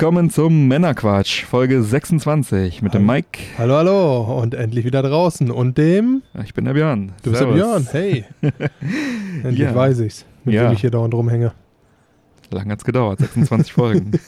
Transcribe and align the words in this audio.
Willkommen 0.00 0.30
zum 0.30 0.68
Männerquatsch, 0.68 1.44
Folge 1.44 1.82
26 1.82 2.82
mit 2.82 2.94
dem 2.94 3.04
Mike. 3.04 3.40
Hallo, 3.58 3.74
hallo 3.74 4.40
und 4.40 4.54
endlich 4.54 4.84
wieder 4.84 5.02
draußen. 5.02 5.50
Und 5.50 5.76
dem? 5.76 6.22
Ich 6.44 6.54
bin 6.54 6.66
der 6.66 6.74
Björn. 6.74 7.10
Du 7.24 7.30
bist 7.30 7.42
der 7.42 7.48
Björn, 7.48 7.84
hey. 7.90 8.24
endlich 9.42 9.58
Ja. 9.58 9.74
weiß 9.74 9.98
ich's, 9.98 10.24
mit 10.44 10.54
Ja. 10.54 10.68
dem 10.68 10.74
ich 10.74 10.82
hier 10.82 10.92
dauernd 10.92 11.14
rumhänge. 11.14 11.50
Lang 12.52 12.70
hat's 12.70 12.84
gedauert, 12.84 13.18
26 13.18 13.72
Folgen. 13.72 14.12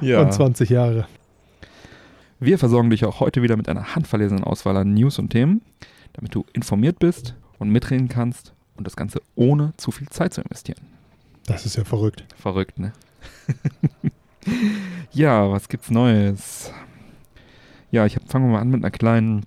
ja. 0.00 0.22
Und 0.22 0.32
20 0.32 0.70
Jahre. 0.70 1.06
Wir 2.38 2.58
versorgen 2.58 2.88
dich 2.88 3.04
auch 3.04 3.20
heute 3.20 3.42
wieder 3.42 3.58
mit 3.58 3.68
einer 3.68 3.94
handverlesenen 3.94 4.44
Auswahl 4.44 4.78
an 4.78 4.94
News 4.94 5.18
und 5.18 5.28
Themen, 5.28 5.60
damit 6.14 6.34
du 6.34 6.46
informiert 6.54 6.98
bist 6.98 7.34
und 7.58 7.68
mitreden 7.68 8.08
kannst 8.08 8.54
und 8.78 8.86
das 8.86 8.96
Ganze 8.96 9.20
ohne 9.34 9.74
zu 9.76 9.90
viel 9.90 10.08
Zeit 10.08 10.32
zu 10.32 10.40
investieren. 10.40 10.80
Das 11.44 11.66
ist 11.66 11.76
ja 11.76 11.84
verrückt. 11.84 12.24
Verrückt, 12.38 12.78
ne? 12.78 12.92
ja, 15.12 15.50
was 15.50 15.68
gibt's 15.68 15.90
Neues? 15.90 16.72
Ja, 17.90 18.06
ich 18.06 18.16
wir 18.16 18.38
mal 18.40 18.60
an 18.60 18.70
mit 18.70 18.82
einer 18.82 18.90
kleinen 18.90 19.46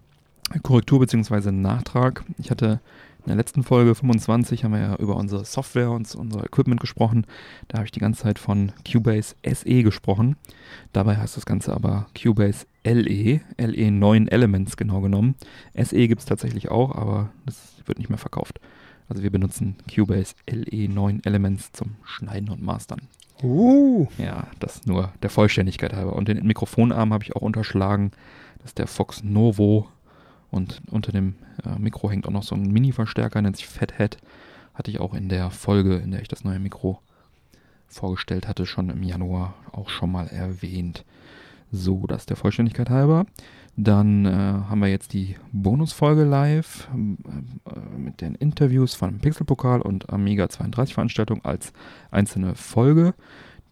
Korrektur 0.61 0.99
bzw. 0.99 1.52
Nachtrag. 1.52 2.23
Ich 2.38 2.52
hatte 2.52 2.81
in 3.25 3.30
der 3.30 3.38
letzten 3.38 3.63
Folge 3.63 3.95
25 3.95 4.65
haben 4.65 4.73
wir 4.73 4.81
ja 4.81 4.95
über 4.97 5.15
unsere 5.15 5.45
Software 5.45 5.91
und 5.91 6.13
unser 6.13 6.43
Equipment 6.43 6.81
gesprochen. 6.81 7.25
Da 7.69 7.77
habe 7.77 7.85
ich 7.85 7.91
die 7.91 8.02
ganze 8.02 8.23
Zeit 8.23 8.38
von 8.38 8.73
Cubase 8.85 9.35
SE 9.45 9.83
gesprochen. 9.83 10.35
Dabei 10.91 11.15
heißt 11.15 11.37
das 11.37 11.45
Ganze 11.45 11.73
aber 11.73 12.08
Cubase 12.21 12.65
LE, 12.83 13.39
LE 13.58 13.91
9 13.91 14.27
Elements 14.27 14.75
genau 14.75 14.99
genommen. 14.99 15.35
SE 15.81 16.08
gibt 16.09 16.19
es 16.19 16.25
tatsächlich 16.25 16.69
auch, 16.69 16.93
aber 16.93 17.31
das 17.45 17.75
wird 17.85 17.97
nicht 17.97 18.09
mehr 18.09 18.17
verkauft. 18.17 18.59
Also 19.08 19.23
wir 19.23 19.31
benutzen 19.31 19.77
Cubase 19.93 20.35
LE 20.49 20.89
9 20.89 21.21
Elements 21.23 21.71
zum 21.71 21.95
Schneiden 22.03 22.49
und 22.49 22.61
Mastern. 22.61 23.08
Uh, 23.42 24.08
Ja, 24.17 24.48
das 24.59 24.86
nur 24.86 25.12
der 25.22 25.30
Vollständigkeit 25.30 25.94
halber. 25.94 26.14
Und 26.14 26.28
den 26.28 26.45
Mikrofonarm 26.45 27.14
habe 27.14 27.23
ich 27.23 27.36
auch 27.36 27.42
unterschlagen. 27.42 28.12
Das 28.59 28.72
ist 28.72 28.78
der 28.78 28.88
Fox 28.88 29.23
Novo. 29.23 29.88
Und 30.52 30.81
unter 30.92 31.12
dem 31.12 31.36
äh, 31.66 31.80
Mikro 31.80 32.09
hängt 32.09 32.28
auch 32.28 32.31
noch 32.31 32.44
so 32.44 32.56
ein 32.56 32.72
Mini-Verstärker, 32.72 33.42
nennt 33.42 33.58
sich 33.58 33.67
Fathead. 33.67 34.17
Hatte 34.73 34.92
ich 34.92 35.00
auch 35.00 35.14
in 35.14 35.30
der 35.30 35.50
Folge, 35.50 35.95
in 35.98 36.11
der 36.11 36.22
ich 36.22 36.28
das 36.28 36.44
neue 36.44 36.59
Mikro 36.59 37.00
vorgestellt 37.88 38.48
hatte, 38.48 38.66
schon 38.66 38.89
im 38.89 39.04
Januar 39.04 39.56
auch 39.72 39.89
schon 39.89 40.11
mal 40.11 40.28
erwähnt. 40.28 41.06
So, 41.72 42.06
das 42.08 42.26
der 42.26 42.38
Vollständigkeit 42.38 42.89
halber. 42.89 43.26
Dann 43.75 44.25
äh, 44.25 44.29
haben 44.29 44.81
wir 44.81 44.88
jetzt 44.88 45.13
die 45.13 45.35
Bonusfolge 45.52 46.23
live 46.23 46.88
äh, 46.93 47.97
mit 47.97 48.21
den 48.21 48.35
Interviews 48.35 48.93
von 48.93 49.17
Pixelpokal 49.19 49.81
und 49.81 50.11
Amiga 50.11 50.47
32 50.47 50.93
Veranstaltung 50.93 51.43
als 51.43 51.73
einzelne 52.11 52.53
Folge. 52.53 53.15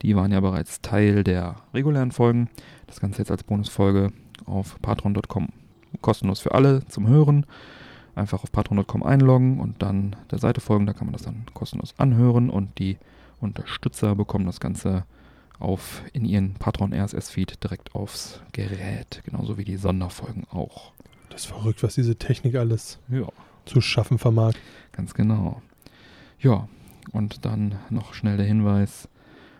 Die 0.01 0.15
waren 0.15 0.31
ja 0.31 0.39
bereits 0.39 0.81
Teil 0.81 1.23
der 1.23 1.57
regulären 1.73 2.11
Folgen. 2.11 2.49
Das 2.87 2.99
Ganze 2.99 3.19
jetzt 3.19 3.29
als 3.29 3.43
Bonusfolge 3.43 4.11
auf 4.45 4.81
patreon.com. 4.81 5.49
Kostenlos 6.01 6.39
für 6.39 6.55
alle 6.55 6.83
zum 6.87 7.07
Hören. 7.07 7.45
Einfach 8.15 8.43
auf 8.43 8.51
patreon.com 8.51 9.03
einloggen 9.03 9.59
und 9.59 9.83
dann 9.83 10.15
der 10.31 10.39
Seite 10.39 10.61
folgen. 10.61 10.87
Da 10.87 10.93
kann 10.93 11.05
man 11.05 11.13
das 11.13 11.23
dann 11.23 11.45
kostenlos 11.53 11.93
anhören 11.99 12.49
und 12.49 12.79
die 12.79 12.97
Unterstützer 13.39 14.15
bekommen 14.15 14.47
das 14.47 14.59
Ganze 14.59 15.05
auf 15.61 16.03
in 16.13 16.25
ihren 16.25 16.53
Patron 16.55 16.93
RSS 16.93 17.29
Feed 17.29 17.63
direkt 17.63 17.95
aufs 17.95 18.41
Gerät, 18.51 19.21
genauso 19.25 19.57
wie 19.57 19.63
die 19.65 19.77
Sonderfolgen 19.77 20.45
auch. 20.51 20.91
das 21.29 21.41
ist 21.41 21.47
verrückt, 21.47 21.83
was 21.83 21.95
diese 21.95 22.15
Technik 22.17 22.55
alles 22.55 22.99
Ja, 23.09 23.27
zu 23.65 23.81
schaffen 23.81 24.17
vermag. 24.17 24.53
ganz 24.91 25.13
genau. 25.13 25.61
Ja, 26.39 26.67
und 27.11 27.45
dann 27.45 27.75
noch 27.89 28.13
schnell 28.13 28.37
der 28.37 28.45
Hinweis, 28.45 29.07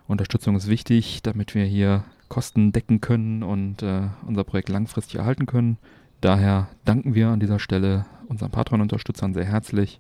Unterstützung 0.07 0.56
ist 0.56 0.67
wichtig, 0.67 1.22
damit 1.23 1.56
wir 1.56 1.63
hier 1.66 2.03
Kosten 2.28 2.72
decken 2.72 3.01
können 3.01 3.44
und 3.44 3.81
äh, 3.84 4.09
unser 4.25 4.44
Projekt 4.44 4.69
langfristig 4.69 5.16
erhalten 5.16 5.45
können. 5.45 5.78
Daher 6.22 6.67
danken 6.85 7.13
wir 7.16 7.29
an 7.29 7.40
dieser 7.40 7.59
Stelle 7.59 8.06
unseren 8.28 8.51
Patreon-Unterstützern 8.51 9.34
sehr 9.34 9.45
herzlich. 9.45 10.00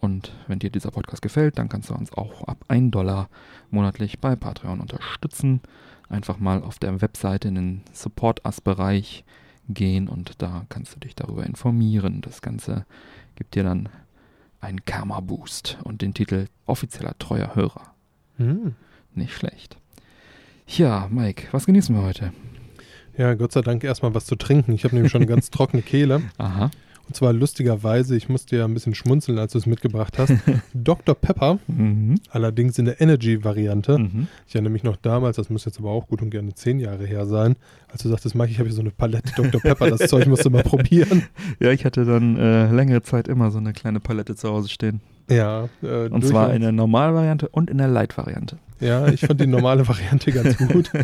Und 0.00 0.32
wenn 0.46 0.58
dir 0.58 0.70
dieser 0.70 0.90
Podcast 0.90 1.22
gefällt, 1.22 1.58
dann 1.58 1.68
kannst 1.68 1.90
du 1.90 1.94
uns 1.94 2.12
auch 2.12 2.44
ab 2.44 2.64
1 2.68 2.90
Dollar 2.90 3.28
monatlich 3.70 4.18
bei 4.18 4.34
Patreon 4.34 4.80
unterstützen. 4.80 5.60
Einfach 6.08 6.38
mal 6.38 6.62
auf 6.62 6.78
der 6.78 7.00
Webseite 7.00 7.48
in 7.48 7.54
den 7.54 7.80
Support-Us-Bereich 7.92 9.24
gehen 9.68 10.08
und 10.08 10.42
da 10.42 10.64
kannst 10.68 10.94
du 10.94 11.00
dich 11.00 11.14
darüber 11.14 11.44
informieren. 11.44 12.20
Das 12.22 12.42
Ganze 12.42 12.86
gibt 13.36 13.54
dir 13.54 13.62
dann 13.62 13.88
einen 14.60 14.84
Karma-Boost 14.84 15.78
und 15.84 16.02
den 16.02 16.14
Titel 16.14 16.46
offizieller 16.66 17.16
treuer 17.18 17.54
Hörer. 17.54 17.94
Hm. 18.38 18.74
Nicht 19.14 19.34
schlecht. 19.34 19.76
Ja, 20.66 21.08
Mike, 21.10 21.48
was 21.52 21.66
genießen 21.66 21.94
wir 21.94 22.02
heute? 22.02 22.32
Ja, 23.16 23.34
Gott 23.34 23.52
sei 23.52 23.60
Dank 23.60 23.84
erstmal 23.84 24.14
was 24.14 24.26
zu 24.26 24.36
trinken. 24.36 24.72
Ich 24.72 24.84
habe 24.84 24.94
nämlich 24.94 25.12
schon 25.12 25.22
eine 25.22 25.30
ganz 25.30 25.50
trockene 25.50 25.82
Kehle. 25.82 26.22
Aha. 26.38 26.70
Und 27.10 27.16
zwar 27.16 27.32
lustigerweise, 27.32 28.16
ich 28.16 28.28
musste 28.28 28.54
ja 28.56 28.64
ein 28.64 28.72
bisschen 28.72 28.94
schmunzeln, 28.94 29.36
als 29.40 29.50
du 29.50 29.58
es 29.58 29.66
mitgebracht 29.66 30.16
hast. 30.16 30.32
Dr. 30.74 31.16
Pepper, 31.16 31.58
Mhm. 31.66 32.20
allerdings 32.30 32.78
in 32.78 32.84
der 32.84 33.00
Energy-Variante. 33.00 33.98
Mhm. 33.98 34.28
Ich 34.46 34.54
erinnere 34.54 34.72
mich 34.72 34.84
noch 34.84 34.94
damals, 34.94 35.34
das 35.36 35.50
muss 35.50 35.64
jetzt 35.64 35.80
aber 35.80 35.90
auch 35.90 36.06
gut 36.06 36.22
und 36.22 36.30
gerne 36.30 36.54
zehn 36.54 36.78
Jahre 36.78 37.04
her 37.04 37.26
sein, 37.26 37.56
als 37.88 38.04
du 38.04 38.08
sagtest, 38.08 38.36
Mike, 38.36 38.52
ich 38.52 38.60
habe 38.60 38.68
hier 38.68 38.76
so 38.76 38.80
eine 38.82 38.92
Palette 38.92 39.32
Dr. 39.34 39.60
Pepper, 39.60 39.90
das 39.90 40.08
Zeug 40.08 40.28
musst 40.28 40.44
du 40.44 40.50
mal 40.50 40.62
probieren. 40.62 41.24
Ja, 41.58 41.72
ich 41.72 41.84
hatte 41.84 42.04
dann 42.04 42.36
äh, 42.36 42.70
längere 42.70 43.02
Zeit 43.02 43.26
immer 43.26 43.50
so 43.50 43.58
eine 43.58 43.72
kleine 43.72 43.98
Palette 43.98 44.36
zu 44.36 44.48
Hause 44.48 44.68
stehen. 44.68 45.00
Ja, 45.28 45.68
äh, 45.82 46.08
Und 46.08 46.24
zwar 46.24 46.52
in 46.54 46.62
der 46.62 46.72
Normalvariante 46.72 47.48
und 47.48 47.70
in 47.70 47.78
der 47.78 47.88
Light-Variante. 47.88 48.58
Ja, 48.80 49.08
ich 49.08 49.20
fand 49.20 49.40
die 49.40 49.46
normale 49.46 49.86
Variante 49.88 50.32
ganz 50.32 50.56
gut. 50.56 50.90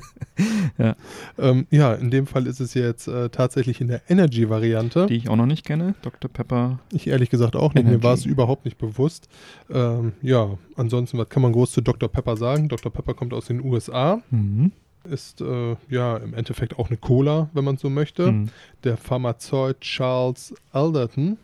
Ja. 0.78 0.94
Ähm, 1.38 1.66
ja, 1.71 1.94
in 1.94 2.10
dem 2.10 2.27
Fall 2.27 2.47
ist 2.47 2.60
es 2.60 2.75
jetzt 2.75 3.09
äh, 3.09 3.31
tatsächlich 3.31 3.81
in 3.81 3.88
der 3.88 4.03
Energy-Variante. 4.10 5.06
Die 5.06 5.15
ich 5.16 5.31
auch 5.31 5.37
noch 5.37 5.47
nicht 5.47 5.65
kenne. 5.65 5.94
Dr. 6.03 6.31
Pepper. 6.31 6.81
Ich 6.93 7.06
ehrlich 7.06 7.31
gesagt 7.31 7.56
auch 7.56 7.72
nicht, 7.72 7.84
mir 7.84 7.91
Energy. 7.93 8.04
war 8.04 8.12
es 8.12 8.27
überhaupt 8.27 8.66
nicht 8.66 8.77
bewusst. 8.77 9.28
Ähm, 9.71 10.12
ja, 10.21 10.50
ansonsten, 10.77 11.16
was 11.16 11.31
kann 11.31 11.43
man 11.43 11.53
groß 11.53 11.72
zu 11.72 11.81
Dr. 11.81 12.10
Pepper 12.10 12.37
sagen? 12.37 12.69
Dr. 12.69 12.93
Pepper 12.93 13.15
kommt 13.15 13.33
aus 13.33 13.47
den 13.47 13.65
USA, 13.65 14.21
Mhm. 14.31 14.72
ist 15.09 15.41
äh, 15.41 15.77
ja 15.88 16.19
im 16.19 16.34
Endeffekt 16.34 16.78
auch 16.78 16.88
eine 16.88 16.98
Cola, 16.98 17.48
wenn 17.54 17.65
man 17.65 17.78
so 17.78 17.88
möchte. 17.88 18.31
Mhm. 18.33 18.48
Der 18.84 18.98
Pharmazeut 18.98 19.81
Charles 19.81 20.53
Alderton 20.72 21.38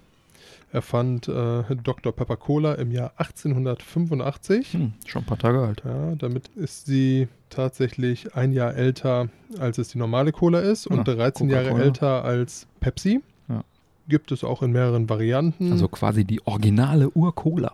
erfand 0.73 1.29
äh, 1.29 1.63
Dr. 1.77 2.13
Pepper 2.13 2.37
Cola 2.37 2.75
im 2.75 2.91
Jahr 2.91 3.13
1885. 3.17 4.73
Hm, 4.73 4.93
schon 5.07 5.23
ein 5.23 5.27
paar 5.27 5.39
Tage 5.39 5.61
alt. 5.61 5.83
Ja, 5.85 6.15
damit 6.17 6.49
ist 6.57 6.87
sie 6.87 7.29
tatsächlich 7.51 8.35
ein 8.35 8.53
Jahr 8.53 8.75
älter, 8.75 9.29
als 9.59 9.79
es 9.79 9.89
die 9.89 9.99
normale 9.99 10.33
Cola 10.33 10.61
ist 10.61 10.87
und 10.87 11.01
Ah, 11.01 11.15
13 11.15 11.49
Jahre 11.51 11.65
Coca-Cola. 11.65 11.85
älter 11.85 12.25
als 12.25 12.67
Pepsi. 12.81 13.21
Ja. 13.49 13.63
Gibt 14.09 14.33
es 14.33 14.43
auch 14.45 14.63
in 14.63 14.73
mehreren 14.73 15.09
Varianten. 15.09 15.73
Also 15.73 15.89
quasi 15.89 16.25
die 16.25 16.45
originale 16.47 17.11
Ur-Cola. 17.11 17.73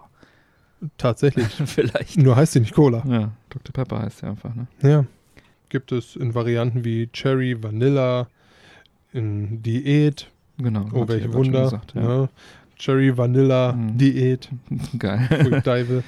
tatsächlich. 0.96 1.46
Vielleicht. 1.66 2.18
Nur 2.18 2.36
heißt 2.36 2.52
sie 2.52 2.60
nicht 2.60 2.74
Cola. 2.74 3.04
Ja, 3.08 3.30
Dr. 3.50 3.72
Pepper 3.72 4.02
heißt 4.02 4.22
ja 4.22 4.30
einfach, 4.30 4.54
ne? 4.54 4.66
Ja. 4.82 5.04
Gibt 5.68 5.92
es 5.92 6.16
in 6.16 6.34
Varianten 6.34 6.84
wie 6.84 7.08
Cherry, 7.12 7.62
Vanilla, 7.62 8.26
in 9.12 9.62
Diät. 9.62 10.30
Genau. 10.56 10.86
Oh, 10.92 11.06
welche 11.06 11.28
ja 11.28 11.34
Wunder. 11.34 11.62
Gesagt, 11.64 11.94
ja. 11.94 12.22
ja. 12.22 12.28
Cherry, 12.78 13.16
Vanilla, 13.16 13.72
Mhm. 13.72 13.98
Diät, 13.98 14.48
Geil. 14.98 15.28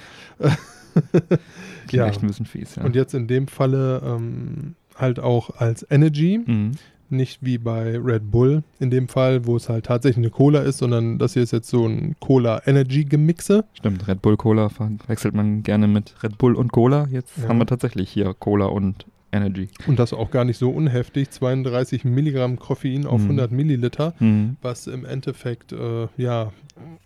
Klingt 1.87 1.93
ja. 1.93 2.07
echt 2.09 2.23
ein 2.23 2.27
bisschen 2.27 2.47
fies, 2.47 2.77
ja. 2.77 2.85
Und 2.85 2.95
jetzt 2.97 3.15
in 3.15 3.27
dem 3.27 3.47
Falle 3.49 4.03
ähm, 4.05 4.75
halt 4.97 5.21
auch 5.21 5.51
als 5.57 5.87
Energy. 5.91 6.41
Mhm. 6.45 6.73
Nicht 7.13 7.45
wie 7.45 7.59
bei 7.59 7.99
Red 7.99 8.31
Bull 8.31 8.63
in 8.79 8.91
dem 8.91 9.09
Fall, 9.09 9.45
wo 9.45 9.57
es 9.57 9.69
halt 9.69 9.87
tatsächlich 9.87 10.19
eine 10.25 10.31
Cola 10.31 10.61
ist, 10.61 10.79
sondern 10.79 11.19
das 11.19 11.33
hier 11.33 11.43
ist 11.43 11.51
jetzt 11.51 11.69
so 11.69 11.85
ein 11.85 12.15
Cola-Energy-Gemixe. 12.21 13.65
Stimmt, 13.75 14.07
Red 14.07 14.23
Bull 14.23 14.37
Cola 14.37 14.69
verwechselt 14.69 15.35
man 15.35 15.65
gerne 15.65 15.89
mit 15.89 16.15
Red 16.23 16.39
Bull 16.39 16.55
und 16.55 16.71
Cola. 16.71 17.09
Jetzt 17.11 17.37
Ja. 17.39 17.49
haben 17.49 17.59
wir 17.59 17.67
tatsächlich 17.67 18.11
hier 18.11 18.33
Cola 18.39 18.67
und 18.67 19.07
Energy. 19.33 19.69
Und 19.87 19.99
das 19.99 20.13
auch 20.13 20.31
gar 20.31 20.45
nicht 20.45 20.59
so 20.59 20.71
unheftig. 20.71 21.31
32 21.31 22.05
Milligramm 22.05 22.59
Koffein 22.59 23.07
auf 23.07 23.21
Mhm. 23.21 23.27
100 23.29 23.53
Milliliter, 23.53 24.15
Mhm. 24.19 24.57
was 24.63 24.87
im 24.87 25.05
Endeffekt 25.05 25.73
äh, 25.73 26.09
ja 26.17 26.53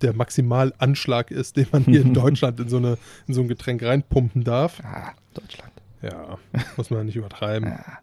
der 0.02 0.14
Maximalanschlag 0.14 1.30
ist, 1.30 1.56
den 1.56 1.66
man 1.72 1.84
hier 1.84 2.00
in 2.02 2.14
Deutschland 2.14 2.60
in 2.60 2.68
so, 2.68 2.76
eine, 2.78 2.96
in 3.26 3.34
so 3.34 3.40
ein 3.42 3.48
Getränk 3.48 3.82
reinpumpen 3.82 4.44
darf. 4.44 4.80
Ah, 4.84 5.12
Deutschland. 5.34 5.72
Ja, 6.02 6.38
muss 6.76 6.90
man 6.90 7.06
nicht 7.06 7.16
übertreiben. 7.16 7.68
Ah. 7.72 7.98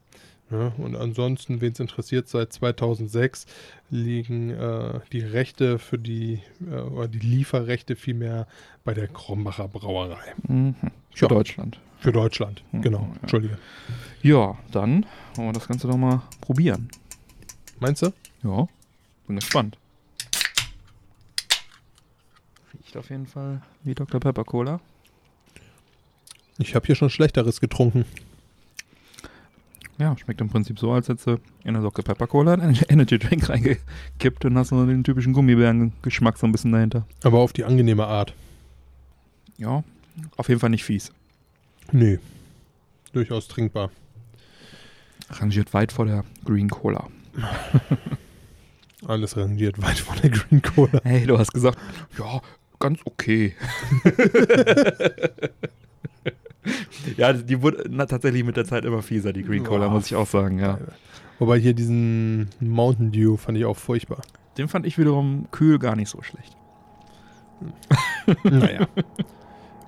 Ja, 0.52 0.74
und 0.80 0.98
ansonsten, 0.98 1.62
wen 1.62 1.72
es 1.72 1.80
interessiert, 1.80 2.28
seit 2.28 2.52
2006 2.52 3.46
liegen 3.90 4.50
äh, 4.50 5.00
die 5.14 5.22
Rechte 5.22 5.80
für 5.80 5.98
die, 5.98 6.40
äh, 6.70 6.76
oder 6.76 7.08
die 7.08 7.20
Lieferrechte 7.20 7.96
vielmehr 7.96 8.48
bei 8.84 8.94
der 8.94 9.08
Krombacher 9.08 9.70
Brauerei. 9.70 10.18
Mhm. 10.48 10.76
Für 11.16 11.26
Ja. 11.26 11.28
Deutschland. 11.30 11.80
Für 12.02 12.12
Deutschland, 12.12 12.64
Mhm, 12.72 12.82
genau. 12.82 13.08
ja. 13.16 13.22
Entschuldige. 13.22 13.58
Ja, 14.24 14.58
dann 14.72 15.06
wollen 15.36 15.50
wir 15.50 15.54
das 15.54 15.68
Ganze 15.68 15.88
doch 15.88 15.98
mal 15.98 16.22
probieren. 16.42 16.90
Meinst 17.80 18.02
du? 18.02 18.12
Ja, 18.44 18.68
bin 19.28 19.36
gespannt. 19.38 19.78
Riecht 22.74 22.98
auf 22.98 23.10
jeden 23.10 23.28
Fall 23.28 23.62
wie 23.84 23.96
Dr. 23.96 24.20
Pepper 24.20 24.44
Cola. 24.44 24.80
Ich 26.58 26.76
habe 26.76 26.86
hier 26.86 26.96
schon 26.96 27.10
Schlechteres 27.10 27.60
getrunken. 27.60 28.06
Ja, 29.98 30.18
schmeckt 30.18 30.42
im 30.42 30.50
Prinzip 30.50 30.80
so, 30.80 30.92
als 30.92 31.08
hättest 31.10 31.28
du 31.28 31.32
in 31.64 31.76
eine 31.76 31.82
Dr. 31.82 32.04
Pepper 32.04 32.26
Cola 32.28 32.54
einen 32.54 32.76
Energy 32.90 33.20
Drink 33.20 33.48
reingekippt 33.50 34.46
und 34.46 34.58
hast 34.58 34.72
nur 34.72 34.86
den 34.88 35.04
typischen 35.04 35.34
Gummibären-Geschmack 35.34 36.38
so 36.38 36.48
ein 36.48 36.52
bisschen 36.52 36.72
dahinter. 36.72 37.06
Aber 37.24 37.40
auf 37.40 37.54
die 37.54 37.64
angenehme 37.64 38.08
Art. 38.08 38.34
Ja, 39.58 39.84
auf 40.38 40.50
jeden 40.50 40.60
Fall 40.60 40.72
nicht 40.72 40.84
fies. 40.84 41.12
Nee. 41.92 42.20
Durchaus 43.14 43.48
trinkbar. 43.48 43.92
Rangiert 45.30 45.74
weit 45.74 45.92
vor 45.92 46.06
der 46.06 46.24
Green 46.46 46.70
Cola. 46.70 47.08
Alles 49.08 49.36
rangiert 49.36 49.82
weit 49.82 50.00
von 50.00 50.18
der 50.22 50.30
Green 50.30 50.62
Cola. 50.62 51.02
Hey, 51.04 51.26
du 51.26 51.38
hast 51.38 51.54
gesagt, 51.54 51.80
ja, 52.18 52.42
ganz 52.80 53.00
okay. 53.06 53.56
ja, 57.18 57.34
die 57.34 57.62
wurde 57.62 57.86
na, 57.90 58.06
tatsächlich 58.06 58.44
mit 58.44 58.58
der 58.58 58.66
Zeit 58.66 58.86
immer 58.86 59.02
fieser, 59.02 59.34
die 59.34 59.44
Green 59.44 59.64
Cola, 59.64 59.88
Boah. 59.88 59.94
muss 59.96 60.06
ich 60.06 60.16
auch 60.16 60.28
sagen, 60.28 60.60
ja. 60.60 60.78
Wobei 61.40 61.58
hier 61.58 61.74
diesen 61.74 62.50
Mountain 62.60 63.12
Dew 63.12 63.38
fand 63.38 63.58
ich 63.58 63.66
auch 63.66 63.78
furchtbar. 63.78 64.22
Den 64.58 64.68
fand 64.68 64.86
ich 64.86 64.98
wiederum 64.98 65.48
kühl 65.50 65.80
gar 65.80 65.96
nicht 65.96 66.10
so 66.10 66.22
schlecht. 66.22 66.56
Naja. 68.44 68.88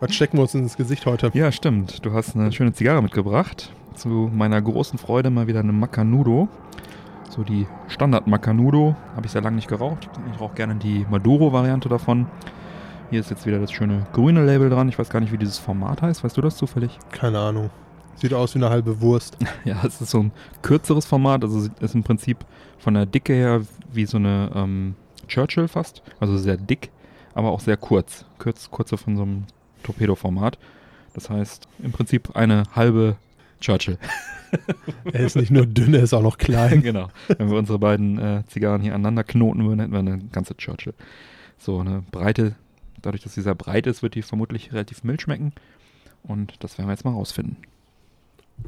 Was 0.03 0.13
stecken 0.15 0.37
wir 0.37 0.41
uns 0.41 0.53
ins 0.53 0.75
Gesicht 0.75 1.05
heute? 1.05 1.31
Ja, 1.33 1.49
stimmt. 1.53 2.05
Du 2.05 2.11
hast 2.11 2.35
eine 2.35 2.51
schöne 2.51 2.73
Zigarre 2.73 3.01
mitgebracht. 3.01 3.71
Zu 3.95 4.29
meiner 4.33 4.61
großen 4.61 4.99
Freude 4.99 5.29
mal 5.29 5.47
wieder 5.47 5.61
eine 5.61 5.71
Macanudo. 5.71 6.49
So 7.29 7.43
die 7.43 7.67
Standard 7.87 8.27
Macanudo. 8.27 8.97
Habe 9.15 9.27
ich 9.27 9.31
sehr 9.31 9.41
lange 9.41 9.55
nicht 9.55 9.69
geraucht. 9.69 10.09
Ich 10.33 10.41
rauche 10.41 10.55
gerne 10.55 10.75
die 10.75 11.05
Maduro-Variante 11.09 11.87
davon. 11.87 12.27
Hier 13.11 13.21
ist 13.21 13.29
jetzt 13.29 13.45
wieder 13.45 13.59
das 13.59 13.71
schöne 13.71 14.05
grüne 14.11 14.45
Label 14.45 14.69
dran. 14.69 14.89
Ich 14.89 14.99
weiß 14.99 15.09
gar 15.09 15.21
nicht, 15.21 15.31
wie 15.31 15.37
dieses 15.37 15.57
Format 15.57 16.01
heißt. 16.01 16.21
Weißt 16.21 16.35
du 16.35 16.41
das 16.41 16.57
zufällig? 16.57 16.99
Keine 17.13 17.39
Ahnung. 17.39 17.69
Sieht 18.15 18.33
aus 18.33 18.55
wie 18.55 18.59
eine 18.59 18.69
halbe 18.69 18.99
Wurst. 18.99 19.37
Ja, 19.63 19.77
es 19.87 20.01
ist 20.01 20.09
so 20.09 20.19
ein 20.19 20.33
kürzeres 20.63 21.05
Format. 21.05 21.45
Also 21.45 21.59
es 21.59 21.69
ist 21.79 21.95
im 21.95 22.03
Prinzip 22.03 22.39
von 22.77 22.93
der 22.93 23.05
Dicke 23.05 23.31
her 23.31 23.61
wie 23.89 24.05
so 24.05 24.17
eine 24.17 24.51
ähm, 24.53 24.95
Churchill 25.29 25.69
fast. 25.69 26.03
Also 26.19 26.37
sehr 26.37 26.57
dick, 26.57 26.91
aber 27.35 27.51
auch 27.51 27.61
sehr 27.61 27.77
kurz. 27.77 28.25
Kurz, 28.37 28.69
kurze 28.69 28.97
von 28.97 29.15
so 29.15 29.23
einem 29.23 29.45
Torpedo-Format. 29.83 30.57
Das 31.13 31.29
heißt 31.29 31.67
im 31.81 31.91
Prinzip 31.91 32.35
eine 32.35 32.63
halbe 32.75 33.17
Churchill. 33.59 33.97
Er 35.11 35.21
ist 35.21 35.35
nicht 35.35 35.49
nur 35.49 35.65
dünn, 35.65 35.95
er 35.95 36.03
ist 36.03 36.13
auch 36.13 36.21
noch 36.21 36.37
klein. 36.37 36.81
genau. 36.83 37.09
Wenn 37.27 37.49
wir 37.49 37.57
unsere 37.57 37.79
beiden 37.79 38.19
äh, 38.19 38.43
Zigarren 38.45 38.83
hier 38.83 38.93
aneinander 38.93 39.23
knoten 39.23 39.65
würden, 39.65 39.79
hätten 39.79 39.91
wir 39.91 39.97
eine 39.97 40.19
ganze 40.31 40.55
Churchill. 40.55 40.93
So 41.57 41.79
eine 41.79 42.03
Breite, 42.11 42.53
dadurch, 43.01 43.23
dass 43.23 43.33
sie 43.33 43.41
sehr 43.41 43.55
breit 43.55 43.87
ist, 43.87 44.03
wird 44.03 44.13
die 44.13 44.21
vermutlich 44.21 44.71
relativ 44.71 45.03
mild 45.03 45.23
schmecken. 45.23 45.53
Und 46.21 46.63
das 46.63 46.77
werden 46.77 46.87
wir 46.87 46.93
jetzt 46.93 47.03
mal 47.03 47.13
rausfinden. 47.13 47.57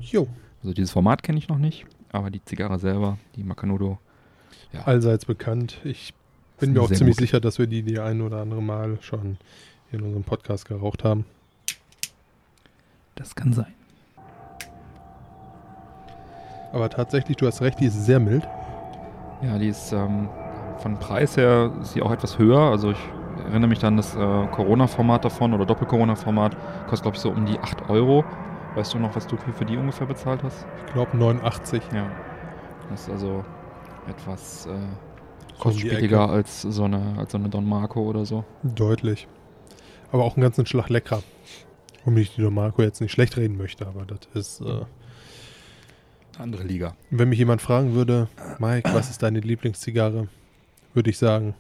Jo. 0.02 0.28
Also 0.64 0.74
dieses 0.74 0.92
Format 0.92 1.22
kenne 1.22 1.38
ich 1.38 1.50
noch 1.50 1.60
nicht, 1.60 1.86
aber 2.12 2.32
die 2.32 2.44
Zigarre 2.44 2.80
selber, 2.80 3.20
die 3.36 3.44
Macanudo, 3.44 4.00
ja, 4.74 4.82
Allseits 4.82 5.26
bekannt. 5.26 5.80
Ich 5.84 6.14
bin 6.60 6.74
mir 6.74 6.82
auch 6.82 6.92
ziemlich 6.92 7.18
gut. 7.18 7.22
sicher, 7.22 7.40
dass 7.40 7.60
wir 7.60 7.68
die 7.68 7.84
die 7.84 8.00
ein 8.00 8.22
oder 8.22 8.42
andere 8.42 8.62
Mal 8.62 8.98
schon 9.02 9.38
in 9.96 10.04
unserem 10.04 10.24
Podcast 10.24 10.68
geraucht 10.68 11.04
haben. 11.04 11.26
das 13.16 13.36
kann 13.36 13.54
sein. 13.54 13.74
Aber 16.74 16.90
tatsächlich, 16.90 17.38
du 17.38 17.48
hast 17.48 17.62
recht, 17.62 17.80
die 17.80 17.86
ist 17.86 18.06
sehr 18.06 18.20
mild. 18.20 18.46
Ja, 19.42 19.58
die 19.58 19.70
ist 19.70 19.94
ähm, 19.94 20.28
von 20.80 21.00
Preis 21.00 21.38
her 21.38 21.72
ist 21.82 21.94
sie 21.94 22.02
auch 22.02 22.12
etwas 22.12 22.38
höher. 22.38 22.60
Also 22.60 22.92
ich 22.92 22.98
erinnere 23.46 23.70
mich 23.70 23.80
dann 23.80 23.98
das 23.98 24.16
äh, 24.16 24.48
Corona-Format 24.48 25.24
davon 25.24 25.54
oder 25.54 25.66
Doppel-Corona-Format 25.66 26.58
kostet 26.88 27.04
glaube 27.04 27.16
ich 27.16 27.22
so 27.22 27.30
um 27.30 27.46
die 27.46 27.60
8 27.60 27.90
Euro. 27.90 28.24
Weißt 28.76 28.94
du 28.94 29.00
noch, 29.00 29.16
was 29.16 29.26
du 29.26 29.38
für 29.38 29.66
die 29.66 29.78
ungefähr 29.78 30.06
bezahlt 30.06 30.44
hast? 30.44 30.66
Ich 30.86 30.94
glaube 30.94 31.16
89. 31.16 31.82
Ja. 31.94 32.12
Das 32.90 33.04
ist 33.04 33.10
also 33.10 33.46
etwas 34.08 34.66
äh, 34.66 34.72
die 35.52 35.60
kostspieliger 35.60 36.30
als 36.30 36.62
so 36.62 36.84
eine 36.84 37.16
als 37.18 37.32
so 37.32 37.38
eine 37.38 37.50
Don 37.50 37.68
Marco 37.68 38.02
oder 38.02 38.26
so. 38.26 38.44
Deutlich. 38.64 39.28
Aber 40.16 40.24
auch 40.24 40.38
einen 40.38 40.44
ganzen 40.44 40.66
Schlag 40.66 40.88
leckerer. 40.88 41.22
Um 42.06 42.16
ich 42.16 42.36
die 42.36 42.42
Marco 42.44 42.82
jetzt 42.82 43.02
nicht 43.02 43.12
schlecht 43.12 43.36
reden 43.36 43.58
möchte, 43.58 43.86
aber 43.86 44.06
das 44.06 44.20
ist, 44.34 44.62
äh, 44.62 44.86
Andere 46.38 46.64
Liga. 46.64 46.96
wenn 47.10 47.28
mich 47.28 47.38
jemand 47.38 47.62
fragen 47.62 47.96
würde, 47.96 48.30
Mike, 48.58 48.94
was 48.94 49.10
ist 49.10 49.24
deine 49.24 49.42
Lieblingszigarre, 49.42 50.30
würde 50.94 51.10
ich 51.10 51.18
sagen, 51.18 51.54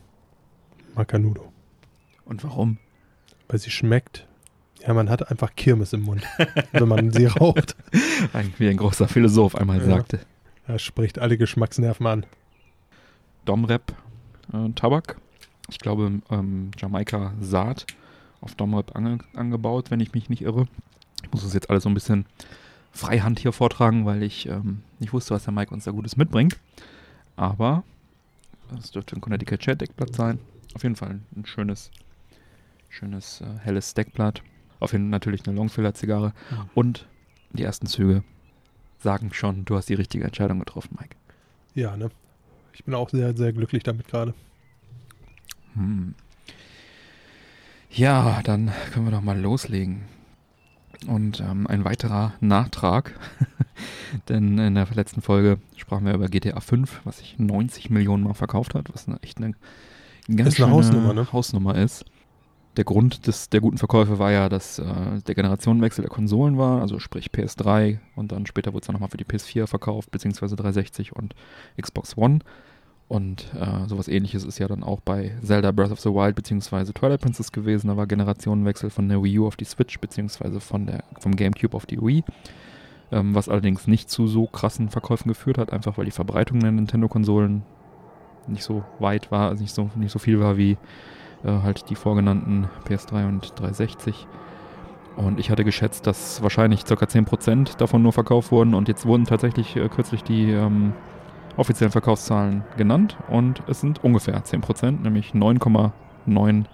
Macanudo. 0.95 1.51
Und 2.23 2.45
warum? 2.45 2.77
Weil 3.49 3.59
sie 3.59 3.71
schmeckt. 3.71 4.25
Ja, 4.87 4.93
man 4.93 5.09
hat 5.09 5.29
einfach 5.29 5.53
Kirmes 5.57 5.91
im 5.91 6.03
Mund, 6.03 6.23
wenn 6.71 6.87
man 6.87 7.11
sie 7.11 7.25
raucht. 7.25 7.75
Wie 8.57 8.69
ein 8.69 8.77
großer 8.77 9.09
Philosoph 9.09 9.55
einmal 9.55 9.79
Ja. 9.79 9.85
sagte. 9.97 10.21
Das 10.65 10.81
spricht 10.81 11.19
alle 11.19 11.37
Geschmacksnerven 11.37 12.07
an. 12.07 12.25
Domrep 13.43 13.93
äh, 14.53 14.69
Tabak. 14.75 15.17
Ich 15.69 15.79
glaube, 15.79 16.21
ähm, 16.31 16.71
Jamaika 16.77 17.33
Saat 17.41 17.85
auf 18.45 18.55
Domrep 18.55 18.95
ange 18.95 19.19
angebaut, 19.33 19.91
wenn 19.91 19.99
ich 19.99 20.13
mich 20.13 20.29
nicht 20.29 20.41
irre. 20.41 20.67
Ich 21.23 21.31
muss 21.31 21.43
das 21.43 21.53
jetzt 21.53 21.69
alles 21.69 21.83
so 21.83 21.89
ein 21.89 21.93
bisschen 21.95 22.25
freihand 22.91 23.39
hier 23.39 23.51
vortragen, 23.51 24.05
weil 24.05 24.23
ich 24.23 24.47
ähm, 24.47 24.83
nicht 24.99 25.11
wusste, 25.11 25.33
was 25.33 25.43
der 25.43 25.53
Mike 25.53 25.73
uns 25.73 25.83
da 25.83 25.91
Gutes 25.91 26.15
mitbringt. 26.15 26.57
Aber 27.35 27.83
es 28.79 28.91
dürfte 28.91 29.15
ein 29.15 29.21
Connecticut 29.21 29.59
Chat 29.59 29.81
Deckblatt 29.81 30.15
sein. 30.15 30.39
Auf 30.73 30.83
jeden 30.83 30.95
Fall 30.95 31.19
ein 31.35 31.45
schönes, 31.45 31.91
schönes 32.89 33.41
äh, 33.41 33.59
helles 33.63 33.93
Deckblatt. 33.93 34.41
Auf 34.79 34.93
jeden 34.93 35.05
Fall 35.05 35.11
natürlich 35.11 35.45
eine 35.45 35.55
Longfiller-Zigarre. 35.55 36.33
Mhm. 36.51 36.69
Und 36.75 37.07
die 37.51 37.63
ersten 37.63 37.87
Züge 37.87 38.23
sagen 38.99 39.33
schon, 39.33 39.65
du 39.65 39.75
hast 39.75 39.89
die 39.89 39.93
richtige 39.93 40.23
Entscheidung 40.23 40.59
getroffen, 40.59 40.97
Mike. 40.99 41.15
Ja, 41.73 41.97
ne? 41.97 42.09
Ich 42.73 42.83
bin 42.83 42.93
auch 42.93 43.09
sehr, 43.09 43.35
sehr 43.35 43.53
glücklich 43.53 43.83
damit 43.83 44.07
gerade. 44.07 44.33
Hm. 45.73 46.13
Ja, 47.95 48.41
dann 48.43 48.73
können 48.91 49.05
wir 49.05 49.11
doch 49.11 49.21
mal 49.21 49.39
loslegen. 49.39 50.01
Und 51.07 51.39
ähm, 51.39 51.65
ein 51.67 51.85
weiterer 51.85 52.33
Nachtrag, 52.41 53.17
denn 54.29 54.57
in 54.57 54.75
der 54.75 54.87
letzten 54.93 55.21
Folge 55.21 55.59
sprachen 55.77 56.05
wir 56.05 56.13
über 56.13 56.27
GTA 56.27 56.59
5, 56.59 57.01
was 57.05 57.19
sich 57.19 57.37
90 57.37 57.89
Millionen 57.89 58.23
Mal 58.23 58.33
verkauft 58.33 58.75
hat, 58.75 58.93
was 58.93 59.07
eine, 59.07 59.21
echt 59.21 59.37
eine 59.37 59.51
ganz 60.27 60.39
Ist 60.39 60.39
eine 60.39 60.51
schöne 60.51 60.71
Hausnummer, 60.71 61.13
ne? 61.13 61.31
Hausnummer 61.31 61.75
ist. 61.75 62.05
Der 62.75 62.83
Grund 62.83 63.27
des, 63.27 63.49
der 63.49 63.61
guten 63.61 63.77
Verkäufe 63.77 64.19
war 64.19 64.31
ja, 64.31 64.49
dass 64.49 64.79
äh, 64.79 65.21
der 65.25 65.35
Generationenwechsel 65.35 66.01
der 66.01 66.11
Konsolen 66.11 66.57
war, 66.57 66.81
also 66.81 66.99
sprich 66.99 67.29
PS3 67.29 67.99
und 68.15 68.33
dann 68.33 68.45
später 68.45 68.73
wurde 68.73 68.81
es 68.81 68.87
dann 68.87 68.93
nochmal 68.93 69.09
für 69.09 69.17
die 69.17 69.25
PS4 69.25 69.67
verkauft, 69.67 70.11
beziehungsweise 70.11 70.57
360 70.57 71.15
und 71.15 71.33
Xbox 71.81 72.17
One. 72.17 72.39
Und 73.07 73.53
äh, 73.53 73.87
sowas 73.87 74.07
ähnliches 74.07 74.43
ist 74.43 74.57
ja 74.57 74.67
dann 74.67 74.83
auch 74.83 74.99
bei 74.99 75.33
Zelda 75.43 75.71
Breath 75.71 75.91
of 75.91 75.99
the 75.99 76.09
Wild 76.09 76.35
beziehungsweise 76.35 76.91
Twilight 76.93 77.21
Princess 77.21 77.51
gewesen. 77.51 77.87
Da 77.87 77.97
war 77.97 78.07
Generationenwechsel 78.07 78.89
von 78.89 79.07
der 79.09 79.23
Wii 79.23 79.39
U 79.39 79.47
auf 79.47 79.55
die 79.55 79.65
Switch 79.65 79.99
der, 79.99 81.03
vom 81.19 81.35
GameCube 81.35 81.75
auf 81.75 81.85
die 81.85 82.01
Wii. 82.01 82.23
Ähm, 83.11 83.35
was 83.35 83.47
allerdings 83.47 83.85
nicht 83.85 84.09
zu 84.09 84.25
so 84.25 84.47
krassen 84.47 84.89
Verkäufen 84.89 85.29
geführt 85.29 85.59
hat, 85.59 85.71
einfach 85.71 85.97
weil 85.97 86.05
die 86.05 86.11
Verbreitung 86.11 86.59
der 86.59 86.71
Nintendo-Konsolen 86.71 87.61
nicht 88.47 88.63
so 88.63 88.83
weit 88.99 89.31
war, 89.31 89.49
also 89.49 89.61
nicht 89.61 89.73
so, 89.73 89.91
nicht 89.95 90.11
so 90.11 90.17
viel 90.17 90.39
war 90.39 90.57
wie 90.57 90.77
äh, 91.43 91.49
halt 91.61 91.89
die 91.91 91.95
vorgenannten 91.95 92.67
PS3 92.87 93.27
und 93.27 93.59
360. 93.59 94.27
Und 95.15 95.39
ich 95.39 95.51
hatte 95.51 95.63
geschätzt, 95.63 96.07
dass 96.07 96.41
wahrscheinlich 96.41 96.83
ca. 96.83 96.95
10% 96.95 97.77
davon 97.77 98.01
nur 98.01 98.13
verkauft 98.13 98.51
wurden 98.51 98.73
und 98.73 98.87
jetzt 98.87 99.05
wurden 99.05 99.25
tatsächlich 99.25 99.75
äh, 99.75 99.87
kürzlich 99.89 100.23
die 100.23 100.51
ähm, 100.51 100.93
offiziellen 101.57 101.91
Verkaufszahlen 101.91 102.63
genannt 102.77 103.17
und 103.29 103.63
es 103.67 103.81
sind 103.81 104.03
ungefähr 104.03 104.43
10%, 104.43 105.01
nämlich 105.01 105.31
9,98 105.31 106.65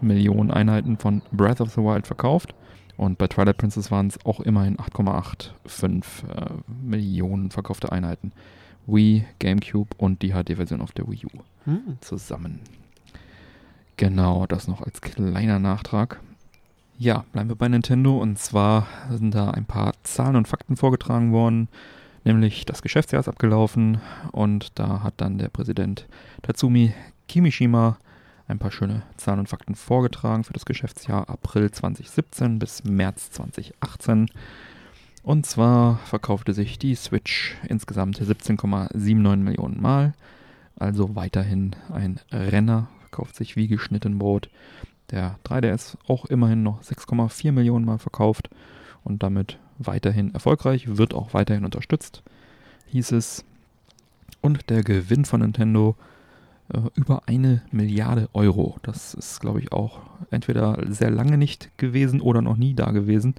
Millionen 0.00 0.50
Einheiten 0.50 0.96
von 0.98 1.22
Breath 1.32 1.60
of 1.60 1.70
the 1.72 1.80
Wild 1.80 2.06
verkauft. 2.06 2.54
Und 2.96 3.18
bei 3.18 3.26
Twilight 3.26 3.58
Princess 3.58 3.90
waren 3.90 4.06
es 4.06 4.24
auch 4.24 4.40
immerhin 4.40 4.78
8,85 4.78 6.02
äh, 6.28 6.50
Millionen 6.82 7.50
verkaufte 7.50 7.92
Einheiten. 7.92 8.32
Wii, 8.86 9.26
GameCube 9.38 9.90
und 9.98 10.22
die 10.22 10.30
HD-Version 10.32 10.80
auf 10.80 10.92
der 10.92 11.06
Wii 11.08 11.26
U 11.26 11.40
Hm. 11.64 11.98
zusammen. 12.00 12.60
Genau, 13.96 14.46
das 14.46 14.68
noch 14.68 14.82
als 14.82 15.00
kleiner 15.00 15.58
Nachtrag. 15.58 16.20
Ja, 16.98 17.24
bleiben 17.32 17.48
wir 17.48 17.56
bei 17.56 17.68
Nintendo 17.68 18.18
und 18.18 18.38
zwar 18.38 18.86
sind 19.10 19.34
da 19.34 19.50
ein 19.50 19.64
paar 19.66 19.92
Zahlen 20.02 20.36
und 20.36 20.48
Fakten 20.48 20.76
vorgetragen 20.76 21.32
worden. 21.32 21.68
Nämlich 22.26 22.66
das 22.66 22.82
Geschäftsjahr 22.82 23.20
ist 23.20 23.28
abgelaufen 23.28 24.00
und 24.32 24.78
da 24.78 25.02
hat 25.02 25.14
dann 25.18 25.38
der 25.38 25.48
Präsident 25.48 26.06
Tatsumi 26.42 26.92
Kimishima 27.28 27.98
ein 28.48 28.58
paar 28.58 28.70
schöne 28.70 29.02
Zahlen 29.16 29.40
und 29.40 29.48
Fakten 29.48 29.74
vorgetragen 29.74 30.44
für 30.44 30.52
das 30.52 30.66
Geschäftsjahr 30.66 31.28
April 31.28 31.70
2017 31.70 32.58
bis 32.58 32.84
März 32.84 33.30
2018. 33.30 34.28
Und 35.22 35.46
zwar 35.46 35.98
verkaufte 35.98 36.52
sich 36.52 36.78
die 36.78 36.94
Switch 36.94 37.56
insgesamt 37.66 38.20
17,79 38.20 39.36
Millionen 39.36 39.80
Mal. 39.80 40.14
Also 40.78 41.16
weiterhin 41.16 41.74
ein 41.92 42.20
Renner, 42.30 42.88
verkauft 43.00 43.34
sich 43.34 43.56
wie 43.56 43.66
geschnitten 43.66 44.18
Brot. 44.18 44.48
Der 45.10 45.38
3DS 45.44 45.96
auch 46.06 46.26
immerhin 46.26 46.62
noch 46.62 46.82
6,4 46.82 47.50
Millionen 47.50 47.84
Mal 47.84 47.98
verkauft 47.98 48.50
und 49.02 49.22
damit 49.22 49.58
weiterhin 49.78 50.32
erfolgreich, 50.34 50.96
wird 50.96 51.14
auch 51.14 51.34
weiterhin 51.34 51.64
unterstützt, 51.64 52.22
hieß 52.86 53.12
es. 53.12 53.44
Und 54.40 54.70
der 54.70 54.82
Gewinn 54.82 55.24
von 55.24 55.40
Nintendo 55.40 55.96
äh, 56.72 56.78
über 56.94 57.22
eine 57.26 57.62
Milliarde 57.72 58.28
Euro. 58.32 58.76
Das 58.82 59.14
ist, 59.14 59.40
glaube 59.40 59.60
ich, 59.60 59.72
auch 59.72 60.00
entweder 60.30 60.78
sehr 60.88 61.10
lange 61.10 61.36
nicht 61.38 61.70
gewesen 61.78 62.20
oder 62.20 62.42
noch 62.42 62.56
nie 62.56 62.74
da 62.74 62.90
gewesen, 62.90 63.34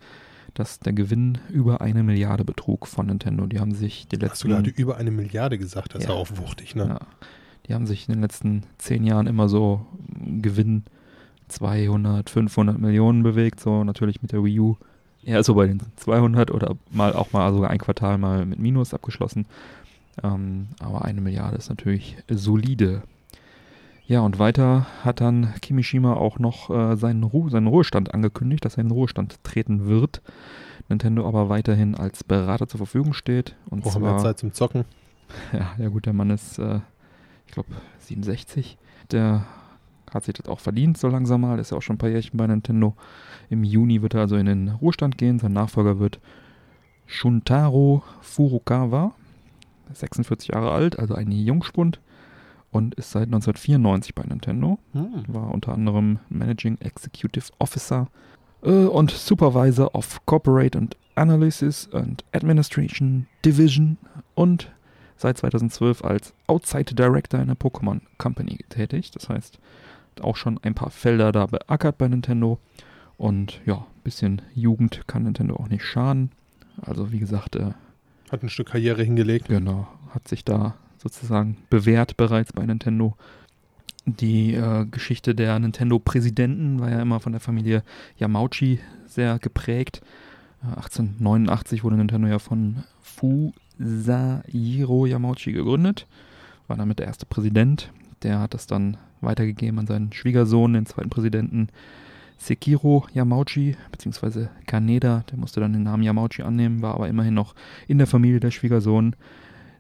dass 0.54 0.80
der 0.80 0.94
Gewinn 0.94 1.38
über 1.50 1.82
eine 1.82 2.04
Milliarde 2.04 2.44
betrug 2.44 2.88
von 2.88 3.06
Nintendo. 3.06 3.46
Die 3.46 3.60
haben 3.60 3.74
sich 3.76 4.08
die 4.08 4.16
letzten. 4.16 4.32
Hast 4.32 4.44
du 4.44 4.48
gerade 4.48 4.70
über 4.72 4.98
eine 4.98 5.12
Milliarde 5.12 5.58
gesagt? 5.58 5.94
Das 5.96 6.04
Ja. 6.04 6.10
ist 6.10 6.16
ja 6.16 6.22
auch 6.22 6.38
wuchtig, 6.42 6.76
ne? 6.76 6.88
Ja, 6.88 7.00
die 7.68 7.74
haben 7.74 7.86
sich 7.86 8.08
in 8.08 8.14
den 8.16 8.22
letzten 8.22 8.64
zehn 8.78 9.04
Jahren 9.04 9.28
immer 9.28 9.50
so 9.50 9.86
Gewinn 10.42 10.84
200, 11.50 12.30
500 12.30 12.78
Millionen 12.80 13.24
bewegt, 13.24 13.60
so 13.60 13.84
natürlich 13.84 14.22
mit 14.22 14.32
der 14.32 14.44
Wii 14.44 14.60
U 14.60 14.78
eher 15.28 15.44
so 15.44 15.56
bei 15.56 15.68
den 15.68 15.82
200 15.98 16.52
oder 16.52 16.76
mal 16.90 17.14
auch 17.14 17.34
mal 17.34 17.54
sogar 17.54 17.70
ein 17.70 17.80
Quartal 17.80 18.18
mal 18.18 18.46
mit 18.46 18.60
Minus 18.60 18.94
abgeschlossen. 18.94 19.46
Ähm, 20.24 20.70
aber 20.80 21.06
eine 21.06 21.22
Milliarde 21.22 21.58
ist 21.58 21.70
natürlich 21.70 22.18
solide. 22.30 23.04
Ja, 24.08 24.22
und 24.22 24.40
weiter 24.40 24.88
hat 25.04 25.20
dann 25.20 25.54
Kimishima 25.62 26.14
auch 26.14 26.40
noch 26.40 26.70
äh, 26.70 26.96
seinen, 26.96 27.24
Ruhe, 27.24 27.50
seinen 27.50 27.68
Ruhestand 27.68 28.14
angekündigt, 28.14 28.64
dass 28.64 28.76
er 28.76 28.82
in 28.82 28.88
den 28.88 28.94
Ruhestand 28.94 29.44
treten 29.44 29.88
wird. 29.88 30.22
Nintendo 30.88 31.28
aber 31.28 31.50
weiterhin 31.50 31.96
als 31.96 32.24
Berater 32.24 32.70
zur 32.70 32.78
Verfügung 32.78 33.14
steht. 33.14 33.56
Und 33.70 33.84
Brauchen 33.84 34.02
wir 34.02 34.12
zwar, 34.12 34.20
Zeit 34.20 34.40
zum 34.40 34.54
Zocken? 34.54 34.86
ja, 35.54 35.72
ja 35.78 35.90
gut, 35.90 36.06
der 36.06 36.14
Mann 36.14 36.30
ist, 36.30 36.58
äh, 36.58 36.80
ich 37.46 37.52
glaube, 37.52 37.70
67. 38.00 38.78
Der 39.12 39.46
hat 40.12 40.24
sich 40.24 40.36
das 40.36 40.48
auch 40.48 40.60
verdient, 40.60 40.98
so 40.98 41.08
langsam 41.08 41.42
mal. 41.42 41.60
Ist 41.60 41.72
ja 41.72 41.78
auch 41.78 41.82
schon 41.82 41.96
ein 41.96 42.00
paar 42.00 42.10
Jährchen 42.10 42.38
bei 42.38 42.48
Nintendo. 42.48 42.96
Im 43.50 43.64
Juni 43.64 44.02
wird 44.02 44.14
er 44.14 44.22
also 44.22 44.36
in 44.36 44.46
den 44.46 44.70
Ruhestand 44.70 45.18
gehen. 45.18 45.40
Sein 45.40 45.54
Nachfolger 45.54 46.00
wird 46.00 46.20
Shuntaro 47.06 48.04
Furukawa, 48.22 49.14
46 49.94 50.50
Jahre 50.50 50.72
alt, 50.72 51.00
also 51.00 51.16
ein 51.16 51.32
Jungspund 51.32 52.00
und 52.72 52.96
ist 52.96 53.12
seit 53.12 53.26
1994 53.26 54.14
bei 54.14 54.24
Nintendo. 54.24 54.78
Hm. 54.94 55.24
War 55.28 55.54
unter 55.54 55.74
anderem 55.74 56.20
Managing 56.30 56.78
Executive 56.80 57.52
Officer 57.60 58.08
äh, 58.62 58.70
und 58.70 59.12
Supervisor 59.12 59.94
of 59.96 60.26
Corporate 60.26 60.78
and 60.78 60.98
Analysis 61.16 61.90
and 61.94 62.24
Administration 62.34 63.28
Division 63.44 63.98
und 64.36 64.72
seit 65.16 65.38
2012 65.38 66.04
als 66.04 66.34
Outside 66.46 66.94
Director 66.94 67.40
in 67.40 67.48
der 67.48 67.58
Pokémon 67.58 68.02
Company 68.18 68.60
tätig. 68.70 69.12
Das 69.12 69.30
heißt, 69.30 69.58
auch 70.22 70.36
schon 70.36 70.60
ein 70.64 70.76
paar 70.76 70.90
Felder 70.90 71.32
da 71.32 71.46
beackert 71.46 71.98
bei 71.98 72.08
Nintendo. 72.08 72.60
Und 73.18 73.62
ja, 73.66 73.76
ein 73.76 74.04
bisschen 74.04 74.42
Jugend 74.54 75.08
kann 75.08 75.24
Nintendo 75.24 75.56
auch 75.56 75.70
nicht 75.70 75.84
schaden. 75.84 76.32
Also 76.82 77.12
wie 77.12 77.20
gesagt, 77.20 77.56
äh, 77.56 77.72
Hat 78.32 78.44
ein 78.44 78.50
Stück 78.50 78.70
Karriere 78.70 79.04
hingelegt. 79.04 79.48
Genau, 79.48 79.88
hat 80.14 80.28
sich 80.28 80.46
da 80.46 80.76
sozusagen 81.02 81.58
bewährt 81.70 82.18
bereits 82.18 82.54
bei 82.54 82.66
Nintendo. 82.66 83.16
Die 84.06 84.54
äh, 84.54 84.86
Geschichte 84.86 85.36
der 85.36 85.60
Nintendo-Präsidenten 85.60 86.80
war 86.80 86.90
ja 86.90 87.02
immer 87.02 87.20
von 87.20 87.34
der 87.34 87.42
Familie 87.42 87.84
Yamauchi 88.18 88.80
sehr 89.06 89.40
geprägt. 89.40 90.02
Äh, 90.64 90.76
1889 90.76 91.84
wurde 91.84 91.98
Nintendo 91.98 92.28
ja 92.28 92.40
von 92.40 92.84
Fusahiro 93.02 95.06
Yamauchi 95.06 95.52
gegründet. 95.52 96.08
War 96.68 96.78
damit 96.78 97.00
der 97.00 97.08
erste 97.08 97.26
Präsident. 97.26 97.92
Der 98.24 98.40
hat 98.40 98.54
das 98.54 98.68
dann 98.68 98.98
weitergegeben 99.22 99.80
an 99.80 99.88
seinen 99.88 100.14
Schwiegersohn, 100.14 100.74
den 100.74 100.86
zweiten 100.86 101.10
Präsidenten 101.10 101.70
Sekiro 102.38 103.06
Yamauchi, 103.14 103.76
beziehungsweise 103.92 104.50
Kaneda. 104.68 105.24
Der 105.32 105.38
musste 105.38 105.60
dann 105.60 105.74
den 105.74 105.84
Namen 105.84 106.04
Yamauchi 106.04 106.44
annehmen, 106.44 106.82
war 106.82 106.94
aber 106.96 107.08
immerhin 107.08 107.34
noch 107.34 107.56
in 107.88 107.98
der 107.98 108.08
Familie 108.08 108.40
der 108.40 108.52
Schwiegersohn. 108.52 109.16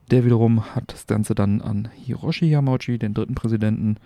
Der 0.09 0.25
wiederum 0.25 0.63
hat 0.75 0.91
das 0.91 1.05
Ganze 1.05 1.35
dann 1.35 1.61
an 1.61 1.89
Hiroshi 1.95 2.45
Yamauchi, 2.45 2.97
den 2.97 3.13
dritten 3.13 3.35
Präsidenten, 3.35 3.97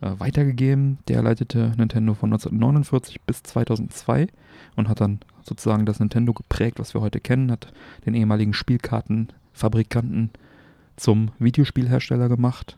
äh, 0.00 0.12
weitergegeben. 0.18 0.98
Der 1.08 1.22
leitete 1.22 1.72
Nintendo 1.76 2.14
von 2.14 2.30
1949 2.30 3.20
bis 3.22 3.42
2002 3.42 4.28
und 4.76 4.88
hat 4.88 5.00
dann 5.00 5.20
sozusagen 5.42 5.86
das 5.86 6.00
Nintendo 6.00 6.32
geprägt, 6.32 6.78
was 6.78 6.94
wir 6.94 7.00
heute 7.00 7.20
kennen, 7.20 7.50
hat 7.50 7.72
den 8.06 8.14
ehemaligen 8.14 8.52
Spielkartenfabrikanten 8.52 10.30
zum 10.96 11.30
Videospielhersteller 11.38 12.28
gemacht 12.28 12.76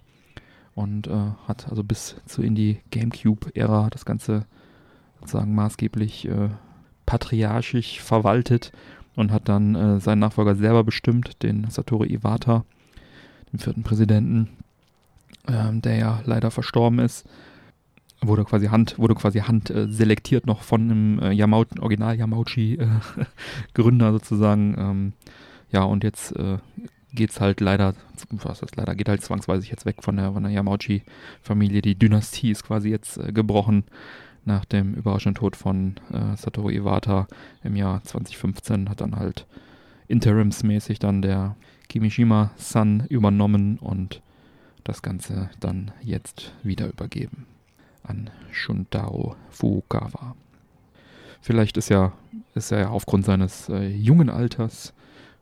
und 0.75 1.07
äh, 1.07 1.31
hat 1.47 1.69
also 1.69 1.85
bis 1.85 2.17
zu 2.27 2.43
in 2.43 2.55
die 2.55 2.81
GameCube-Ära 2.91 3.91
das 3.91 4.05
Ganze 4.05 4.47
sozusagen 5.21 5.55
maßgeblich 5.55 6.29
äh, 6.29 6.49
patriarchisch 7.07 8.01
verwaltet 8.01 8.73
und 9.17 9.31
hat 9.31 9.49
dann 9.49 9.75
äh, 9.75 10.01
seinen 10.01 10.21
Nachfolger 10.21 10.55
selber 10.55 10.85
bestimmt, 10.85 11.43
den 11.43 11.71
Satoru 11.71 12.05
Iwata, 12.05 12.65
den 13.53 13.59
vierten 13.59 13.83
Präsidenten, 13.83 14.49
ähm, 15.47 15.83
der 15.83 15.97
ja 15.97 16.23
leider 16.25 16.51
verstorben 16.51 16.99
ist. 16.99 17.27
Wurde 18.21 18.45
quasi 18.45 18.67
Hand, 18.67 18.99
wurde 18.99 19.15
quasi 19.15 19.41
Hand 19.41 19.71
äh, 19.71 19.87
selektiert 19.89 20.47
noch 20.47 20.63
von 20.63 20.83
einem 20.83 21.19
äh, 21.21 21.33
Yamau 21.33 21.65
Original 21.81 22.17
Yamauchi 22.17 22.75
äh, 22.77 22.87
Gründer 23.75 24.13
sozusagen. 24.13 24.75
Ähm, 24.79 25.13
ja, 25.71 25.83
und 25.83 26.05
jetzt 26.05 26.35
geht's 27.15 27.41
halt 27.41 27.61
leider, 27.61 27.95
was 28.31 28.63
heißt 28.63 28.77
leider, 28.77 28.95
geht 28.95 29.09
halt 29.09 29.23
zwangsweise 29.23 29.67
jetzt 29.67 29.87
weg 29.87 30.03
von 30.03 30.17
der, 30.17 30.33
von 30.33 30.43
der 30.43 30.53
Yamauchi-Familie. 30.53 31.83
Die 31.83 31.99
Dynastie 31.99 32.51
ist 32.51 32.65
quasi 32.65 32.91
jetzt 32.91 33.19
äh, 33.19 33.33
gebrochen 33.33 33.85
nach 34.45 34.65
dem 34.65 34.95
überraschenden 34.95 35.41
Tod 35.41 35.57
von 35.57 35.95
äh, 36.13 36.37
Satoru 36.37 36.71
Iwata 36.71 37.27
im 37.63 37.77
Jahr 37.77 38.03
2015 38.03 38.91
hat 38.91 39.01
dann 39.01 39.17
halt 39.17 39.47
interimsmäßig 40.09 40.99
dann 40.99 41.23
der 41.23 41.57
Kimishima-San 41.89 43.07
übernommen 43.09 43.79
und 43.79 44.21
das 44.85 45.01
Ganze 45.01 45.49
dann 45.61 45.93
jetzt 46.03 46.53
wieder 46.63 46.89
übergeben 46.89 47.47
an 48.03 48.29
Shuntaro 48.53 49.35
Fukawa. 49.51 50.37
Vielleicht 51.41 51.77
ist 51.77 51.89
ja, 51.89 52.13
ist 52.55 52.71
er 52.71 52.81
ja 52.81 52.89
aufgrund 52.91 53.25
seines 53.25 53.69
äh, 53.69 53.87
jungen 53.87 54.29
Alters 54.29 54.93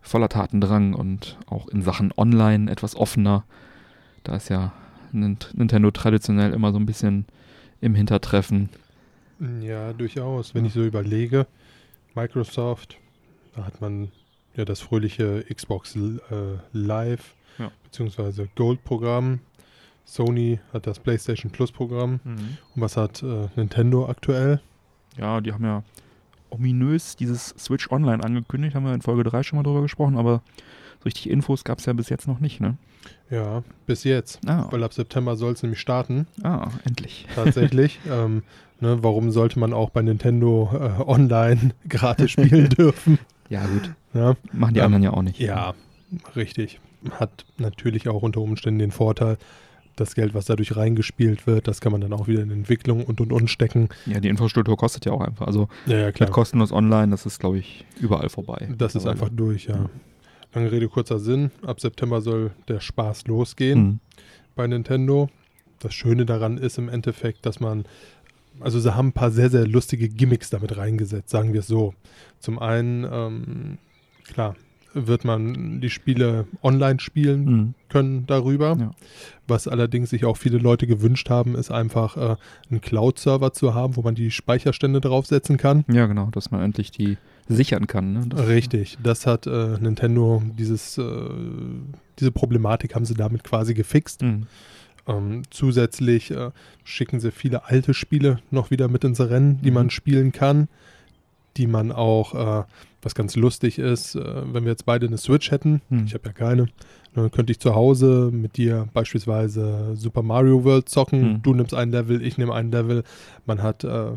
voller 0.03 0.29
Tatendrang 0.29 0.95
und 0.95 1.39
auch 1.47 1.69
in 1.69 1.83
Sachen 1.83 2.13
Online 2.17 2.71
etwas 2.71 2.95
offener. 2.97 3.45
Da 4.25 4.37
ist 4.37 4.49
ja 4.51 4.73
Nint- 5.13 5.57
Nintendo 5.57 5.91
traditionell 5.91 6.53
immer 6.53 6.73
so 6.73 6.79
ein 6.79 6.87
bisschen 6.87 7.25
im 7.81 7.95
Hintertreffen. 7.95 8.69
Ja, 9.61 9.93
durchaus. 9.93 10.55
Wenn 10.55 10.65
ich 10.65 10.73
so 10.73 10.85
überlege, 10.85 11.47
Microsoft, 12.15 12.99
da 13.55 13.65
hat 13.65 13.81
man 13.81 14.11
ja 14.55 14.65
das 14.65 14.81
fröhliche 14.81 15.45
Xbox 15.53 15.97
äh, 15.97 16.01
Live 16.73 17.35
Ja. 17.59 17.71
beziehungsweise 17.85 18.49
Gold-Programm. 18.55 19.41
Sony 20.05 20.59
hat 20.73 20.87
das 20.87 20.99
PlayStation 20.99 21.51
Plus-Programm. 21.53 22.21
Und 22.25 22.59
was 22.75 22.97
hat 22.97 23.23
äh, 23.23 23.49
Nintendo 23.57 24.09
aktuell? 24.09 24.61
Ja, 25.17 25.41
die 25.41 25.53
haben 25.53 25.65
ja 25.65 25.83
ominös 26.53 27.17
dieses 27.17 27.55
Switch 27.59 27.91
Online 27.91 28.23
angekündigt, 28.23 28.75
haben 28.75 28.85
wir 28.85 28.95
in 28.95 29.03
Folge 29.03 29.25
3 29.25 29.43
schon 29.43 29.57
mal 29.59 29.63
drüber 29.63 29.83
gesprochen, 29.83 30.17
aber 30.17 30.43
so 31.01 31.05
richtig 31.05 31.29
Infos 31.31 31.65
gab 31.65 31.79
es 31.79 31.87
ja 31.87 31.93
bis 31.93 32.09
jetzt 32.09 32.29
noch 32.29 32.39
nicht, 32.41 32.61
ne? 32.61 32.77
Ja, 33.31 33.65
bis 33.87 34.05
jetzt. 34.05 34.39
Ah, 34.47 34.69
Weil 34.71 34.85
ab 34.85 34.93
September 34.93 35.35
soll 35.37 35.53
es 35.55 35.63
nämlich 35.63 35.81
starten. 35.81 36.27
ah 36.45 36.69
endlich. 36.85 37.27
Tatsächlich. 37.35 37.99
ähm, 38.09 38.43
ne, 38.81 39.03
warum 39.03 39.31
sollte 39.33 39.59
man 39.59 39.73
auch 39.73 39.91
bei 39.91 40.03
Nintendo 40.03 40.71
äh, 40.73 41.03
online 41.03 41.71
gratis 41.89 42.31
spielen 42.31 42.69
dürfen? 42.79 43.19
Ja, 43.49 43.65
gut. 43.67 43.91
Ja, 44.15 44.35
Machen 44.53 44.75
die 44.75 44.81
Ähm, 44.81 44.87
anderen 44.87 45.03
ja 45.03 45.11
auch 45.13 45.23
nicht. 45.23 45.39
ja, 45.41 45.75
richtig. 46.37 46.81
Hat 47.11 47.45
natürlich 47.59 48.09
auch 48.09 48.23
unter 48.23 48.41
Umständen 48.41 48.79
den 48.79 48.93
Vorteil, 48.93 49.39
das 49.97 50.15
Geld, 50.15 50.35
was 50.35 50.47
dadurch 50.47 50.77
reingespielt 50.77 51.47
wird, 51.47 51.69
das 51.69 51.81
kann 51.81 51.93
man 51.93 52.01
dann 52.01 52.13
auch 52.13 52.29
wieder 52.29 52.43
in 52.43 52.51
Entwicklung 52.51 53.05
und 53.05 53.21
und 53.21 53.33
und 53.33 53.49
stecken. 53.49 53.89
Ja, 54.07 54.21
die 54.21 54.29
Infrastruktur 54.29 54.77
kostet 54.77 55.05
ja 55.05 55.13
auch 55.13 55.21
einfach. 55.21 55.47
Also 55.47 55.69
Ja, 55.87 55.99
ja, 55.99 56.07
mit 56.07 56.31
kostenlos 56.31 56.73
online, 56.73 57.11
das 57.11 57.27
ist, 57.27 57.39
glaube 57.39 57.59
ich, 57.59 57.85
überall 58.01 58.29
vorbei. 58.29 58.69
Das 58.79 58.95
ist 58.95 59.07
einfach 59.07 59.29
durch, 59.31 59.67
ja. 59.67 59.77
Ja. 59.77 59.91
Lange 60.55 60.71
Rede, 60.73 60.89
kurzer 60.89 61.19
Sinn. 61.19 61.51
Ab 61.65 61.81
September 61.81 62.21
soll 62.21 62.51
der 62.69 62.81
Spaß 62.81 63.27
losgehen 63.27 63.81
Mhm. 63.83 64.01
bei 64.55 64.67
Nintendo. 64.67 65.29
Das 65.79 65.95
Schöne 65.95 66.27
daran 66.27 66.59
ist 66.59 66.79
im 66.79 66.89
Endeffekt, 66.89 67.45
dass 67.47 67.59
man, 67.59 67.85
also 68.61 68.79
sie 68.79 68.95
haben 68.95 69.09
ein 69.09 69.13
paar 69.13 69.31
sehr, 69.31 69.51
sehr 69.51 69.67
lustige 69.67 70.09
Gimmicks 70.09 70.51
damit 70.51 70.77
reingesetzt, 70.77 71.31
sagen 71.31 71.53
wir 71.55 71.61
es 71.61 71.67
so. 71.67 71.95
Zum 72.39 72.59
einen, 72.59 73.07
ähm, 73.11 73.79
klar, 74.25 74.55
wird 74.95 75.25
man 75.25 75.81
die 75.81 75.91
Spiele 75.91 76.47
online 76.63 77.01
spielen 77.01 77.45
Mhm. 77.45 77.75
können 77.89 78.27
darüber. 78.27 78.77
Ja. 78.79 78.91
Was 79.47 79.69
allerdings 79.69 80.11
sich 80.11 80.25
auch 80.25 80.37
viele 80.37 80.59
Leute 80.59 80.87
gewünscht 80.87 81.31
haben, 81.31 81.55
ist 81.55 81.71
einfach 81.71 82.17
äh, 82.17 82.37
einen 82.71 82.81
Cloud-Server 82.81 83.53
zu 83.53 83.75
haben, 83.75 83.97
wo 83.97 84.03
man 84.03 84.15
die 84.15 84.31
Speicherstände 84.31 85.01
draufsetzen 85.01 85.57
kann. 85.57 85.85
Ja, 85.93 86.07
genau, 86.07 86.29
dass 86.33 86.51
man 86.51 86.63
endlich 86.63 86.91
die 86.91 87.17
sichern 87.49 87.87
kann. 87.87 88.13
Ne? 88.13 88.25
Das, 88.29 88.47
Richtig, 88.47 88.99
das 89.03 89.27
hat 89.27 89.47
äh, 89.47 89.77
Nintendo, 89.81 90.43
dieses, 90.59 90.97
äh, 90.99 91.03
diese 92.19 92.31
Problematik 92.33 92.95
haben 92.95 93.05
sie 93.05 93.15
damit 93.15 93.45
quasi 93.45 93.75
gefixt. 93.75 94.23
Mhm. 94.23 94.47
Ähm, 95.09 95.43
zusätzlich 95.51 96.31
äh, 96.31 96.51
schicken 96.85 97.19
sie 97.19 97.33
viele 97.33 97.65
alte 97.67 97.93
Spiele 97.95 98.39
noch 98.53 98.71
wieder 98.71 98.87
mit 98.89 99.03
ins 99.05 99.21
Rennen, 99.21 99.61
die 99.63 99.71
Mhm. 99.71 99.75
man 99.75 99.91
spielen 99.91 100.31
kann, 100.33 100.69
die 101.57 101.67
man 101.67 101.91
auch, 101.93 102.61
äh, 102.61 102.65
was 103.03 103.15
ganz 103.15 103.37
lustig 103.37 103.79
ist, 103.79 104.15
äh, 104.15 104.43
wenn 104.53 104.65
wir 104.65 104.71
jetzt 104.71 104.87
beide 104.87 105.07
eine 105.07 105.19
Switch 105.19 105.51
hätten, 105.51 105.83
Mhm. 105.91 106.05
ich 106.07 106.15
habe 106.15 106.25
ja 106.27 106.33
keine, 106.33 106.67
dann 107.15 107.31
könnte 107.31 107.51
ich 107.53 107.61
zu 107.61 107.75
Hause 107.75 108.31
mit 108.33 108.57
dir 108.57 108.89
beispielsweise 108.95 109.95
Super 109.97 110.23
Mario 110.23 110.65
World 110.65 110.89
zocken, 110.89 111.21
Mhm. 111.35 111.43
du 111.43 111.55
nimmst 111.55 111.75
ein 111.75 111.91
Level, 111.91 112.23
ich 112.23 112.39
nehme 112.39 112.55
ein 112.55 112.71
Level, 112.71 113.03
man 113.47 113.63
hat 113.63 113.85
äh, 113.85 114.13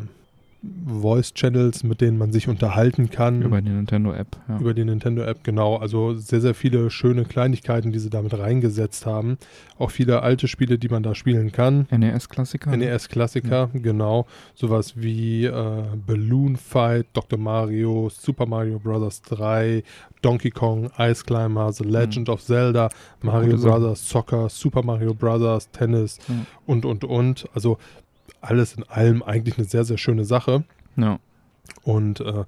Voice-Channels, 0.86 1.84
mit 1.84 2.00
denen 2.00 2.18
man 2.18 2.32
sich 2.32 2.48
unterhalten 2.48 3.10
kann. 3.10 3.42
Über 3.42 3.60
die 3.60 3.70
Nintendo-App. 3.70 4.36
Ja. 4.48 4.58
Über 4.58 4.74
die 4.74 4.84
Nintendo-App, 4.84 5.44
genau. 5.44 5.76
Also 5.76 6.14
sehr, 6.14 6.40
sehr 6.40 6.54
viele 6.54 6.90
schöne 6.90 7.24
Kleinigkeiten, 7.24 7.92
die 7.92 7.98
sie 7.98 8.10
damit 8.10 8.38
reingesetzt 8.38 9.06
haben. 9.06 9.38
Auch 9.78 9.90
viele 9.90 10.22
alte 10.22 10.48
Spiele, 10.48 10.78
die 10.78 10.88
man 10.88 11.02
da 11.02 11.14
spielen 11.14 11.52
kann. 11.52 11.86
NES-Klassiker. 11.90 12.76
NES-Klassiker, 12.76 13.70
genau. 13.72 14.26
Sowas 14.54 14.94
wie 14.96 15.44
äh, 15.44 15.82
Balloon 16.06 16.56
Fight, 16.56 17.06
Dr. 17.12 17.38
Mario, 17.38 18.08
Super 18.10 18.46
Mario 18.46 18.78
Bros. 18.78 19.22
3, 19.22 19.82
Donkey 20.22 20.50
Kong, 20.50 20.90
Ice 20.98 21.24
Climber, 21.24 21.72
The 21.72 21.84
Legend 21.84 22.28
of 22.28 22.42
Zelda, 22.42 22.88
Mario. 23.22 23.56
Bros. 23.56 24.08
Soccer, 24.08 24.48
Super 24.48 24.82
Mario 24.82 25.14
Bros. 25.14 25.68
Tennis 25.70 26.18
Ja. 26.28 26.34
und, 26.66 26.84
und, 26.84 27.04
und. 27.04 27.46
Also 27.54 27.78
alles 28.40 28.74
in 28.74 28.84
allem 28.84 29.22
eigentlich 29.22 29.58
eine 29.58 29.66
sehr, 29.66 29.84
sehr 29.84 29.98
schöne 29.98 30.24
Sache. 30.24 30.64
Ja, 30.96 31.18
Und 31.82 32.20
äh, 32.20 32.44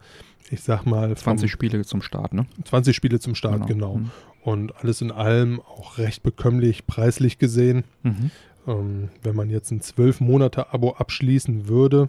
ich 0.50 0.62
sag 0.62 0.86
mal, 0.86 1.08
vom- 1.16 1.36
20 1.38 1.50
Spiele 1.50 1.84
zum 1.84 2.00
Start, 2.02 2.32
ne? 2.32 2.46
20 2.64 2.96
Spiele 2.96 3.20
zum 3.20 3.34
Start, 3.34 3.66
genau. 3.66 3.96
Mhm. 3.98 4.10
Und 4.42 4.74
alles 4.76 5.02
in 5.02 5.10
allem 5.10 5.60
auch 5.60 5.98
recht 5.98 6.22
bekömmlich 6.22 6.86
preislich 6.86 7.38
gesehen. 7.38 7.84
Mhm. 8.02 8.30
Ähm, 8.66 9.08
wenn 9.22 9.36
man 9.36 9.50
jetzt 9.50 9.70
ein 9.70 9.80
12-Monate-Abo 9.80 10.92
abschließen 10.94 11.68
würde, 11.68 12.08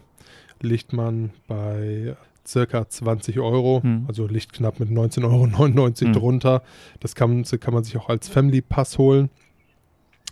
liegt 0.61 0.93
man 0.93 1.31
bei 1.47 2.15
circa 2.47 2.87
20 2.87 3.39
Euro, 3.39 3.81
Mhm. 3.83 4.05
also 4.07 4.25
liegt 4.27 4.53
knapp 4.53 4.79
mit 4.79 4.89
19,99 4.89 5.25
Euro 5.25 6.09
Mhm. 6.09 6.13
drunter. 6.13 6.63
Das 6.99 7.15
kann, 7.15 7.43
kann 7.43 7.73
man 7.73 7.83
sich 7.83 7.97
auch 7.97 8.09
als 8.09 8.27
Family 8.29 8.61
Pass 8.61 8.97
holen. 8.97 9.29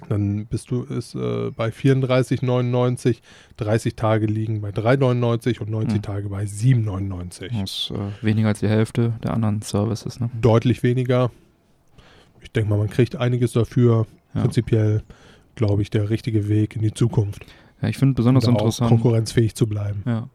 Dann 0.09 0.45
bist 0.45 0.69
du 0.69 0.83
ist, 0.83 1.15
äh, 1.15 1.49
bei 1.51 1.69
34,99, 1.71 3.17
30 3.57 3.95
Tage 3.95 4.27
liegen 4.27 4.61
bei 4.61 4.69
3,99 4.69 5.59
und 5.59 5.69
90 5.71 5.97
Mhm. 5.97 6.01
Tage 6.03 6.29
bei 6.29 6.43
7,99. 6.45 7.49
Das 7.61 7.71
ist 7.71 7.91
äh, 7.91 8.23
weniger 8.25 8.49
als 8.49 8.59
die 8.59 8.67
Hälfte 8.67 9.13
der 9.23 9.33
anderen 9.33 9.61
Services, 9.63 10.19
ne? 10.19 10.29
Deutlich 10.39 10.83
weniger. 10.83 11.31
Ich 12.41 12.51
denke 12.51 12.69
mal, 12.69 12.77
man 12.77 12.89
kriegt 12.89 13.15
einiges 13.15 13.53
dafür. 13.53 14.05
Ja. 14.35 14.41
Prinzipiell, 14.41 15.03
glaube 15.55 15.81
ich, 15.81 15.89
der 15.89 16.09
richtige 16.11 16.47
Weg 16.47 16.75
in 16.75 16.83
die 16.83 16.93
Zukunft. 16.93 17.45
Ja, 17.81 17.89
ich 17.89 17.97
finde 17.97 18.13
besonders 18.13 18.45
um 18.47 18.53
interessant. 18.55 18.89
konkurrenzfähig 18.89 19.55
zu 19.55 19.65
bleiben. 19.67 20.03
Ja. 20.05 20.29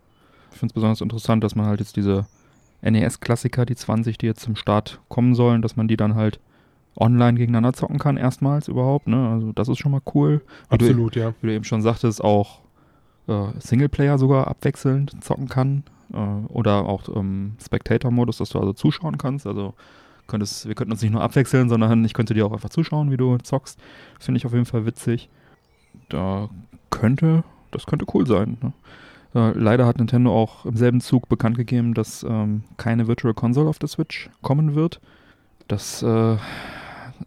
Ich 0.53 0.59
finde 0.59 0.73
es 0.73 0.75
besonders 0.75 1.01
interessant, 1.01 1.43
dass 1.45 1.55
man 1.55 1.67
halt 1.67 1.81
jetzt 1.81 1.97
diese 1.97 2.27
NES-Klassiker, 2.83 3.65
die 3.65 3.77
20, 3.77 4.19
die 4.19 4.27
jetzt 4.27 4.41
zum 4.43 4.57
Start 4.57 5.01
kommen 5.09 5.35
sollen, 5.35 5.63
dass 5.63 5.77
man 5.77 5.87
die 5.89 5.97
dann 5.97 6.15
halt 6.17 6.41
online 6.97 7.39
gegeneinander 7.39 7.73
zocken 7.73 7.99
kann, 7.99 8.17
erstmals 8.17 8.69
überhaupt. 8.69 9.09
Ne? 9.09 9.29
Also 9.29 9.53
das 9.53 9.69
ist 9.69 9.79
schon 9.79 9.93
mal 9.93 10.03
cool. 10.15 10.43
Wie 10.71 10.79
du, 10.79 10.85
Absolut, 10.87 11.17
ja. 11.17 11.35
wie 11.41 11.49
du 11.49 11.55
eben 11.55 11.65
schon 11.65 11.83
sagtest, 11.83 12.23
auch 12.23 12.61
äh, 13.29 13.49
Singleplayer 13.59 14.19
sogar 14.19 14.49
abwechselnd 14.49 15.23
zocken 15.23 15.49
kann. 15.49 15.85
Äh, 16.13 16.17
oder 16.53 16.85
auch 16.87 17.09
ähm, 17.15 17.57
Spectator-Modus, 17.65 18.39
dass 18.39 18.51
du 18.51 18.59
also 18.59 18.73
zuschauen 18.73 19.19
kannst. 19.19 19.47
Also 19.47 19.75
könntest, 20.27 20.67
wir 20.69 20.75
könnten 20.75 20.93
uns 20.93 21.03
nicht 21.03 21.13
nur 21.13 21.23
abwechseln, 21.23 21.69
sondern 21.69 22.05
ich 22.05 22.15
könnte 22.15 22.35
dir 22.35 22.47
auch 22.47 22.53
einfach 22.53 22.71
zuschauen, 22.71 23.11
wie 23.11 23.17
du 23.17 23.39
zockst. 23.39 23.79
Finde 24.21 24.39
ich 24.39 24.47
auf 24.47 24.53
jeden 24.53 24.67
Fall 24.67 24.87
witzig. 24.87 25.29
Da 26.09 26.49
könnte, 26.91 27.45
das 27.71 27.87
könnte 27.87 28.07
cool 28.15 28.27
sein. 28.27 28.59
Ne? 28.63 28.73
Äh, 29.35 29.59
leider 29.59 29.87
hat 29.87 29.99
Nintendo 29.99 30.35
auch 30.35 30.67
im 30.67 30.77
selben 30.77 31.01
Zug 31.01 31.29
bekannt 31.29 31.57
gegeben, 31.57 31.95
dass 31.95 32.23
ähm, 32.23 32.65
keine 32.77 33.09
Virtual 33.09 33.35
Console 33.35 33.69
auf 33.69 33.79
der 33.79 33.89
Switch 33.89 34.31
kommen 34.43 34.75
wird. 34.75 35.01
Das 35.69 36.03
äh, 36.03 36.37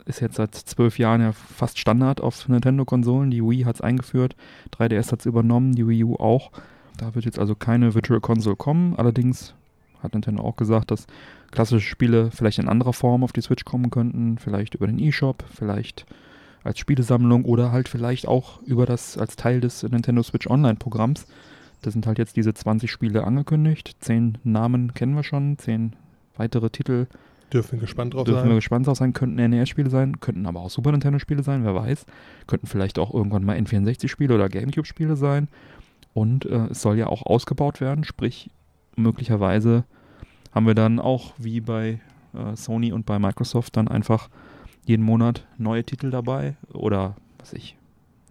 ist 0.06 0.22
jetzt 0.22 0.36
seit 0.36 0.56
zwölf 0.56 1.00
Jahren 1.00 1.22
ja 1.22 1.32
fast 1.32 1.80
Standard 1.80 2.22
auf 2.22 2.48
Nintendo-Konsolen. 2.48 3.32
Die 3.32 3.44
Wii 3.44 3.64
hat 3.64 3.76
es 3.76 3.82
eingeführt, 3.82 4.36
3DS 4.78 5.12
hat 5.12 5.20
es 5.22 5.26
übernommen, 5.26 5.74
die 5.74 5.88
Wii 5.88 6.04
U 6.04 6.16
auch. 6.16 6.52
Da 6.98 7.16
wird 7.16 7.26
jetzt 7.26 7.40
also 7.40 7.56
keine 7.56 7.94
Virtual 7.94 8.22
Console 8.22 8.56
kommen. 8.56 8.96
Allerdings 8.96 9.54
hat 10.02 10.14
Nintendo 10.14 10.44
auch 10.44 10.56
gesagt, 10.56 10.92
dass 10.92 11.08
klassische 11.52 11.88
Spiele 11.88 12.32
vielleicht 12.32 12.60
in 12.60 12.70
anderer 12.70 12.94
Form 12.94 13.24
auf 13.24 13.34
die 13.34 13.42
Switch 13.42 13.66
kommen 13.66 13.90
könnten. 13.90 14.38
Vielleicht 14.38 14.76
über 14.76 14.88
den 14.88 15.00
eShop, 15.00 15.44
vielleicht 15.54 16.06
als 16.64 16.80
Spielesammlung 16.80 17.46
oder 17.46 17.72
halt 17.72 17.88
vielleicht 17.88 18.28
auch 18.28 18.62
über 18.64 18.86
das 18.86 19.18
als 19.18 19.36
Teil 19.36 19.62
des 19.62 19.84
Nintendo 19.84 20.24
Switch 20.24 20.48
Online-Programms. 20.48 21.28
Da 21.82 21.92
sind 21.92 22.08
halt 22.08 22.18
jetzt 22.18 22.36
diese 22.36 22.54
20 22.54 22.90
Spiele 22.90 23.24
angekündigt. 23.24 23.98
Zehn 24.00 24.38
Namen 24.44 24.94
kennen 24.94 25.16
wir 25.16 25.24
schon, 25.24 25.58
zehn 25.60 25.94
weitere 26.36 26.70
Titel 26.70 27.08
Dürfen 27.54 27.74
wir 27.74 27.80
gespannt 27.80 28.14
drauf 28.14 28.26
dürfen 28.26 28.44
wir 28.44 28.50
sein. 28.50 28.56
gespannt 28.56 28.88
drauf 28.88 28.98
sein. 28.98 29.14
Könnten 29.14 29.36
NES-Spiele 29.36 29.90
sein, 29.90 30.20
könnten 30.20 30.46
aber 30.46 30.62
auch 30.62 30.70
Super 30.70 30.92
Nintendo-Spiele 30.92 31.44
sein, 31.44 31.64
wer 31.64 31.76
weiß. 31.76 32.06
Könnten 32.48 32.68
vielleicht 32.68 32.98
auch 33.00 33.14
irgendwann 33.14 33.46
mal 33.46 33.58
N64-Spiele 33.58 34.34
oder 34.34 34.50
Gamecube-Spiele 34.50 35.16
sein. 35.16 35.48
Und 36.14 36.46
äh, 36.46 36.68
es 36.68 36.82
soll 36.82 36.98
ja 36.98 37.08
auch 37.08 37.26
ausgebaut 37.26 37.82
werden, 37.82 38.04
sprich 38.04 38.50
möglicherweise 38.96 39.84
haben 40.54 40.66
wir 40.66 40.76
dann 40.76 41.00
auch 41.00 41.34
wie 41.38 41.60
bei 41.60 42.00
äh, 42.34 42.56
Sony 42.56 42.94
und 42.94 43.06
bei 43.06 43.20
Microsoft 43.20 43.76
dann 43.76 43.90
einfach 43.90 44.30
jeden 44.86 45.04
Monat 45.04 45.46
neue 45.58 45.84
Titel 45.84 46.10
dabei 46.12 46.56
oder 46.72 47.16
was 47.38 47.54
ich, 47.54 47.76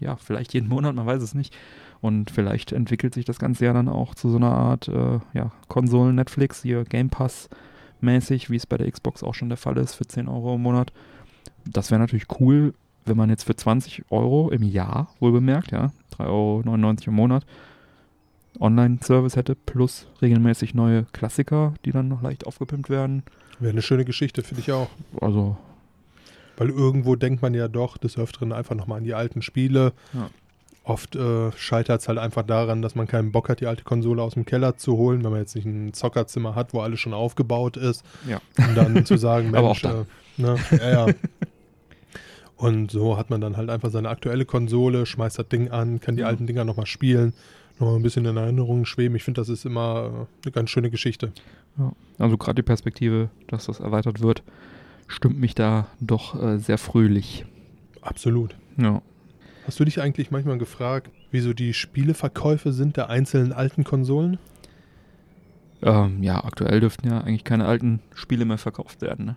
ja, 0.00 0.16
vielleicht 0.16 0.54
jeden 0.54 0.68
Monat, 0.68 0.94
man 0.94 1.06
weiß 1.06 1.22
es 1.22 1.34
nicht. 1.34 1.54
Und 2.00 2.30
vielleicht 2.30 2.72
entwickelt 2.72 3.14
sich 3.14 3.24
das 3.24 3.38
Ganze 3.38 3.64
ja 3.64 3.72
dann 3.72 3.88
auch 3.88 4.14
zu 4.14 4.28
so 4.28 4.36
einer 4.36 4.52
Art 4.52 4.88
äh, 4.88 5.20
ja, 5.32 5.52
Konsolen-Netflix, 5.68 6.62
hier 6.62 6.84
Game 6.84 7.08
Pass 7.08 7.48
mäßig, 8.04 8.50
wie 8.50 8.56
es 8.56 8.66
bei 8.66 8.76
der 8.76 8.90
Xbox 8.90 9.22
auch 9.22 9.34
schon 9.34 9.48
der 9.48 9.58
Fall 9.58 9.76
ist, 9.78 9.94
für 9.94 10.06
10 10.06 10.28
Euro 10.28 10.54
im 10.54 10.62
Monat. 10.62 10.92
Das 11.64 11.90
wäre 11.90 12.00
natürlich 12.00 12.26
cool, 12.40 12.74
wenn 13.04 13.16
man 13.16 13.30
jetzt 13.30 13.44
für 13.44 13.56
20 13.56 14.04
Euro 14.10 14.50
im 14.50 14.62
Jahr, 14.62 15.08
wohl 15.20 15.32
bemerkt, 15.32 15.72
ja, 15.72 15.92
3,99 16.18 16.28
Euro 16.28 16.62
im 17.06 17.14
Monat, 17.14 17.46
Online-Service 18.60 19.36
hätte, 19.36 19.54
plus 19.54 20.06
regelmäßig 20.22 20.74
neue 20.74 21.04
Klassiker, 21.12 21.74
die 21.84 21.92
dann 21.92 22.08
noch 22.08 22.22
leicht 22.22 22.46
aufgepimpt 22.46 22.88
werden. 22.88 23.24
Wäre 23.58 23.72
eine 23.72 23.82
schöne 23.82 24.04
Geschichte, 24.04 24.42
finde 24.42 24.60
ich 24.62 24.72
auch. 24.72 24.88
Also, 25.20 25.56
Weil 26.56 26.70
irgendwo 26.70 27.16
denkt 27.16 27.42
man 27.42 27.54
ja 27.54 27.68
doch 27.68 27.96
des 27.96 28.16
Öfteren 28.16 28.52
einfach 28.52 28.74
nochmal 28.74 28.98
an 28.98 29.04
die 29.04 29.14
alten 29.14 29.42
Spiele. 29.42 29.92
Ja. 30.12 30.30
Oft 30.86 31.16
äh, 31.16 31.50
scheitert 31.56 32.02
es 32.02 32.08
halt 32.08 32.18
einfach 32.18 32.42
daran, 32.42 32.82
dass 32.82 32.94
man 32.94 33.06
keinen 33.06 33.32
Bock 33.32 33.48
hat, 33.48 33.60
die 33.60 33.66
alte 33.66 33.84
Konsole 33.84 34.22
aus 34.22 34.34
dem 34.34 34.44
Keller 34.44 34.76
zu 34.76 34.98
holen, 34.98 35.24
wenn 35.24 35.30
man 35.30 35.40
jetzt 35.40 35.54
nicht 35.56 35.64
ein 35.64 35.94
Zockerzimmer 35.94 36.54
hat, 36.54 36.74
wo 36.74 36.80
alles 36.80 37.00
schon 37.00 37.14
aufgebaut 37.14 37.78
ist. 37.78 38.04
Ja. 38.28 38.40
Und 38.58 38.76
dann 38.76 39.04
zu 39.06 39.16
sagen, 39.16 39.50
Mensch, 39.50 39.58
Aber 39.58 39.70
auch 39.70 39.80
dann. 39.80 40.06
Äh, 40.38 40.42
ne, 40.42 40.56
ja, 40.72 41.06
ja. 41.08 41.14
Und 42.56 42.90
so 42.90 43.16
hat 43.16 43.30
man 43.30 43.40
dann 43.40 43.56
halt 43.56 43.68
einfach 43.70 43.90
seine 43.90 44.08
aktuelle 44.10 44.44
Konsole, 44.44 45.06
schmeißt 45.06 45.38
das 45.38 45.48
Ding 45.48 45.70
an, 45.70 46.00
kann 46.00 46.16
die 46.16 46.20
Ja. 46.22 46.28
alten 46.28 46.46
Dinger 46.46 46.64
nochmal 46.64 46.86
spielen, 46.86 47.32
nochmal 47.78 47.96
ein 47.96 48.02
bisschen 48.02 48.24
in 48.26 48.36
Erinnerungen 48.36 48.84
schweben. 48.86 49.16
Ich 49.16 49.24
finde, 49.24 49.40
das 49.40 49.48
ist 49.48 49.64
immer 49.64 50.28
eine 50.44 50.52
ganz 50.52 50.70
schöne 50.70 50.90
Geschichte. 50.90 51.32
also 52.18 52.36
gerade 52.38 52.56
die 52.56 52.62
Perspektive, 52.62 53.30
dass 53.48 53.66
das 53.66 53.80
erweitert 53.80 54.20
wird, 54.20 54.42
stimmt 55.08 55.40
mich 55.40 55.54
da 55.54 55.86
doch 56.00 56.40
äh, 56.40 56.58
sehr 56.58 56.78
fröhlich. 56.78 57.44
Absolut. 58.02 58.54
Ja. 58.76 59.02
Hast 59.66 59.80
du 59.80 59.84
dich 59.84 60.00
eigentlich 60.00 60.30
manchmal 60.30 60.58
gefragt, 60.58 61.10
wieso 61.30 61.54
die 61.54 61.72
Spieleverkäufe 61.72 62.72
sind 62.72 62.98
der 62.98 63.08
einzelnen 63.08 63.52
alten 63.52 63.82
Konsolen? 63.82 64.38
Ähm, 65.82 66.22
ja, 66.22 66.44
aktuell 66.44 66.80
dürften 66.80 67.08
ja 67.08 67.20
eigentlich 67.20 67.44
keine 67.44 67.66
alten 67.66 68.00
Spiele 68.14 68.44
mehr 68.44 68.58
verkauft 68.58 69.00
werden. 69.00 69.24
Ne? 69.24 69.36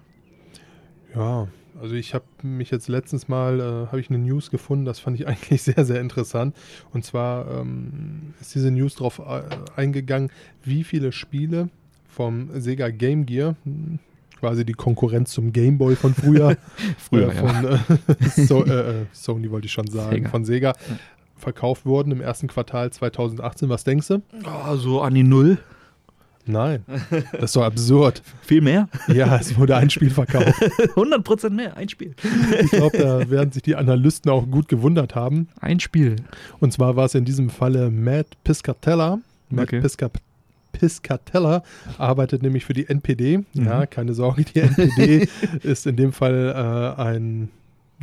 Ja, 1.16 1.48
also 1.82 1.96
ich 1.96 2.13
habe 2.13 2.26
mich 2.42 2.72
jetzt 2.72 2.90
letztens 2.90 3.30
mal, 3.30 3.60
äh, 3.60 3.88
habe 3.88 4.02
ich 4.02 4.10
eine 4.10 4.20
News 4.20 4.52
gefunden, 4.52 4.84
das 4.84 5.00
fand 5.00 5.20
ich 5.20 5.28
eigentlich 5.30 5.62
sehr, 5.62 5.86
sehr 5.86 6.02
interessant. 6.02 6.56
Und 6.92 7.06
zwar 7.06 7.50
ähm, 7.50 8.34
ist 8.42 8.54
diese 8.54 8.72
News 8.72 8.96
darauf 8.96 9.20
äh, 9.20 9.44
eingegangen, 9.78 10.30
wie 10.63 10.84
viele 10.84 11.13
Spiele 11.13 11.70
vom 12.08 12.50
Sega 12.60 12.90
Game 12.90 13.26
Gear, 13.26 13.56
hm, 13.63 14.00
quasi 14.39 14.65
die 14.65 14.73
Konkurrenz 14.73 15.32
zum 15.32 15.52
Game 15.54 15.78
Boy 15.78 15.95
von 15.95 16.13
früher, 16.13 16.58
Früher, 16.97 17.32
äh, 17.32 17.36
ja. 17.36 17.41
von 17.41 17.65
äh, 17.65 18.30
so, 18.45 18.65
äh, 18.65 19.02
äh, 19.02 19.06
Sony 19.12 19.52
wollte 19.52 19.65
ich 19.67 19.71
schon 19.73 19.88
sagen, 19.88 20.15
Sega. 20.17 20.30
von 20.30 20.45
Sega, 20.45 20.73
verkauft 21.38 21.86
wurden 21.86 22.12
im 22.12 22.21
ersten 22.21 22.47
Quartal 22.47 22.91
2018. 22.91 23.69
Was 23.69 23.84
denkst 23.84 24.08
du? 24.08 24.21
Oh, 24.45 24.76
so 24.76 25.02
an 25.02 25.13
die 25.13 25.23
Null. 25.23 25.58
Nein, 26.50 26.86
das 27.34 27.43
ist 27.43 27.54
so 27.54 27.63
absurd. 27.63 28.21
Viel 28.41 28.62
mehr? 28.62 28.88
Ja, 29.10 29.36
es 29.36 29.58
wurde 29.58 29.76
ein 29.76 29.89
Spiel 29.89 30.10
verkauft. 30.10 30.47
100% 30.95 31.50
mehr, 31.50 31.76
ein 31.76 31.89
Spiel. 31.89 32.15
Ich 32.62 32.71
glaube, 32.71 32.97
da 32.97 33.30
werden 33.30 33.52
sich 33.52 33.63
die 33.63 33.76
Analysten 33.76 34.32
auch 34.32 34.50
gut 34.50 34.69
gewundert 34.69 35.13
haben. 35.13 35.50
Ein 35.60 35.82
Spiel. 35.82 36.15
Und 36.62 36.71
zwar 36.71 36.95
war 36.95 37.04
es 37.04 37.15
in 37.15 37.26
diesem 37.26 37.50
Falle 37.50 37.91
Matt 37.91 38.28
Piscatella. 38.45 39.19
Matt 39.50 39.67
Okay. 39.67 39.82
Pisca 39.82 40.10
Piscatella 40.78 41.63
arbeitet 41.98 42.42
nämlich 42.44 42.66
für 42.66 42.74
die 42.74 42.88
NPD. 42.88 43.40
Mhm. 43.40 43.46
Ja, 43.54 43.86
keine 43.86 44.13
Sorge, 44.13 44.44
die 44.44 44.60
NPD 44.60 45.28
ist 45.63 45.88
in 45.88 45.96
dem 45.96 46.13
Fall 46.13 46.54
äh, 46.56 47.02
ein, 47.02 47.50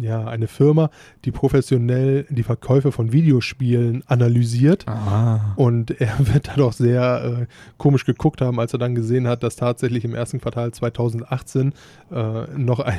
ja, 0.01 0.27
eine 0.27 0.49
Firma, 0.49 0.91
die 1.25 1.31
professionell 1.31 2.27
die 2.29 2.43
Verkäufe 2.43 2.91
von 2.93 3.13
Videospielen 3.13 4.03
analysiert. 4.07 4.87
Ah. 4.89 5.53
Und 5.57 6.01
er 6.01 6.15
wird 6.35 6.49
da 6.49 6.55
doch 6.57 6.73
sehr 6.73 7.43
äh, 7.43 7.47
komisch 7.79 8.05
geguckt 8.05 8.41
haben, 8.41 8.59
als 8.59 8.73
er 8.73 8.79
dann 8.81 8.95
gesehen 8.95 9.29
hat, 9.29 9.43
dass 9.43 9.57
tatsächlich 9.57 10.05
im 10.05 10.15
ersten 10.15 10.41
Quartal 10.41 10.73
2018 10.73 11.73
äh, 12.13 12.33
noch 12.57 12.81
ein 12.81 12.99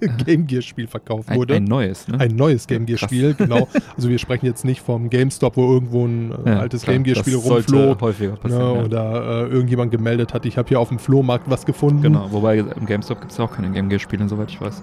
Game 0.26 0.46
Gear 0.46 0.60
Spiel 0.60 0.86
verkauft 0.86 1.34
wurde. 1.34 1.54
ein 1.54 1.64
neues, 1.64 2.06
ne? 2.06 2.20
Ein 2.20 2.36
neues 2.36 2.66
Game 2.66 2.84
Gear. 2.84 2.98
Spiel, 2.98 3.32
genau. 3.32 3.68
Also 3.96 4.10
wir 4.10 4.18
sprechen 4.18 4.44
jetzt 4.44 4.66
nicht 4.66 4.82
vom 4.82 5.08
GameStop, 5.08 5.56
wo 5.56 5.72
irgendwo 5.72 6.04
ein 6.06 6.30
äh, 6.44 6.50
Ja, 6.50 6.58
altes 6.60 6.82
klar, 6.82 6.92
Game 6.94 7.04
Gear 7.04 7.16
Spiel 7.16 7.36
rumflog. 7.36 8.00
häufiger 8.02 8.32
Ne, 8.32 8.36
passieren. 8.36 8.76
ja. 8.76 8.82
Oder 8.84 9.46
äh, 9.46 9.50
irgendjemand 9.50 9.90
gemeldet 9.90 10.34
hat, 10.34 10.44
ich 10.44 10.58
habe 10.58 10.68
hier 10.68 10.78
auf 10.78 10.88
dem 10.90 10.98
Flohmarkt 10.98 11.48
was 11.48 11.64
gefunden. 11.64 12.02
Genau, 12.02 12.30
wobei 12.32 12.58
im 12.58 12.84
GameStop 12.84 13.20
gibt 13.20 13.32
es 13.32 13.40
auch 13.40 13.50
keine 13.52 13.70
Game 13.70 13.88
Gear-Spiele, 13.88 14.28
soweit 14.28 14.50
ich 14.50 14.60
weiß. 14.60 14.82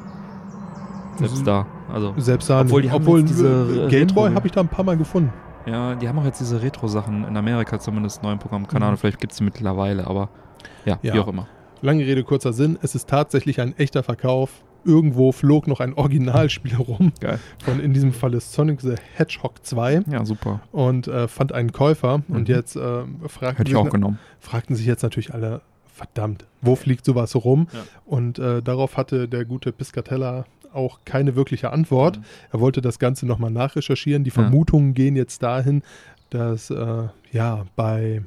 Selbst 1.19 1.41
Mhm. 1.41 1.45
da. 1.45 1.67
Also, 1.93 2.13
Selbst 2.17 2.49
da, 2.49 2.61
Obwohl 2.61 2.81
die 2.81 2.91
haben 2.91 3.01
obwohl 3.03 3.19
jetzt 3.19 3.29
diese 3.29 3.47
äh, 3.47 3.85
Retro- 3.87 4.33
habe 4.33 4.47
ich 4.47 4.51
da 4.53 4.61
ein 4.61 4.67
paar 4.67 4.85
Mal 4.85 4.97
gefunden. 4.97 5.31
ja, 5.65 5.95
die 5.95 6.07
haben 6.07 6.17
auch 6.19 6.25
jetzt 6.25 6.39
diese 6.39 6.61
Retro-Sachen 6.61 7.25
in 7.25 7.37
Amerika 7.37 7.79
zumindest 7.79 8.23
neu 8.23 8.31
im 8.31 8.39
Programm. 8.39 8.67
Keine 8.67 8.79
Mhm. 8.79 8.87
Ahnung, 8.87 8.97
vielleicht 8.97 9.19
gibt 9.19 9.31
es 9.33 9.37
die 9.37 9.43
mittlerweile, 9.43 10.07
aber 10.07 10.29
ja, 10.85 10.97
Ja. 11.01 11.13
wie 11.13 11.19
auch 11.19 11.27
immer. 11.27 11.47
Lange 11.81 12.05
Rede, 12.05 12.23
kurzer 12.23 12.51
Sinn. 12.53 12.77
Es 12.81 12.95
ist 12.95 13.07
tatsächlich 13.07 13.61
ein 13.61 13.77
echter 13.77 14.03
Verkauf. 14.03 14.63
Irgendwo 14.85 15.31
flog 15.33 15.67
noch 15.67 15.81
ein 15.81 15.93
Originalspiel 15.93 16.75
rum. 16.79 17.11
Geil. 17.19 17.39
Von 17.63 17.79
in 17.81 17.93
diesem 17.93 18.13
Fall 18.13 18.33
ist 18.33 18.53
Sonic 18.53 18.79
the 18.81 18.95
Hedgehog 19.15 19.65
2 19.65 20.01
Ja, 20.09 20.25
super. 20.25 20.61
und 20.71 21.07
äh, 21.07 21.27
fand 21.27 21.51
einen 21.53 21.71
Käufer. 21.73 22.21
Und 22.29 22.47
Mhm. 22.47 22.55
jetzt 22.55 22.75
äh, 22.77 23.03
fragten, 23.27 23.65
sich, 23.65 23.89
genommen. 23.91 24.19
fragten 24.39 24.75
sich 24.75 24.85
jetzt 24.85 25.03
natürlich 25.03 25.33
alle, 25.33 25.61
verdammt, 25.93 26.45
wo 26.61 26.75
fliegt 26.77 27.03
sowas 27.03 27.35
rum? 27.35 27.67
Ja. 27.73 27.79
Und 28.05 28.39
äh, 28.39 28.61
darauf 28.61 28.95
hatte 28.95 29.27
der 29.27 29.43
gute 29.43 29.73
Piscatella 29.73 30.45
auch 30.73 30.99
keine 31.05 31.35
wirkliche 31.35 31.71
Antwort. 31.71 32.17
Mhm. 32.19 32.23
Er 32.51 32.59
wollte 32.59 32.81
das 32.81 32.99
Ganze 32.99 33.25
nochmal 33.25 33.51
nachrecherchieren. 33.51 34.23
Die 34.23 34.29
Ja. 34.29 34.35
Vermutungen 34.35 34.93
gehen 34.93 35.15
jetzt 35.15 35.41
dahin, 35.43 35.83
dass 36.29 36.69
äh, 36.69 37.07
ja 37.31 37.65
bei 37.75 38.21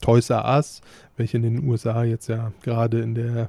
Toys 0.00 0.28
R 0.30 0.44
Us, 0.56 0.82
welche 1.16 1.38
in 1.38 1.42
den 1.42 1.64
USA 1.68 2.04
jetzt 2.04 2.28
ja 2.28 2.52
gerade 2.62 3.00
in 3.00 3.14
der 3.14 3.48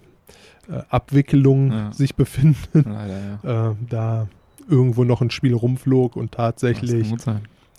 äh, 0.69 0.81
Abwicklung 0.89 1.71
Ja. 1.71 1.91
sich 1.91 2.15
befinden, 2.15 2.83
Leider, 2.86 3.39
ja. 3.43 3.71
äh, 3.71 3.75
da 3.89 4.27
irgendwo 4.69 5.03
noch 5.03 5.21
ein 5.21 5.29
Spiel 5.29 5.53
rumflog 5.53 6.15
und 6.15 6.31
tatsächlich 6.33 7.13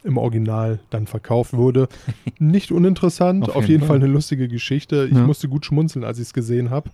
im 0.05 0.17
Original 0.17 0.79
dann 0.91 1.07
verkauft 1.07 1.53
wurde. 1.55 1.89
Nicht 2.39 2.71
uninteressant, 2.73 3.45
auf, 3.45 3.57
Auf 3.57 3.63
jeden 3.63 3.69
jeden 3.73 3.81
Fall 3.83 3.99
Fall. 3.99 4.05
eine 4.05 4.07
lustige 4.13 4.49
Geschichte. 4.49 5.07
Ich 5.11 5.17
Ja. 5.17 5.27
musste 5.27 5.49
gut 5.49 5.67
schmunzeln, 5.67 6.05
als 6.05 6.19
ich 6.19 6.25
es 6.29 6.33
gesehen 6.33 6.71
habe. 6.71 6.91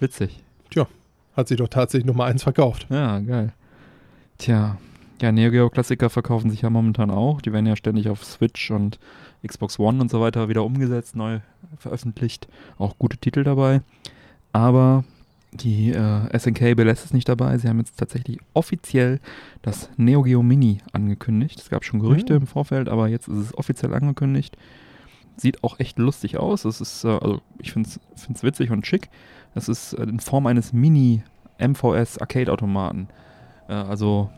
Witzig. 0.00 0.42
Hat 1.38 1.46
sich 1.46 1.56
doch 1.58 1.68
tatsächlich 1.68 2.04
nochmal 2.04 2.32
eins 2.32 2.42
verkauft. 2.42 2.88
Ja, 2.90 3.20
geil. 3.20 3.52
Tja, 4.38 4.76
ja, 5.22 5.30
Neo 5.32 5.52
Geo 5.52 5.70
Klassiker 5.70 6.10
verkaufen 6.10 6.50
sich 6.50 6.62
ja 6.62 6.70
momentan 6.70 7.12
auch. 7.12 7.40
Die 7.40 7.52
werden 7.52 7.64
ja 7.66 7.76
ständig 7.76 8.08
auf 8.08 8.24
Switch 8.24 8.72
und 8.72 8.98
Xbox 9.46 9.78
One 9.78 10.00
und 10.00 10.10
so 10.10 10.20
weiter 10.20 10.48
wieder 10.48 10.64
umgesetzt, 10.64 11.14
neu 11.14 11.38
veröffentlicht. 11.78 12.48
Auch 12.76 12.98
gute 12.98 13.18
Titel 13.18 13.44
dabei. 13.44 13.82
Aber 14.52 15.04
die 15.52 15.90
äh, 15.92 16.36
SNK 16.36 16.74
belässt 16.74 17.04
es 17.04 17.12
nicht 17.12 17.28
dabei. 17.28 17.56
Sie 17.58 17.68
haben 17.68 17.78
jetzt 17.78 17.96
tatsächlich 17.96 18.40
offiziell 18.52 19.20
das 19.62 19.90
Neo 19.96 20.22
Geo 20.22 20.42
Mini 20.42 20.78
angekündigt. 20.92 21.60
Es 21.60 21.70
gab 21.70 21.84
schon 21.84 22.00
Gerüchte 22.00 22.34
Mhm. 22.34 22.40
im 22.40 22.46
Vorfeld, 22.48 22.88
aber 22.88 23.06
jetzt 23.06 23.28
ist 23.28 23.36
es 23.38 23.56
offiziell 23.56 23.94
angekündigt. 23.94 24.56
Sieht 25.38 25.62
auch 25.64 25.78
echt 25.80 25.98
lustig 25.98 26.36
aus. 26.38 26.64
Es 26.64 26.80
ist, 26.80 27.04
äh, 27.04 27.08
also 27.08 27.40
ich 27.58 27.72
finde 27.72 27.88
es 27.88 28.42
witzig 28.42 28.70
und 28.70 28.86
schick. 28.86 29.08
Es 29.54 29.68
ist 29.68 29.92
äh, 29.94 30.02
in 30.02 30.20
Form 30.20 30.46
eines 30.46 30.72
Mini 30.72 31.22
MVS 31.58 32.18
Arcade-Automaten. 32.18 33.08
Äh, 33.68 33.72
also 33.72 34.30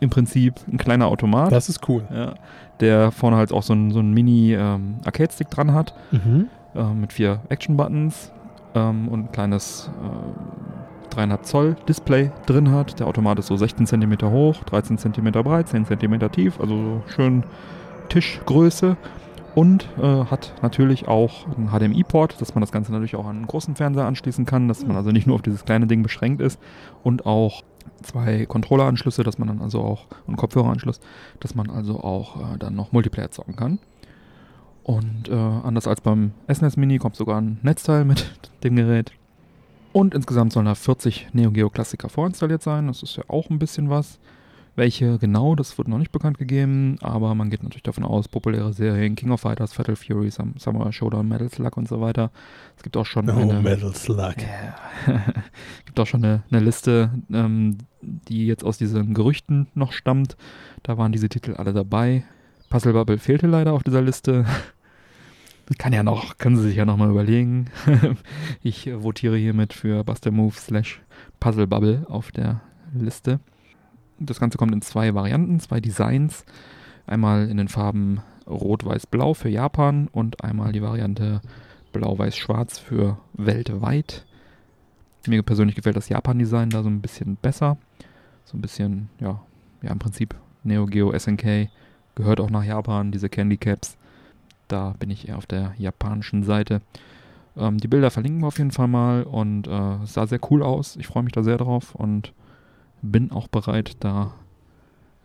im 0.00 0.10
Prinzip 0.10 0.54
ein 0.70 0.76
kleiner 0.78 1.06
Automat, 1.06 1.50
Das 1.50 1.68
ist 1.68 1.88
cool. 1.88 2.04
ja, 2.12 2.34
der 2.80 3.10
vorne 3.10 3.36
halt 3.36 3.52
auch 3.52 3.62
so 3.64 3.72
ein, 3.72 3.90
so 3.90 4.00
Mini-Arcade-Stick 4.02 5.50
dran 5.50 5.72
hat, 5.74 5.92
Mhm. 6.12 6.46
äh, 6.74 6.84
mit 6.94 7.12
vier 7.12 7.40
Action-Buttons 7.48 8.30
ähm, 8.76 9.08
und 9.08 9.20
ein 9.26 9.32
kleines 9.32 9.90
äh, 11.10 11.14
3,5 11.16 11.42
Zoll 11.42 11.76
Display 11.88 12.30
drin 12.46 12.70
hat. 12.70 13.00
Der 13.00 13.06
Automat 13.08 13.38
ist 13.40 13.46
so 13.48 13.56
16 13.56 13.86
cm 13.86 14.18
hoch, 14.30 14.62
13 14.64 14.98
cm 14.98 15.32
breit, 15.42 15.68
10 15.68 15.86
cm 15.86 16.30
tief, 16.30 16.60
also 16.60 16.76
so 16.76 17.02
schön 17.08 17.42
Tischgröße. 18.08 18.96
Und 19.58 19.88
äh, 20.00 20.24
hat 20.26 20.52
natürlich 20.62 21.08
auch 21.08 21.44
einen 21.48 21.70
HDMI-Port, 21.70 22.40
dass 22.40 22.54
man 22.54 22.60
das 22.60 22.70
Ganze 22.70 22.92
natürlich 22.92 23.16
auch 23.16 23.26
an 23.26 23.38
einen 23.38 23.46
großen 23.48 23.74
Fernseher 23.74 24.04
anschließen 24.04 24.46
kann, 24.46 24.68
dass 24.68 24.86
man 24.86 24.96
also 24.96 25.10
nicht 25.10 25.26
nur 25.26 25.34
auf 25.34 25.42
dieses 25.42 25.64
kleine 25.64 25.88
Ding 25.88 26.04
beschränkt 26.04 26.40
ist. 26.40 26.60
Und 27.02 27.26
auch 27.26 27.64
zwei 28.04 28.46
Controller-Anschlüsse, 28.46 29.24
dass 29.24 29.36
man 29.38 29.48
dann 29.48 29.60
also 29.60 29.80
auch, 29.80 30.06
und 30.28 30.36
Kopfhöreranschluss, 30.36 31.00
dass 31.40 31.56
man 31.56 31.70
also 31.70 31.98
auch 31.98 32.54
äh, 32.54 32.58
dann 32.60 32.76
noch 32.76 32.92
Multiplayer 32.92 33.32
zocken 33.32 33.56
kann. 33.56 33.80
Und 34.84 35.28
äh, 35.28 35.34
anders 35.34 35.88
als 35.88 36.02
beim 36.02 36.34
SNES 36.48 36.76
Mini 36.76 36.98
kommt 36.98 37.16
sogar 37.16 37.40
ein 37.40 37.58
Netzteil 37.62 38.04
mit 38.04 38.30
dem 38.62 38.76
Gerät. 38.76 39.10
Und 39.92 40.14
insgesamt 40.14 40.52
sollen 40.52 40.66
da 40.66 40.76
40 40.76 41.30
Neo 41.32 41.50
Geo 41.50 41.68
Klassiker 41.68 42.08
vorinstalliert 42.08 42.62
sein. 42.62 42.86
Das 42.86 43.02
ist 43.02 43.16
ja 43.16 43.24
auch 43.26 43.50
ein 43.50 43.58
bisschen 43.58 43.90
was. 43.90 44.20
Welche 44.78 45.18
genau, 45.18 45.56
das 45.56 45.76
wurde 45.76 45.90
noch 45.90 45.98
nicht 45.98 46.12
bekannt 46.12 46.38
gegeben, 46.38 46.98
aber 47.00 47.34
man 47.34 47.50
geht 47.50 47.64
natürlich 47.64 47.82
davon 47.82 48.04
aus, 48.04 48.28
populäre 48.28 48.72
Serien, 48.72 49.16
King 49.16 49.32
of 49.32 49.40
Fighters, 49.40 49.72
Fatal 49.72 49.96
Fury, 49.96 50.30
Sam 50.30 50.54
Samurai 50.56 50.92
Showdown, 50.92 51.26
Metal 51.26 51.50
Slug 51.50 51.76
und 51.76 51.88
so 51.88 52.00
weiter. 52.00 52.30
Es 52.76 52.84
gibt 52.84 52.96
auch 52.96 53.04
schon 53.04 53.28
Oh, 53.28 53.32
eine, 53.32 53.60
Metal 53.60 53.92
Slug. 53.92 54.36
ja. 54.38 55.24
gibt 55.84 55.98
auch 55.98 56.06
schon 56.06 56.22
eine, 56.24 56.44
eine 56.52 56.60
Liste, 56.60 57.10
ähm, 57.32 57.78
die 58.02 58.46
jetzt 58.46 58.62
aus 58.62 58.78
diesen 58.78 59.14
Gerüchten 59.14 59.66
noch 59.74 59.90
stammt. 59.90 60.36
Da 60.84 60.96
waren 60.96 61.10
diese 61.10 61.28
Titel 61.28 61.54
alle 61.54 61.72
dabei. 61.72 62.22
Puzzle 62.70 62.92
Bubble 62.92 63.18
fehlte 63.18 63.48
leider 63.48 63.72
auf 63.72 63.82
dieser 63.82 64.00
Liste. 64.00 64.46
Kann 65.78 65.92
ja 65.92 66.04
noch, 66.04 66.38
können 66.38 66.56
Sie 66.56 66.62
sich 66.62 66.76
ja 66.76 66.84
noch 66.84 66.96
mal 66.96 67.10
überlegen. 67.10 67.66
ich 68.62 68.88
votiere 68.94 69.36
hiermit 69.38 69.72
für 69.72 70.04
Buster 70.04 70.30
Move 70.30 70.54
slash 70.54 71.02
Puzzle 71.40 71.66
Bubble 71.66 72.06
auf 72.08 72.30
der 72.30 72.60
Liste. 72.94 73.40
Das 74.18 74.40
Ganze 74.40 74.58
kommt 74.58 74.74
in 74.74 74.82
zwei 74.82 75.14
Varianten, 75.14 75.60
zwei 75.60 75.80
Designs. 75.80 76.44
Einmal 77.06 77.48
in 77.48 77.56
den 77.56 77.68
Farben 77.68 78.20
Rot, 78.46 78.84
Weiß, 78.84 79.06
Blau 79.06 79.34
für 79.34 79.48
Japan 79.48 80.08
und 80.12 80.42
einmal 80.42 80.72
die 80.72 80.82
Variante 80.82 81.40
Blau, 81.92 82.18
Weiß, 82.18 82.36
Schwarz 82.36 82.78
für 82.78 83.18
weltweit. 83.34 84.26
Mir 85.26 85.42
persönlich 85.42 85.76
gefällt 85.76 85.96
das 85.96 86.08
Japan-Design 86.08 86.70
da 86.70 86.82
so 86.82 86.88
ein 86.88 87.00
bisschen 87.00 87.36
besser. 87.36 87.76
So 88.44 88.56
ein 88.56 88.60
bisschen, 88.60 89.10
ja, 89.20 89.40
ja, 89.82 89.90
im 89.90 89.98
Prinzip 89.98 90.34
Neo 90.64 90.86
Geo 90.86 91.16
SNK 91.16 91.68
gehört 92.14 92.40
auch 92.40 92.50
nach 92.50 92.64
Japan, 92.64 93.12
diese 93.12 93.28
Candy 93.28 93.56
Caps. 93.56 93.96
Da 94.68 94.94
bin 94.98 95.10
ich 95.10 95.28
eher 95.28 95.38
auf 95.38 95.46
der 95.46 95.74
japanischen 95.78 96.42
Seite. 96.42 96.80
Ähm, 97.56 97.78
die 97.78 97.88
Bilder 97.88 98.10
verlinken 98.10 98.42
wir 98.42 98.48
auf 98.48 98.58
jeden 98.58 98.70
Fall 98.70 98.88
mal 98.88 99.22
und 99.22 99.66
äh, 99.66 100.02
es 100.02 100.14
sah 100.14 100.26
sehr 100.26 100.40
cool 100.50 100.62
aus. 100.62 100.96
Ich 100.96 101.06
freue 101.06 101.22
mich 101.22 101.32
da 101.32 101.42
sehr 101.42 101.58
drauf 101.58 101.94
und 101.94 102.32
bin 103.02 103.30
auch 103.30 103.48
bereit, 103.48 103.96
da 104.00 104.34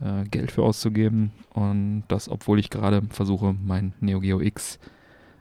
äh, 0.01 0.23
Geld 0.25 0.51
für 0.51 0.63
auszugeben. 0.63 1.31
Und 1.53 2.03
das, 2.07 2.29
obwohl 2.29 2.59
ich 2.59 2.69
gerade 2.69 3.01
versuche, 3.09 3.55
mein 3.63 3.93
Neo 3.99 4.19
Geo 4.19 4.39
X 4.39 4.79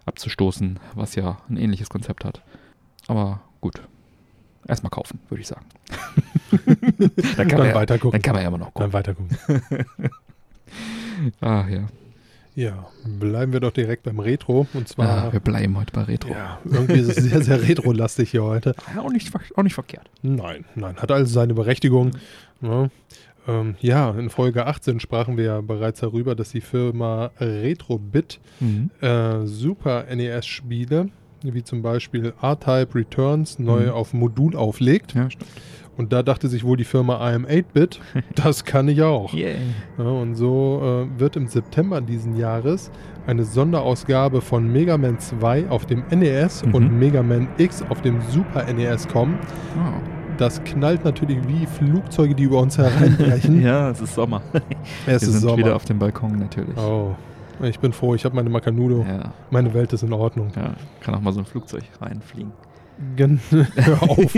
abzustoßen, 0.06 0.78
was 0.94 1.14
ja 1.14 1.38
ein 1.48 1.56
ähnliches 1.56 1.88
Konzept 1.88 2.24
hat. 2.24 2.42
Aber 3.08 3.40
gut. 3.60 3.80
Erstmal 4.66 4.90
kaufen, 4.90 5.18
würde 5.28 5.40
ich 5.40 5.48
sagen. 5.48 5.66
dann, 6.50 7.48
kann 7.48 7.48
Dann 7.48 7.58
man 7.58 7.66
ja, 7.68 7.74
weiter 7.74 7.98
gucken. 7.98 8.12
dann 8.12 8.22
kann 8.22 8.34
man 8.34 8.42
ja 8.42 8.48
immer 8.48 8.58
noch 8.58 8.72
gucken. 8.72 8.82
Dann 8.82 8.92
weiter 8.92 9.14
gucken. 9.14 9.36
Ah, 11.40 11.66
ja. 11.68 11.86
Ja, 12.54 12.86
bleiben 13.18 13.52
wir 13.52 13.60
doch 13.60 13.72
direkt 13.72 14.02
beim 14.02 14.18
Retro. 14.18 14.66
Und 14.74 14.86
zwar, 14.86 15.28
Ah, 15.28 15.32
wir 15.32 15.40
bleiben 15.40 15.76
heute 15.78 15.92
bei 15.92 16.02
Retro. 16.02 16.30
ja, 16.30 16.58
irgendwie 16.64 17.00
ist 17.00 17.16
es 17.16 17.24
sehr, 17.24 17.42
sehr 17.42 17.62
retro-lastig 17.68 18.30
hier 18.30 18.44
heute. 18.44 18.74
Ja, 18.94 19.00
auch, 19.02 19.10
nicht, 19.10 19.30
auch 19.56 19.62
nicht 19.62 19.74
verkehrt. 19.74 20.10
Nein, 20.22 20.64
nein, 20.74 20.96
hat 20.96 21.10
also 21.10 21.32
seine 21.32 21.54
Berechtigung. 21.54 22.10
Ja, 22.60 22.88
ähm, 23.48 23.74
ja, 23.80 24.10
in 24.10 24.28
Folge 24.30 24.66
18 24.66 25.00
sprachen 25.00 25.36
wir 25.36 25.44
ja 25.44 25.60
bereits 25.62 26.00
darüber, 26.00 26.34
dass 26.34 26.50
die 26.50 26.60
Firma 26.60 27.30
Retrobit 27.40 28.38
Mhm. 28.60 28.90
äh, 29.00 29.46
Super 29.46 30.04
NES-Spiele, 30.14 31.08
wie 31.42 31.64
zum 31.64 31.82
Beispiel 31.82 32.34
R-Type 32.40 32.94
Returns, 32.94 33.58
neu 33.58 33.84
Mhm. 33.86 33.90
auf 33.92 34.12
Modul 34.12 34.54
auflegt. 34.56 35.14
Ja, 35.14 35.30
stimmt. 35.30 35.50
Und 35.96 36.12
da 36.12 36.22
dachte 36.22 36.48
sich 36.48 36.64
wohl 36.64 36.76
die 36.78 36.84
Firma 36.84 37.20
IM8-Bit, 37.28 38.00
das 38.34 38.64
kann 38.64 38.88
ich 38.88 39.02
auch. 39.02 39.32
Yeah. 39.34 39.56
Ja, 39.98 40.04
und 40.04 40.34
so 40.36 41.06
äh, 41.06 41.20
wird 41.20 41.36
im 41.36 41.46
September 41.46 42.00
diesen 42.00 42.36
Jahres 42.36 42.90
eine 43.26 43.44
Sonderausgabe 43.44 44.40
von 44.40 44.72
Mega 44.72 44.96
Man 44.96 45.18
2 45.18 45.68
auf 45.68 45.84
dem 45.86 46.02
NES 46.10 46.64
Mhm. 46.64 46.74
und 46.74 46.98
Mega 46.98 47.22
Man 47.22 47.46
X 47.58 47.84
auf 47.90 48.00
dem 48.00 48.20
Super 48.30 48.64
NES 48.72 49.06
kommen. 49.08 49.38
Oh. 49.76 50.00
Das 50.38 50.64
knallt 50.64 51.04
natürlich 51.04 51.38
wie 51.46 51.66
Flugzeuge, 51.66 52.34
die 52.34 52.44
über 52.44 52.58
uns 52.60 52.78
hereinbrechen. 52.78 53.60
Ja, 53.62 53.90
es 53.90 54.00
ist 54.00 54.14
Sommer. 54.14 54.40
es 54.52 55.06
Wir 55.06 55.14
ist 55.16 55.20
sind 55.24 55.40
Sommer. 55.42 55.58
wieder 55.58 55.76
auf 55.76 55.84
dem 55.84 55.98
Balkon 55.98 56.38
natürlich. 56.38 56.76
oh, 56.78 57.14
ich 57.62 57.78
bin 57.78 57.92
froh, 57.92 58.14
ich 58.14 58.24
habe 58.24 58.34
meine 58.34 58.48
Macanudo. 58.48 59.04
Ja, 59.06 59.32
Meine 59.50 59.72
Welt 59.74 59.92
ist 59.92 60.02
in 60.02 60.12
Ordnung. 60.14 60.48
ja, 60.56 60.72
kann 61.00 61.14
auch 61.14 61.20
mal 61.20 61.32
so 61.34 61.40
ein 61.40 61.44
Flugzeug 61.46 61.82
reinfliegen. 62.00 62.50
Gen 63.14 63.40
Hör 63.50 64.02
auf. 64.02 64.34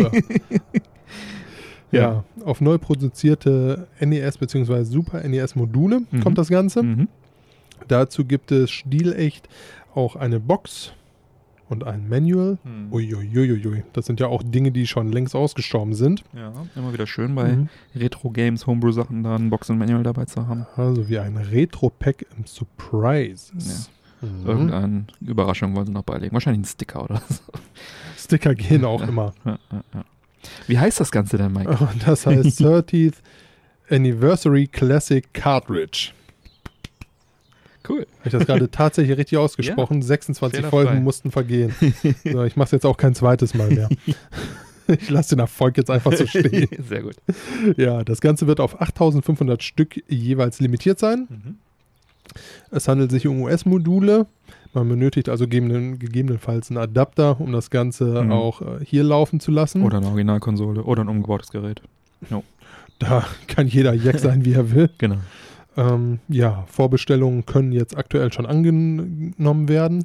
Ja. 1.95 2.01
Ja. 2.03 2.25
ja, 2.37 2.45
auf 2.45 2.61
neu 2.61 2.79
produzierte 2.79 3.87
NES 4.01 4.39
bzw. 4.39 4.83
Super 4.85 5.27
NES 5.27 5.55
Module 5.57 6.03
Mhm. 6.11 6.21
kommt 6.21 6.39
das 6.39 6.49
Ganze. 6.49 6.83
Mhm. 6.83 7.09
Dazu 7.89 8.25
gibt 8.25 8.51
es 8.53 8.71
stilecht 8.71 9.49
auch 9.95 10.17
eine 10.17 10.41
Box 10.41 10.93
und 11.69 11.85
ein 11.85 12.09
Manual. 12.09 12.59
Hm. 12.63 12.93
Uiuiuiui, 12.93 13.85
das 13.95 14.07
sind 14.07 14.21
ja 14.21 14.27
auch 14.27 14.43
Dinge, 14.43 14.71
die 14.71 14.87
schon 14.87 15.11
längst 15.13 15.35
ausgestorben 15.35 15.95
sind. 15.95 16.23
Ja, 16.35 16.53
immer 16.77 16.93
wieder 16.93 17.07
schön 17.07 17.35
bei 17.35 17.53
Mhm. 17.57 17.69
Retro-Games, 17.95 18.67
Homebrew-Sachen 18.67 19.23
da 19.23 19.37
ein 19.37 19.51
Box 19.51 19.71
und 19.71 19.79
Manual 19.79 20.03
dabei 20.03 20.25
zu 20.27 20.47
haben. 20.47 20.67
Also 20.77 21.09
wie 21.09 21.19
ein 21.19 21.37
Retro-Pack 21.37 22.27
im 22.37 22.47
Surprises. 22.47 23.91
Mhm. 24.21 24.47
Irgendeine 24.47 25.05
Überraschung 25.21 25.75
wollen 25.75 25.87
sie 25.87 25.93
noch 25.93 26.03
beilegen. 26.05 26.33
Wahrscheinlich 26.33 26.63
ein 26.63 26.71
Sticker 26.71 27.05
oder 27.05 27.21
so. 27.29 27.43
Sticker 28.17 28.55
gehen 28.55 28.85
auch 28.85 29.07
immer. 29.07 29.33
Ja, 29.45 29.59
ja, 29.73 29.83
ja. 29.95 30.05
Wie 30.67 30.79
heißt 30.79 31.01
das 31.01 31.11
Ganze 31.11 31.37
denn, 31.39 31.53
Mike? 31.53 31.71
Und 31.71 32.07
das 32.07 32.27
heißt 32.27 32.61
30th 32.61 33.15
Anniversary 33.91 34.67
Classic 34.67 35.33
Cartridge. 35.33 36.11
Cool. 37.87 38.07
Habe 38.19 38.27
ich 38.27 38.33
das 38.33 38.47
gerade 38.47 38.71
tatsächlich 38.71 39.17
richtig 39.19 39.39
ausgesprochen? 39.39 40.01
26 40.01 40.57
Fehlerfrei. 40.57 40.85
Folgen 40.85 41.03
mussten 41.05 41.31
vergehen. 41.31 41.75
So, 42.25 42.45
ich 42.45 42.57
mache 42.57 42.67
es 42.67 42.71
jetzt 42.73 42.87
auch 42.87 42.97
kein 42.97 43.15
zweites 43.15 43.55
Mal 43.55 43.69
mehr. 43.71 43.89
Ich 44.87 45.09
lasse 45.09 45.35
den 45.35 45.39
Erfolg 45.39 45.79
jetzt 45.79 45.91
einfach 45.91 46.13
so 46.13 46.27
stehen. 46.27 46.69
Sehr 46.87 47.01
gut. 47.05 47.17
Ja, 47.79 48.05
das 48.05 48.21
Ganze 48.21 48.47
wird 48.47 48.61
auf 48.61 48.83
8500 48.83 49.63
Stück 49.63 49.99
jeweils 50.11 50.61
limitiert 50.61 50.99
sein. 50.99 51.27
Mhm. 51.31 51.55
Es 52.71 52.87
handelt 52.87 53.11
sich 53.11 53.27
um 53.27 53.41
US-Module. 53.41 54.27
Man 54.75 54.89
benötigt 54.89 55.29
also 55.29 55.45
gegeben- 55.47 55.99
gegebenenfalls 55.99 56.71
einen 56.71 56.79
Adapter, 56.79 57.41
um 57.41 57.53
das 57.53 57.71
Ganze 57.71 58.23
Mhm. 58.25 58.33
auch 58.33 58.61
äh, 58.61 58.85
hier 58.85 59.05
laufen 59.05 59.41
zu 59.41 59.51
lassen. 59.51 59.83
Oder 59.83 59.99
eine 59.99 60.07
Originalkonsole 60.09 60.83
oder 60.83 61.03
ein 61.05 61.09
umgebautes 61.09 61.51
Gerät. 61.51 61.81
Da 62.99 63.25
kann 63.49 63.67
jeder 63.67 63.95
Jack 63.95 64.19
sein, 64.19 64.45
wie 64.45 64.53
er 64.55 64.73
will. 64.73 64.91
Genau. 64.99 65.17
Ähm, 65.77 66.21
ja, 66.29 66.65
Vorbestellungen 66.69 67.47
können 67.47 67.73
jetzt 67.73 67.97
aktuell 67.97 68.33
schon 68.33 68.47
angenommen 68.47 69.69
werden. 69.69 70.05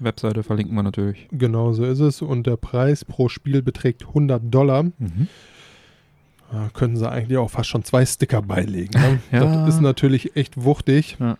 Webseite 0.00 0.42
verlinken 0.42 0.74
wir 0.74 0.82
natürlich. 0.82 1.28
Genau 1.32 1.72
so 1.72 1.84
ist 1.84 2.00
es. 2.00 2.20
Und 2.20 2.46
der 2.46 2.56
Preis 2.56 3.04
pro 3.06 3.28
Spiel 3.30 3.62
beträgt 3.62 4.06
100 4.08 4.42
Dollar. 4.50 4.82
Mhm. 4.84 5.28
Da 6.52 6.70
können 6.74 6.96
sie 6.96 7.10
eigentlich 7.10 7.38
auch 7.38 7.50
fast 7.50 7.68
schon 7.70 7.84
zwei 7.84 8.04
Sticker 8.06 8.40
beilegen. 8.42 8.98
Ne? 8.98 9.18
Ja. 9.32 9.64
Das 9.66 9.74
ist 9.76 9.80
natürlich 9.80 10.36
echt 10.36 10.62
wuchtig. 10.62 11.16
Ja. 11.20 11.36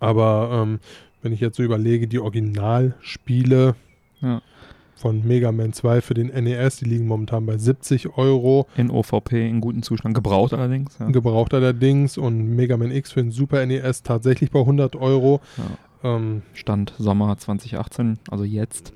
Aber 0.00 0.62
ähm, 0.62 0.80
wenn 1.26 1.32
ich 1.32 1.40
jetzt 1.40 1.56
so 1.56 1.64
überlege, 1.64 2.06
die 2.06 2.20
Originalspiele 2.20 3.74
Ja. 4.20 4.40
von 4.94 5.26
Mega 5.26 5.50
Man 5.50 5.72
2 5.72 6.00
für 6.00 6.14
den 6.14 6.28
NES, 6.28 6.76
die 6.76 6.84
liegen 6.84 7.08
momentan 7.08 7.44
bei 7.46 7.58
70 7.58 8.16
Euro. 8.16 8.66
In 8.76 8.90
OVP 8.92 9.48
in 9.48 9.60
gutem 9.60 9.82
Zustand. 9.82 10.14
Gebraucht 10.14 10.54
allerdings. 10.54 10.96
Ja. 11.00 11.10
Gebraucht 11.10 11.52
allerdings. 11.52 12.16
Und 12.16 12.54
Mega 12.54 12.76
Man 12.76 12.92
X 12.92 13.10
für 13.12 13.22
den 13.22 13.32
Super 13.32 13.66
NES 13.66 14.04
tatsächlich 14.04 14.52
bei 14.52 14.60
100 14.60 14.94
Euro. 14.94 15.40
Ja. 16.04 16.14
Ähm, 16.16 16.42
Stand 16.54 16.94
Sommer 16.96 17.36
2018, 17.36 18.18
also 18.30 18.44
jetzt. 18.44 18.92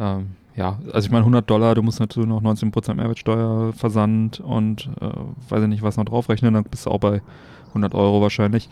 Ähm, 0.00 0.28
ja, 0.56 0.78
also 0.90 1.04
ich 1.04 1.10
meine 1.10 1.24
100 1.24 1.48
Dollar, 1.50 1.74
du 1.74 1.82
musst 1.82 2.00
natürlich 2.00 2.28
noch 2.28 2.40
19% 2.42 2.94
Mehrwertsteuer, 2.94 3.74
Versand 3.74 4.40
und 4.40 4.88
äh, 5.02 5.10
weiß 5.50 5.62
ich 5.64 5.68
nicht, 5.68 5.82
was 5.82 5.98
noch 5.98 6.06
draufrechnen, 6.06 6.54
dann 6.54 6.64
bist 6.64 6.86
du 6.86 6.90
auch 6.90 7.00
bei 7.00 7.20
100 7.68 7.94
Euro 7.94 8.22
wahrscheinlich. 8.22 8.70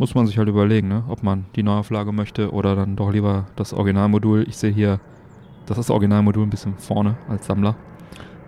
Muss 0.00 0.14
man 0.14 0.26
sich 0.26 0.38
halt 0.38 0.48
überlegen, 0.48 0.88
ne? 0.88 1.04
ob 1.08 1.22
man 1.22 1.44
die 1.56 1.62
Neuauflage 1.62 2.10
möchte 2.10 2.52
oder 2.52 2.74
dann 2.74 2.96
doch 2.96 3.12
lieber 3.12 3.48
das 3.56 3.74
Originalmodul. 3.74 4.46
Ich 4.48 4.56
sehe 4.56 4.72
hier, 4.72 4.98
das 5.66 5.76
ist 5.76 5.88
das 5.88 5.90
Originalmodul 5.90 6.42
ein 6.46 6.48
bisschen 6.48 6.78
vorne 6.78 7.18
als 7.28 7.44
Sammler. 7.46 7.76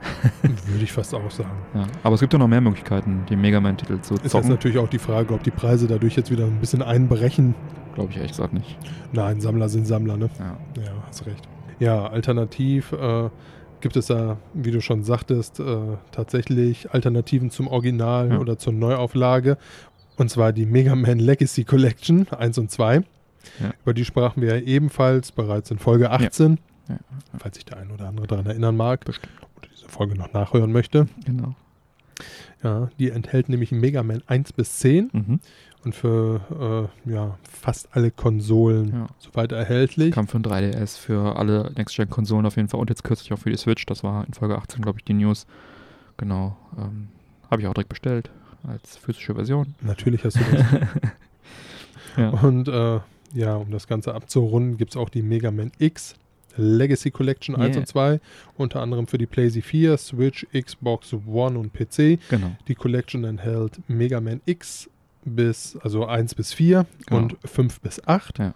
würde 0.43 0.83
ich 0.83 0.91
fast 0.91 1.15
auch 1.15 1.31
sagen. 1.31 1.51
Ja. 1.75 1.85
Aber 2.03 2.15
es 2.15 2.21
gibt 2.21 2.33
ja 2.33 2.39
noch 2.39 2.49
mehr 2.49 2.63
Möglichkeiten, 2.63 3.25
die 3.29 3.37
Mega 3.37 3.61
Man-Titel 3.61 4.01
zu 4.01 4.15
Ist 4.15 4.23
jetzt 4.23 4.33
zocken. 4.33 4.49
natürlich 4.49 4.79
auch 4.79 4.89
die 4.89 4.99
Frage, 4.99 5.35
ob 5.35 5.43
die 5.43 5.51
Preise 5.51 5.87
dadurch 5.87 6.17
jetzt 6.17 6.31
wieder 6.31 6.47
ein 6.47 6.59
bisschen 6.59 6.81
einbrechen. 6.81 7.55
Glaube 7.95 8.11
ich 8.11 8.17
ehrlich 8.17 8.33
gesagt 8.33 8.55
nicht. 8.55 8.79
Nein, 9.13 9.43
Sammler 9.43 9.69
sind 9.69 9.87
Sammler, 9.87 10.17
ne? 10.17 10.31
Ja. 10.39 10.83
Ja, 10.83 10.91
hast 11.07 11.27
recht. 11.27 11.47
Ja, 11.79 12.07
alternativ 12.07 12.93
äh, 12.93 13.29
gibt 13.83 13.97
es 13.97 14.07
da, 14.07 14.39
wie 14.55 14.71
du 14.71 14.81
schon 14.81 15.05
sagtest, 15.05 15.61
äh, 15.61 15.65
tatsächlich 16.13 16.91
Alternativen 16.93 17.51
zum 17.51 17.69
Original 17.69 18.31
Ja. 18.31 18.39
oder 18.39 18.57
zur 18.57 18.73
Neuauflage. 18.73 19.59
Und 20.17 20.31
zwar 20.31 20.53
die 20.53 20.67
Mega 20.67 20.95
Man 20.95 21.19
Legacy 21.19 21.65
Collection 21.65 22.27
1 22.29 22.59
und 22.59 22.71
2. 22.71 22.97
Ja. 22.97 23.03
Über 23.83 23.95
die 23.95 24.05
sprachen 24.05 24.41
wir 24.43 24.57
ja 24.57 24.63
ebenfalls 24.63 25.33
bereits 25.33 25.71
in 25.71 25.79
Folge 25.79 26.11
18. 26.11 26.59
Ja. 26.89 26.97
Falls 27.39 27.57
sich 27.57 27.65
der 27.65 27.79
ein 27.79 27.91
oder 27.91 28.09
andere 28.09 28.27
daran 28.27 28.47
erinnern 28.47 28.77
mag 28.77 29.05
Bestimmt. 29.05 29.33
oder 29.57 29.69
diese 29.75 29.89
Folge 29.89 30.15
noch 30.17 30.33
nachhören 30.33 30.71
möchte. 30.73 31.07
Genau. 31.25 31.55
Ja, 32.63 32.91
die 32.99 33.11
enthält 33.11 33.49
nämlich 33.49 33.73
Mega 33.73 34.03
Man 34.03 34.23
1 34.27 34.53
bis 34.53 34.79
10 34.79 35.11
Mhm. 35.13 35.41
und 35.85 35.95
für 35.95 36.91
äh, 37.07 37.11
ja, 37.11 37.37
fast 37.51 37.89
alle 37.97 38.11
Konsolen 38.13 38.93
Ja. 38.93 39.07
soweit 39.19 39.51
erhältlich. 39.51 40.13
Kam 40.15 40.29
für 40.29 40.39
ein 40.39 40.45
3DS, 40.45 40.97
für 40.99 41.37
alle 41.37 41.73
Next-Gen-Konsolen 41.75 42.47
auf 42.47 42.57
jeden 42.57 42.69
Fall 42.69 42.79
und 42.81 42.91
jetzt 42.91 43.03
kürzlich 43.03 43.33
auch 43.33 43.39
für 43.39 43.51
die 43.51 43.57
Switch. 43.57 43.85
Das 43.87 44.05
war 44.05 44.25
in 44.27 44.35
Folge 44.35 44.57
18, 44.57 44.83
glaube 44.83 44.99
ich, 45.01 45.05
die 45.05 45.15
News. 45.15 45.47
Genau. 46.19 46.57
Ähm, 46.79 47.09
Habe 47.51 47.63
ich 47.63 47.67
auch 47.69 47.75
direkt 47.75 47.89
bestellt 47.89 48.31
als 48.67 48.97
physische 48.97 49.35
Version. 49.35 49.75
Natürlich 49.81 50.25
hast 50.25 50.37
du 50.37 50.41
das. 50.53 50.67
Ja. 52.17 52.31
Und 52.31 52.69
äh, 52.69 53.01
ja, 53.35 53.57
um 53.57 53.71
das 53.71 53.87
Ganze 53.87 54.15
abzurunden, 54.15 54.77
gibt 54.77 54.91
es 54.93 54.97
auch 54.97 55.09
die 55.09 55.23
Mega 55.23 55.51
Man 55.51 55.73
X 55.79 56.15
Legacy 56.57 57.11
Collection 57.11 57.57
1 57.57 57.71
Yeah. 57.71 57.79
und 57.81 57.87
2. 57.87 58.21
Unter 58.59 58.83
anderem 58.83 59.07
für 59.07 59.17
die 59.17 59.25
PlayStation 59.25 59.63
4, 59.71 59.97
Switch, 59.97 60.47
Xbox 60.53 61.15
One 61.27 61.59
und 61.59 61.73
PC. 61.73 62.19
Genau. 62.29 62.53
Die 62.69 62.75
Collection 62.75 63.25
enthält 63.25 63.81
Mega 63.89 64.21
Man 64.21 64.43
X 64.45 64.91
bis, 65.25 65.79
also 65.83 66.05
1 66.05 66.35
bis 66.35 66.53
4 66.53 66.85
Genau. 67.07 67.23
und 67.23 67.37
5 67.45 67.81
bis 67.81 68.07
8. 68.07 68.39
Ja. 68.39 68.55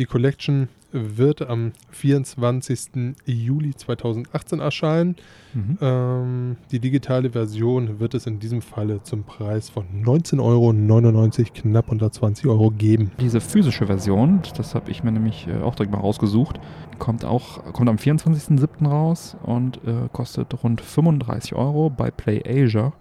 Die 0.00 0.06
Collection 0.06 0.70
wird 0.92 1.42
am 1.42 1.72
24. 1.90 3.14
Juli 3.26 3.74
2018 3.74 4.58
erscheinen. 4.58 5.16
Mhm. 5.52 5.78
Ähm, 5.78 6.56
die 6.70 6.80
digitale 6.80 7.32
Version 7.32 8.00
wird 8.00 8.14
es 8.14 8.26
in 8.26 8.38
diesem 8.38 8.62
Falle 8.62 9.02
zum 9.02 9.24
Preis 9.24 9.68
von 9.68 9.84
19,99 10.02 10.40
Euro, 10.40 11.52
knapp 11.52 11.90
unter 11.90 12.10
20 12.10 12.46
Euro 12.46 12.70
geben. 12.70 13.12
Diese 13.20 13.42
physische 13.42 13.88
Version, 13.88 14.40
das 14.56 14.74
habe 14.74 14.90
ich 14.90 15.04
mir 15.04 15.12
nämlich 15.12 15.46
äh, 15.46 15.60
auch 15.60 15.74
direkt 15.74 15.92
mal 15.92 16.00
rausgesucht, 16.00 16.58
kommt 16.98 17.26
auch 17.26 17.62
kommt 17.74 17.90
am 17.90 17.96
24.07. 17.96 18.88
raus 18.88 19.36
und 19.42 19.84
äh, 19.86 20.08
kostet 20.14 20.64
rund 20.64 20.80
35 20.80 21.54
Euro 21.54 21.90
bei 21.90 22.10
Play 22.10 22.42
Asia 22.46 22.94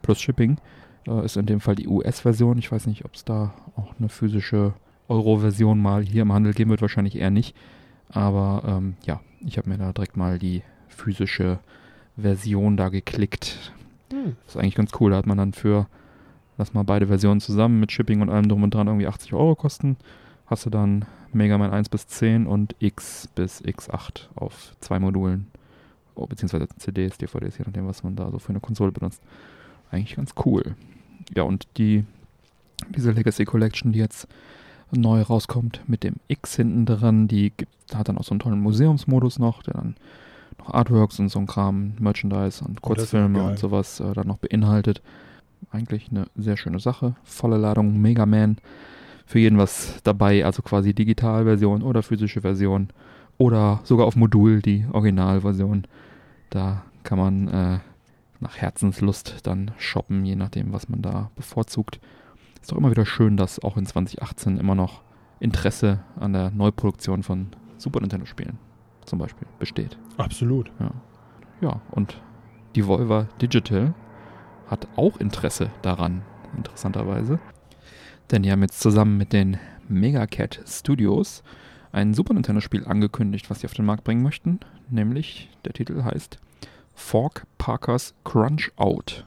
plus 0.00 0.18
Shipping. 0.22 0.56
Äh, 1.06 1.26
ist 1.26 1.36
in 1.36 1.44
dem 1.44 1.60
Fall 1.60 1.74
die 1.74 1.86
US-Version. 1.86 2.56
Ich 2.56 2.72
weiß 2.72 2.86
nicht, 2.86 3.04
ob 3.04 3.14
es 3.14 3.26
da 3.26 3.52
auch 3.76 3.92
eine 3.98 4.08
physische 4.08 4.72
Euro-Version 5.08 5.80
mal 5.80 6.02
hier 6.02 6.22
im 6.22 6.32
Handel 6.32 6.52
geben 6.52 6.70
wird, 6.70 6.82
wahrscheinlich 6.82 7.16
eher 7.16 7.30
nicht. 7.30 7.54
Aber 8.08 8.62
ähm, 8.66 8.94
ja, 9.04 9.20
ich 9.44 9.58
habe 9.58 9.68
mir 9.68 9.78
da 9.78 9.92
direkt 9.92 10.16
mal 10.16 10.38
die 10.38 10.62
physische 10.88 11.58
Version 12.16 12.76
da 12.76 12.88
geklickt. 12.88 13.72
Das 14.08 14.54
ist 14.54 14.56
eigentlich 14.56 14.74
ganz 14.74 14.92
cool. 15.00 15.10
Da 15.10 15.18
hat 15.18 15.26
man 15.26 15.38
dann 15.38 15.52
für, 15.52 15.86
lass 16.58 16.74
mal 16.74 16.84
beide 16.84 17.08
Versionen 17.08 17.40
zusammen 17.40 17.80
mit 17.80 17.92
Shipping 17.92 18.20
und 18.20 18.30
allem 18.30 18.48
drum 18.48 18.62
und 18.62 18.74
dran 18.74 18.86
irgendwie 18.86 19.06
80 19.06 19.34
Euro 19.34 19.54
kosten. 19.54 19.96
Hast 20.46 20.64
du 20.64 20.70
dann 20.70 21.04
Mega 21.32 21.58
Man 21.58 21.72
1 21.72 21.88
bis 21.88 22.06
10 22.06 22.46
und 22.46 22.74
X 22.78 23.28
bis 23.34 23.62
X8 23.62 24.28
auf 24.36 24.74
zwei 24.80 24.98
Modulen. 24.98 25.48
Oh, 26.14 26.26
beziehungsweise 26.26 26.68
CDs, 26.78 27.18
DVDs, 27.18 27.58
je 27.58 27.64
nachdem, 27.66 27.86
was 27.86 28.02
man 28.02 28.16
da 28.16 28.30
so 28.30 28.38
für 28.38 28.50
eine 28.50 28.60
Konsole 28.60 28.92
benutzt. 28.92 29.20
Eigentlich 29.90 30.16
ganz 30.16 30.32
cool. 30.46 30.74
Ja, 31.34 31.42
und 31.42 31.66
die, 31.76 32.04
diese 32.96 33.10
Legacy 33.10 33.44
Collection, 33.44 33.92
die 33.92 33.98
jetzt 33.98 34.26
neu 34.92 35.20
rauskommt 35.22 35.80
mit 35.86 36.04
dem 36.04 36.14
X 36.28 36.56
hinten 36.56 36.86
dran, 36.86 37.28
die 37.28 37.52
gibt, 37.56 37.72
hat 37.94 38.08
dann 38.08 38.18
auch 38.18 38.24
so 38.24 38.30
einen 38.32 38.40
tollen 38.40 38.60
Museumsmodus 38.60 39.38
noch, 39.38 39.62
der 39.62 39.74
dann 39.74 39.96
noch 40.58 40.72
Artworks 40.72 41.18
und 41.18 41.28
so 41.28 41.38
ein 41.38 41.46
Kram, 41.46 41.92
Merchandise 41.98 42.64
und 42.64 42.78
Oh, 42.78 42.86
Kurzfilme 42.88 43.38
geil. 43.38 43.48
und 43.50 43.58
sowas 43.58 44.00
äh, 44.00 44.12
dann 44.12 44.26
noch 44.28 44.38
beinhaltet. 44.38 45.02
Eigentlich 45.70 46.08
eine 46.10 46.26
sehr 46.36 46.56
schöne 46.56 46.78
Sache. 46.78 47.16
Volle 47.24 47.56
Ladung 47.56 48.00
Mega 48.00 48.26
Man. 48.26 48.56
Für 49.26 49.40
jeden 49.40 49.58
was 49.58 50.00
dabei, 50.04 50.44
also 50.44 50.62
quasi 50.62 50.94
Digitalversion 50.94 51.82
oder 51.82 52.02
physische 52.02 52.42
Version. 52.42 52.88
Oder 53.38 53.80
sogar 53.84 54.06
auf 54.06 54.14
Modul 54.16 54.62
die 54.62 54.86
Originalversion. 54.92 55.84
Da 56.50 56.82
kann 57.02 57.18
man 57.18 57.48
äh, 57.48 57.78
nach 58.40 58.56
Herzenslust 58.56 59.38
dann 59.42 59.72
shoppen, 59.78 60.24
je 60.24 60.36
nachdem, 60.36 60.72
was 60.72 60.88
man 60.88 61.02
da 61.02 61.30
bevorzugt. 61.36 61.98
Ist 62.66 62.72
doch 62.72 62.78
immer 62.78 62.90
wieder 62.90 63.06
schön, 63.06 63.36
dass 63.36 63.62
auch 63.62 63.76
in 63.76 63.86
2018 63.86 64.58
immer 64.58 64.74
noch 64.74 65.02
Interesse 65.38 66.00
an 66.18 66.32
der 66.32 66.50
Neuproduktion 66.50 67.22
von 67.22 67.50
Super 67.78 68.00
Nintendo-Spielen 68.00 68.58
zum 69.04 69.20
Beispiel 69.20 69.46
besteht. 69.60 69.96
Absolut. 70.16 70.72
Ja. 70.80 70.90
ja, 71.60 71.80
und 71.92 72.20
Devolver 72.74 73.28
Digital 73.40 73.94
hat 74.66 74.88
auch 74.96 75.18
Interesse 75.18 75.70
daran, 75.82 76.22
interessanterweise. 76.56 77.38
Denn 78.32 78.42
die 78.42 78.50
haben 78.50 78.62
jetzt 78.62 78.80
zusammen 78.80 79.16
mit 79.16 79.32
den 79.32 79.58
Megacat 79.86 80.60
Studios 80.66 81.44
ein 81.92 82.14
Super 82.14 82.34
Nintendo-Spiel 82.34 82.84
angekündigt, 82.84 83.48
was 83.48 83.60
sie 83.60 83.68
auf 83.68 83.74
den 83.74 83.84
Markt 83.84 84.02
bringen 84.02 84.24
möchten. 84.24 84.58
Nämlich, 84.90 85.50
der 85.64 85.72
Titel 85.72 86.02
heißt 86.02 86.40
Fork 86.94 87.46
Parkers 87.58 88.16
Crunch 88.24 88.72
Out. 88.74 89.24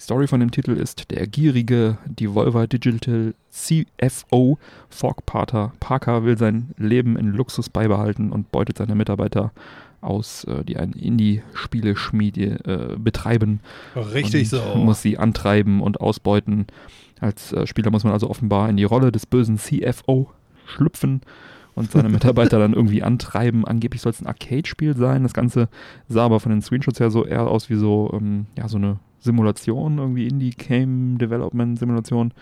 Die 0.00 0.04
Story 0.04 0.26
von 0.26 0.40
dem 0.40 0.50
Titel 0.50 0.70
ist, 0.70 1.10
der 1.10 1.26
gierige 1.26 1.98
Devolver 2.06 2.66
Digital 2.66 3.34
CFO 3.50 4.56
Fork 4.88 5.26
Parker 5.26 6.24
will 6.24 6.38
sein 6.38 6.70
Leben 6.78 7.18
in 7.18 7.34
Luxus 7.34 7.68
beibehalten 7.68 8.32
und 8.32 8.50
beutet 8.50 8.78
seine 8.78 8.94
Mitarbeiter 8.94 9.52
aus, 10.00 10.44
äh, 10.44 10.64
die 10.64 10.78
ein 10.78 10.92
Indie-Spieleschmiede 10.92 12.94
äh, 12.94 12.98
betreiben. 12.98 13.60
Richtig 13.94 14.48
so. 14.48 14.62
Muss 14.74 15.02
sie 15.02 15.18
antreiben 15.18 15.82
und 15.82 16.00
ausbeuten. 16.00 16.66
Als 17.20 17.52
äh, 17.52 17.66
Spieler 17.66 17.90
muss 17.90 18.04
man 18.04 18.14
also 18.14 18.30
offenbar 18.30 18.70
in 18.70 18.78
die 18.78 18.84
Rolle 18.84 19.12
des 19.12 19.26
bösen 19.26 19.58
CFO 19.58 20.30
schlüpfen 20.64 21.20
und 21.74 21.90
seine 21.90 22.08
Mitarbeiter 22.08 22.58
dann 22.58 22.72
irgendwie 22.72 23.02
antreiben. 23.02 23.66
Angeblich 23.66 24.00
soll 24.00 24.12
es 24.12 24.22
ein 24.22 24.26
Arcade-Spiel 24.26 24.96
sein. 24.96 25.24
Das 25.24 25.34
Ganze 25.34 25.68
sah 26.08 26.24
aber 26.24 26.40
von 26.40 26.52
den 26.52 26.62
Screenshots 26.62 27.00
her 27.00 27.10
so 27.10 27.26
eher 27.26 27.48
aus 27.48 27.68
wie 27.68 27.76
so, 27.76 28.10
ähm, 28.14 28.46
ja, 28.56 28.66
so 28.66 28.78
eine 28.78 28.98
Simulation, 29.20 29.98
irgendwie 29.98 30.26
Indie-Game-Development-Simulation. 30.26 32.32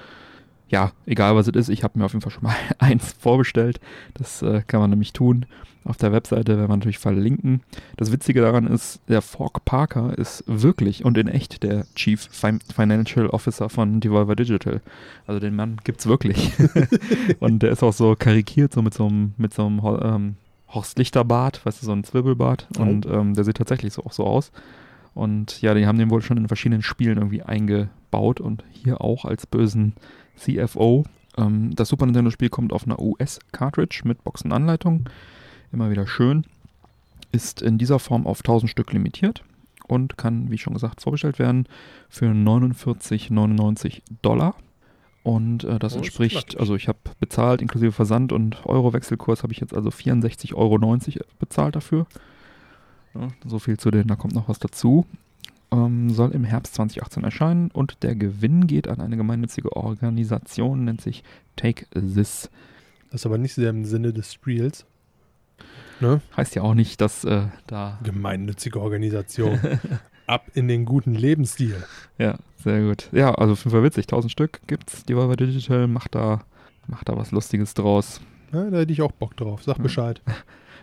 Ja, 0.69 0.93
egal 1.07 1.35
was 1.35 1.49
es 1.49 1.57
ist, 1.57 1.71
ich 1.71 1.83
habe 1.83 1.99
mir 1.99 2.05
auf 2.05 2.13
jeden 2.13 2.23
Fall 2.23 2.33
schon 2.33 2.45
mal 2.45 2.55
eins 2.79 3.13
vorbestellt. 3.13 3.81
Das 4.15 4.43
äh, 4.43 4.63
kann 4.67 4.81
man 4.81 4.91
nämlich 4.91 5.13
tun. 5.13 5.47
Auf 5.85 5.97
der 5.97 6.13
Webseite 6.13 6.59
werden 6.59 6.69
wir 6.69 6.77
natürlich 6.77 6.99
verlinken. 6.99 7.63
Das 7.97 8.13
Witzige 8.13 8.43
daran 8.43 8.67
ist, 8.67 9.01
der 9.09 9.23
Fork 9.23 9.65
Parker 9.65 10.19
ist 10.19 10.45
wirklich 10.47 11.05
und 11.05 11.17
in 11.17 11.29
echt 11.29 11.63
der 11.63 11.87
Chief 11.95 12.29
Financial 12.31 13.29
Officer 13.29 13.71
von 13.71 14.01
Devolver 14.01 14.37
Digital. 14.37 14.83
Also 15.27 15.41
den 15.41 15.57
Mann 15.57 15.79
gibt's 15.85 16.07
wirklich. 16.07 16.53
und 17.41 17.63
der 17.63 17.71
ist 17.71 17.83
auch 17.83 17.95
so 17.95 18.15
karikiert, 18.19 18.75
so 18.75 18.83
mit 18.83 18.93
so 18.93 19.07
einem, 19.07 19.33
mit 19.39 19.55
so 19.55 19.65
einem 19.65 19.81
ähm, 20.03 20.35
Horst 20.69 20.99
weißt 20.99 21.83
du, 21.83 21.87
so 21.87 21.93
ein 21.93 22.05
Zwirbelbart. 22.05 22.69
Oh. 22.79 22.83
Und 22.83 23.07
ähm, 23.07 23.33
der 23.33 23.45
sieht 23.45 23.57
tatsächlich 23.57 23.95
so 23.95 24.05
auch 24.05 24.13
so 24.13 24.25
aus. 24.25 24.53
Und 25.19 25.61
ja, 25.63 25.75
die 25.75 25.85
haben 25.85 25.99
den 25.99 26.11
wohl 26.11 26.23
schon 26.23 26.37
in 26.37 26.47
verschiedenen 26.47 26.83
Spielen 26.83 27.19
irgendwie 27.19 27.43
eingebaut 27.43 28.41
und 28.41 28.63
hier 28.71 29.01
auch 29.01 29.25
als 29.25 29.49
bösen 29.49 29.95
CFO. 30.37 31.03
Ähm, 31.37 31.75
das 31.75 31.89
Super 31.89 32.07
Nintendo-Spiel 32.07 32.51
kommt 32.51 32.73
auf 32.73 32.87
einer 32.87 33.01
US-Cartridge 33.01 34.03
mit 34.05 34.23
Boxenanleitung. 34.23 35.09
Immer 35.73 35.91
wieder 35.91 36.07
schön. 36.07 36.45
Ist 37.33 37.63
in 37.63 37.79
dieser 37.79 37.99
Form 37.99 38.29
auf 38.29 38.39
1000 38.39 38.71
Stück 38.71 38.93
limitiert 38.93 39.43
und 39.89 40.17
kann, 40.19 40.53
wie 40.53 40.59
schon 40.59 40.75
gesagt, 40.75 41.01
vorbestellt 41.01 41.41
werden 41.41 41.67
für 42.09 42.27
49,99 42.27 44.03
Dollar. 44.23 44.55
Und 45.25 45.65
äh, 45.65 45.81
das 45.81 45.95
Oh, 45.95 45.99
entspricht, 45.99 46.61
also 46.61 46.77
ich 46.77 46.87
habe 46.87 46.99
bezahlt, 47.19 47.61
inklusive 47.61 47.91
Versand 47.91 48.33
und 48.33 48.65
Euro-Wechselkurs 48.67 49.43
habe 49.43 49.53
ich 49.53 49.59
jetzt 49.59 49.75
also 49.75 49.89
64,90 49.89 50.55
Euro 50.55 50.79
bezahlt 51.41 51.75
dafür. 51.75 52.07
Ja, 53.19 53.29
so 53.47 53.59
viel 53.59 53.79
zu 53.79 53.91
den, 53.91 54.07
da 54.07 54.17
kommt 54.17 54.35
noch 54.35 54.49
was 54.49 54.59
dazu. 54.59 55.07
Ähm, 55.71 56.11
soll 56.11 56.31
im 56.31 56.45
Herbst 56.45 56.75
2018 56.75 57.25
erscheinen 57.25 57.71
und 57.71 58.03
der 58.03 58.15
Gewinn 58.15 58.67
geht 58.67 58.89
an 58.89 59.01
eine 59.01 59.17
gemeinnützige 59.17 59.77
Organisation, 59.77 60.85
nennt 60.85 61.01
sich 61.01 61.25
Take 61.57 61.87
This. 61.91 62.49
Das 63.11 63.23
ist 63.23 63.27
aber 63.27 63.39
nicht 63.39 63.55
sehr 63.55 63.71
im 63.71 63.85
Sinne 63.85 64.13
des 64.13 64.33
Spiels. 64.33 64.87
Ne? 66.01 66.21
Heißt 66.37 66.55
ja 66.55 66.63
auch 66.63 66.75
nicht, 66.75 67.01
dass 67.01 67.25
äh, 67.25 67.47
da. 67.67 67.99
Gemeinnützige 68.03 68.81
Organisation. 68.81 69.59
Ab 70.27 70.47
in 70.55 70.69
den 70.69 70.85
guten 70.85 71.15
Lebensstil. 71.15 71.83
Ja, 72.19 72.39
sehr 72.63 72.83
gut. 72.83 73.09
Ja, 73.13 73.35
also 73.35 73.57
Fall 73.57 73.83
witzig. 73.83 74.05
1000 74.05 74.31
Stück 74.31 74.61
gibt's. 74.67 75.05
Devolver 75.05 75.37
Digital 75.37 75.87
macht 75.89 76.15
da, 76.15 76.45
macht 76.87 77.09
da 77.09 77.17
was 77.17 77.33
Lustiges 77.33 77.75
draus. 77.75 78.21
Ja, 78.53 78.71
da 78.71 78.79
hätte 78.79 78.93
ich 78.93 79.03
auch 79.03 79.13
Bock 79.13 79.37
drauf. 79.37 79.63
Sag 79.65 79.79
Ja. 79.79 79.83
Bescheid. 79.83 80.23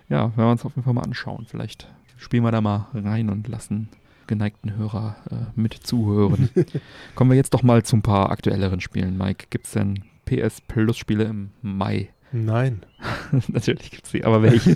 Ja, 0.10 0.36
werden 0.36 0.38
wir 0.38 0.52
uns 0.52 0.66
auf 0.66 0.76
jeden 0.76 0.84
Fall 0.84 0.94
mal 0.94 1.04
anschauen. 1.04 1.46
Vielleicht 1.48 1.88
spielen 2.18 2.44
wir 2.44 2.52
da 2.52 2.62
mal 2.62 2.88
rein 2.94 3.30
und 3.30 3.48
lassen 3.48 3.90
geneigten 4.28 4.76
Hörer 4.76 5.16
äh, 5.32 5.60
mit 5.60 5.74
zuhören. 5.74 6.50
Kommen 7.16 7.32
wir 7.32 7.38
jetzt 7.38 7.54
doch 7.54 7.64
mal 7.64 7.84
zu 7.84 7.96
ein 7.96 8.02
paar 8.02 8.32
aktuelleren 8.32 8.82
Spielen. 8.82 9.18
Mike, 9.18 9.48
gibt's 9.50 9.72
denn 9.72 10.04
PS 10.26 10.62
Plus 10.62 10.98
Spiele 10.98 11.26
im 11.26 11.52
Mai? 11.62 12.10
Nein. 12.36 12.82
Natürlich 13.48 13.92
gibt's 13.92 14.12
sie, 14.12 14.26
aber 14.26 14.42
welche? 14.44 14.76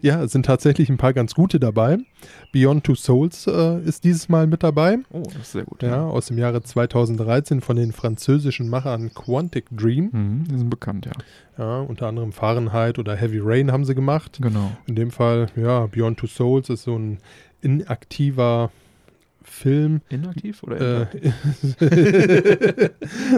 ja, 0.00 0.22
es 0.22 0.32
sind 0.32 0.46
tatsächlich 0.46 0.88
ein 0.88 0.96
paar 0.96 1.12
ganz 1.12 1.34
gute 1.34 1.60
dabei. 1.60 1.98
Beyond 2.52 2.84
Two 2.84 2.94
Souls 2.94 3.46
äh, 3.46 3.80
ist 3.82 4.04
dieses 4.04 4.30
Mal 4.30 4.46
mit 4.46 4.62
dabei. 4.62 5.00
oh, 5.12 5.22
das 5.22 5.36
ist 5.36 5.52
sehr 5.52 5.64
gut. 5.64 5.82
Ja, 5.82 6.06
aus 6.06 6.28
dem 6.28 6.38
Jahre 6.38 6.62
2013 6.62 7.60
von 7.60 7.76
den 7.76 7.92
französischen 7.92 8.70
Machern 8.70 9.12
Quantic 9.12 9.66
Dream. 9.70 10.08
Mhm, 10.12 10.44
die 10.50 10.56
sind 10.56 10.70
bekannt, 10.70 11.04
ja. 11.04 11.12
Ja, 11.58 11.80
unter 11.80 12.06
anderem 12.06 12.32
Fahrenheit 12.32 12.98
oder 12.98 13.14
Heavy 13.14 13.40
Rain 13.42 13.70
haben 13.70 13.84
sie 13.84 13.94
gemacht. 13.94 14.38
Genau. 14.40 14.72
In 14.86 14.94
dem 14.94 15.10
Fall, 15.10 15.48
ja, 15.56 15.86
Beyond 15.88 16.20
Two 16.20 16.26
Souls 16.26 16.70
ist 16.70 16.84
so 16.84 16.96
ein 16.96 17.18
inaktiver 17.60 18.70
Film. 19.60 20.00
Inaktiv 20.08 20.62
oder 20.62 21.02
Äh, 21.14 21.30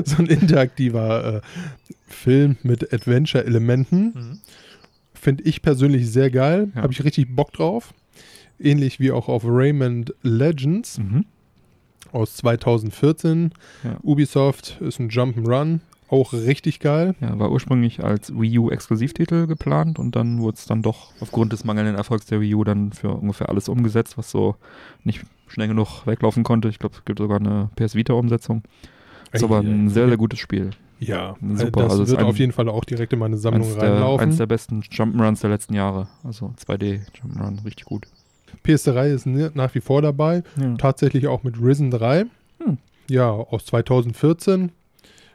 so 0.04 0.16
ein 0.18 0.26
interaktiver 0.26 1.36
äh, 1.36 1.40
Film 2.06 2.56
mit 2.62 2.92
Adventure-Elementen. 2.92 4.02
Mhm. 4.14 4.38
Finde 5.14 5.44
ich 5.44 5.62
persönlich 5.62 6.10
sehr 6.10 6.30
geil. 6.30 6.70
Ja. 6.74 6.82
Habe 6.82 6.92
ich 6.92 7.02
richtig 7.04 7.34
Bock 7.34 7.52
drauf. 7.52 7.94
Ähnlich 8.58 9.00
wie 9.00 9.10
auch 9.12 9.28
auf 9.28 9.42
Raymond 9.46 10.14
Legends 10.22 10.98
Mhm. 10.98 11.24
aus 12.12 12.36
2014. 12.36 13.50
Ja. 13.84 13.96
Ubisoft 14.02 14.78
ist 14.80 15.00
ein 15.00 15.10
Jump'n'Run. 15.10 15.80
Auch 16.08 16.34
richtig 16.34 16.78
geil. 16.80 17.14
Ja, 17.22 17.38
war 17.38 17.50
ursprünglich 17.50 18.04
als 18.04 18.38
Wii 18.38 18.58
U 18.58 18.70
Exklusivtitel 18.70 19.46
geplant 19.46 19.98
und 19.98 20.14
dann 20.14 20.40
wurde 20.40 20.58
es 20.58 20.66
dann 20.66 20.82
doch 20.82 21.10
aufgrund 21.20 21.54
des 21.54 21.64
mangelnden 21.64 21.94
Erfolgs 21.96 22.26
der 22.26 22.42
Wii 22.42 22.54
U 22.54 22.64
dann 22.64 22.92
für 22.92 23.08
ungefähr 23.12 23.48
alles 23.48 23.70
umgesetzt, 23.70 24.18
was 24.18 24.30
so 24.30 24.56
nicht 25.04 25.22
schnell 25.52 25.68
genug 25.68 26.06
weglaufen 26.06 26.42
konnte. 26.42 26.68
Ich 26.68 26.78
glaube, 26.78 26.94
es 26.96 27.04
gibt 27.04 27.18
sogar 27.18 27.38
eine 27.40 27.70
PS 27.76 27.94
Vita 27.94 28.12
Umsetzung. 28.14 28.62
Ist 29.32 29.44
aber 29.44 29.60
ein 29.60 29.88
sehr, 29.88 30.08
sehr 30.08 30.16
gutes 30.16 30.38
Spiel. 30.38 30.70
Ja, 30.98 31.36
Super, 31.40 31.82
Das 31.82 31.92
also 31.92 32.08
wird 32.08 32.20
ein- 32.20 32.26
auf 32.26 32.38
jeden 32.38 32.52
Fall 32.52 32.68
auch 32.68 32.84
direkt 32.84 33.12
in 33.12 33.18
meine 33.18 33.36
Sammlung 33.36 33.66
Eins 33.66 33.74
der, 33.76 33.92
reinlaufen. 33.94 34.28
eins 34.28 34.36
der 34.36 34.46
besten 34.46 34.80
Jump'n'Runs 34.82 35.40
der 35.40 35.50
letzten 35.50 35.74
Jahre. 35.74 36.06
Also 36.22 36.52
2D 36.56 37.00
Jump'n'Run, 37.20 37.64
richtig 37.64 37.86
gut. 37.86 38.06
PS3 38.64 39.08
ist 39.12 39.26
ni- 39.26 39.48
nach 39.54 39.74
wie 39.74 39.80
vor 39.80 40.00
dabei. 40.02 40.44
Ja. 40.60 40.74
Tatsächlich 40.76 41.26
auch 41.26 41.42
mit 41.42 41.60
Risen 41.60 41.90
3. 41.90 42.26
Hm. 42.62 42.78
Ja, 43.08 43.30
aus 43.30 43.64
2014 43.66 44.70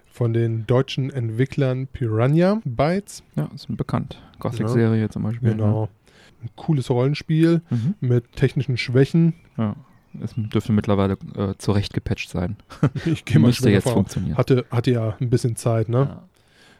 von 0.05 0.31
den 0.33 0.65
deutschen 0.67 1.09
Entwicklern 1.09 1.87
Piranha 1.87 2.61
Bytes. 2.63 3.23
ja, 3.35 3.49
ist 3.53 3.67
bekannt. 3.75 4.21
Gothic-Serie 4.39 5.09
zum 5.09 5.23
Beispiel. 5.23 5.51
Genau. 5.51 5.89
Ein 6.43 6.49
cooles 6.55 6.89
Rollenspiel 6.89 7.61
Ja. 7.69 7.77
Mhm. 7.77 7.95
mit 7.99 8.31
technischen 8.33 8.77
Schwächen. 8.77 9.33
ja. 9.57 9.75
Es 10.21 10.33
dürfte 10.35 10.71
mittlerweile 10.71 11.17
äh, 11.35 11.53
zurecht 11.57 11.93
gepatcht 11.93 12.29
sein. 12.29 12.57
Ich 13.05 13.25
gehe 13.25 13.39
mal 13.39 13.47
Müsste 13.47 13.69
jetzt 13.69 13.85
davon 13.85 14.03
funktionieren. 14.03 14.37
Hatte, 14.37 14.65
hatte 14.71 14.91
ja 14.91 15.15
ein 15.19 15.29
bisschen 15.29 15.55
Zeit, 15.55 15.89
ne? 15.89 15.97
Ja. 15.97 16.23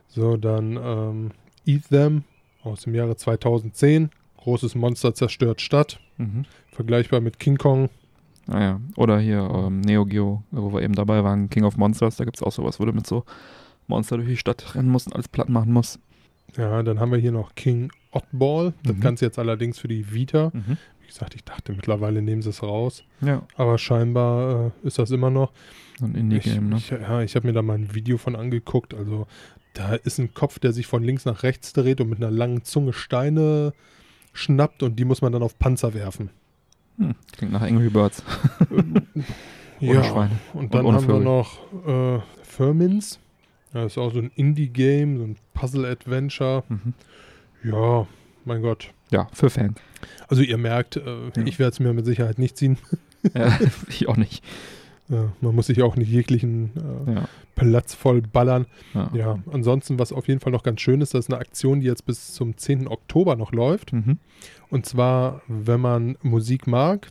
So, 0.08 0.38
dann 0.38 0.78
ähm, 0.82 1.32
Eat 1.66 1.90
Them 1.90 2.24
aus 2.64 2.82
dem 2.82 2.96
Jahre 2.96 3.16
2010. 3.16 4.10
Großes 4.38 4.76
Monster 4.76 5.14
zerstört 5.14 5.62
Stadt. 5.62 6.00
Mhm. 6.18 6.46
Vergleichbar 6.72 7.20
mit 7.20 7.40
King 7.40 7.58
Kong. 7.58 7.90
Naja, 8.48 8.80
oder 8.96 9.20
hier 9.20 9.40
ähm, 9.40 9.82
Neo 9.82 10.06
Geo, 10.06 10.44
wo 10.52 10.74
wir 10.74 10.82
eben 10.82 10.96
dabei 10.96 11.24
waren, 11.24 11.50
King 11.50 11.66
of 11.66 11.76
Monsters, 11.76 12.16
da 12.16 12.24
gibt 12.24 12.38
es 12.38 12.44
auch 12.44 12.52
sowas, 12.52 12.80
wo 12.80 12.86
du 12.86 12.94
mit 12.94 13.06
so 13.06 13.26
Monster 13.88 14.16
durch 14.18 14.30
die 14.30 14.38
Stadt 14.38 14.74
rennen 14.74 14.90
musst 14.90 15.08
und 15.08 15.14
alles 15.14 15.28
platt 15.28 15.50
machen 15.50 15.74
musst. 15.74 16.00
Ja, 16.56 16.82
dann 16.82 17.00
haben 17.00 17.12
wir 17.12 17.20
hier 17.20 17.34
noch 17.34 17.56
King 17.56 17.92
Oddball. 18.18 18.74
Das 18.84 18.96
Mhm. 18.96 19.00
Ganze 19.02 19.26
jetzt 19.26 19.40
allerdings 19.40 19.80
für 19.80 19.88
die 19.88 20.12
Vita. 20.14 20.52
Wie 20.54 21.08
gesagt, 21.08 21.36
ich 21.36 21.44
dachte 21.44 21.72
mittlerweile 21.72 22.22
nehmen 22.22 22.42
sie 22.42 22.50
es 22.50 22.62
raus. 22.64 23.04
Ja, 23.22 23.44
Aber 23.56 23.78
scheinbar 23.78 24.72
äh, 24.84 24.88
ist 24.88 25.00
das 25.00 25.12
immer 25.12 25.30
noch. 25.30 25.52
so 26.00 26.06
ein 26.06 26.16
Indie-Game, 26.16 26.70
ne? 26.70 26.78
ich, 26.78 26.90
ja, 26.90 27.22
ich 27.22 27.36
habe 27.36 27.48
mir 27.48 27.54
da 27.54 27.62
mal 27.62 27.76
ein 27.78 27.94
Video 27.96 28.18
von 28.18 28.36
angeguckt. 28.36 28.94
Also 28.94 29.26
da 29.74 29.94
ist 29.96 30.20
ein 30.20 30.34
Kopf, 30.34 30.60
der 30.60 30.74
sich 30.74 30.86
von 30.88 31.04
links 31.04 31.24
nach 31.26 31.44
rechts 31.44 31.72
dreht 31.74 32.02
und 32.02 32.10
mit 32.10 32.18
einer 32.22 32.32
langen 32.32 32.64
Zunge 32.64 32.92
Steine 32.94 33.74
schnappt 34.34 34.84
und 34.84 34.98
die 35.00 35.06
muss 35.06 35.22
man 35.22 35.32
dann 35.32 35.44
auf 35.44 35.58
Panzer 35.58 35.94
werfen. 35.94 36.30
Hm, 36.98 37.16
klingt 37.36 37.54
nach 37.54 37.62
Angry 37.62 37.90
Birds. 37.90 38.24
Ohne 39.82 40.04
Schweine. 40.04 40.32
Und 40.54 40.74
dann 40.74 40.86
ohne 40.86 40.98
haben 40.98 41.08
wir 41.08 41.16
Vögel. 41.16 41.24
noch 41.24 42.18
äh, 42.18 42.20
Firmins. 42.44 43.20
Das 43.74 43.92
ist 43.94 43.98
auch 43.98 44.12
so 44.12 44.20
ein 44.20 44.32
Indie-Game, 44.36 45.18
so 45.18 45.24
ein 45.24 45.36
Puzzle-Adventure. 45.54 46.64
Mhm. 46.68 46.94
Ja, 47.72 48.08
mein 48.46 48.62
Gott. 48.62 48.90
ja, 49.12 49.28
für 49.34 49.50
Fans. 49.50 49.78
Also 50.28 50.42
ihr 50.44 50.58
merkt, 50.58 50.96
äh, 50.98 51.02
Ja. 51.36 51.46
ich 51.46 51.60
werde 51.60 51.72
es 51.72 51.80
mir 51.80 51.94
mit 51.94 52.06
Sicherheit 52.06 52.40
nicht 52.40 52.58
ziehen. 52.58 52.78
ja, 53.36 53.58
ich 53.90 54.08
auch 54.08 54.18
nicht. 54.18 54.44
Ja, 55.10 55.32
man 55.40 55.56
muss 55.56 55.68
sich 55.68 55.82
auch 55.84 55.96
nicht 55.96 56.10
jeglichen 56.12 56.72
äh, 57.08 57.14
Ja, 57.14 57.30
Platz 57.56 57.94
voll 57.94 58.22
ballern. 58.22 58.66
ja. 58.94 59.10
Ja, 59.14 59.40
ansonsten, 59.54 59.98
was 60.00 60.12
auf 60.12 60.28
jeden 60.28 60.42
Fall 60.42 60.52
noch 60.52 60.64
ganz 60.64 60.82
schön 60.82 61.00
ist, 61.00 61.14
das 61.14 61.28
ist 61.28 61.32
eine 61.32 61.40
Aktion, 61.40 61.80
die 61.80 61.86
jetzt 61.86 62.06
bis 62.06 62.34
zum 62.34 62.58
10. 62.58 62.90
Oktober 62.90 63.38
noch 63.38 63.54
läuft. 63.54 63.94
Mhm. 63.94 64.18
Und 64.70 64.86
zwar, 64.86 65.44
wenn 65.48 65.80
man 65.80 66.18
Musik 66.24 66.68
mag, 66.68 67.08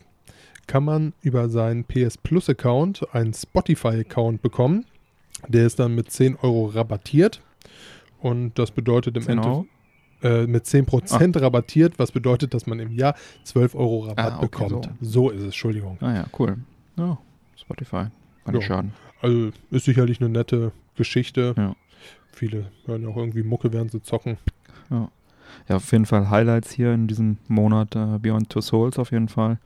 kann 0.67 0.85
man 0.85 1.15
über 1.23 1.49
seinen 1.49 1.85
PS 1.85 2.19
Plus 2.19 2.51
Account 2.51 3.03
einen 3.15 3.33
Spotify 3.33 4.01
Account 4.01 4.43
bekommen. 4.43 4.85
Der 5.49 5.65
ist 5.65 5.79
dann 5.79 5.95
mit 5.95 6.11
10 6.11 6.37
Euro 6.37 6.67
rabattiert. 6.67 7.41
Und 8.21 8.59
das 8.59 8.73
bedeutet 8.73 9.17
im 9.17 9.23
10 9.23 9.39
Endeffekt? 9.39 9.71
Äh, 10.23 10.47
mit 10.47 10.65
10% 10.65 11.41
rabattiert, 11.41 11.99
was 11.99 12.13
bedeutet, 12.13 12.55
dass 12.55 12.67
man 12.67 12.79
im 12.81 12.91
Jahr 12.93 13.15
12 13.45 13.75
Euro 13.75 14.01
Rabatt 14.07 14.33
Ah, 14.33 14.37
okay, 14.43 14.47
bekommt. 14.69 14.89
So. 15.01 15.31
ist 15.31 15.39
es, 15.41 15.45
Entschuldigung. 15.47 15.99
Ah 16.01 16.15
ja, 16.15 16.25
cool. 16.39 16.57
Ja, 16.97 17.19
Spotify. 17.57 18.07
Kann 18.45 18.55
Ja. 18.55 18.61
schaden. 18.63 18.93
Also 19.21 19.51
ist 19.71 19.85
sicherlich 19.85 20.21
eine 20.21 20.29
nette 20.31 20.73
Geschichte. 20.97 21.55
Ja. 21.57 21.75
Viele 22.33 22.71
hören 22.87 23.03
ja 23.03 23.09
auch 23.09 23.17
irgendwie 23.17 23.43
Mucke, 23.43 23.73
während 23.73 23.91
sie 23.93 24.03
zocken. 24.03 24.37
Ja, 24.91 25.09
auf 25.77 25.91
jeden 25.93 26.07
Fall 26.07 26.29
Highlights 26.31 26.71
hier 26.71 26.93
in 26.93 27.07
diesem 27.07 27.39
Monat. 27.49 27.97
Äh, 27.97 28.19
Beyond 28.21 28.51
Two 28.51 28.61
Souls 28.61 28.99
auf 28.99 29.11
jeden 29.11 29.29
Fall. 29.29 29.59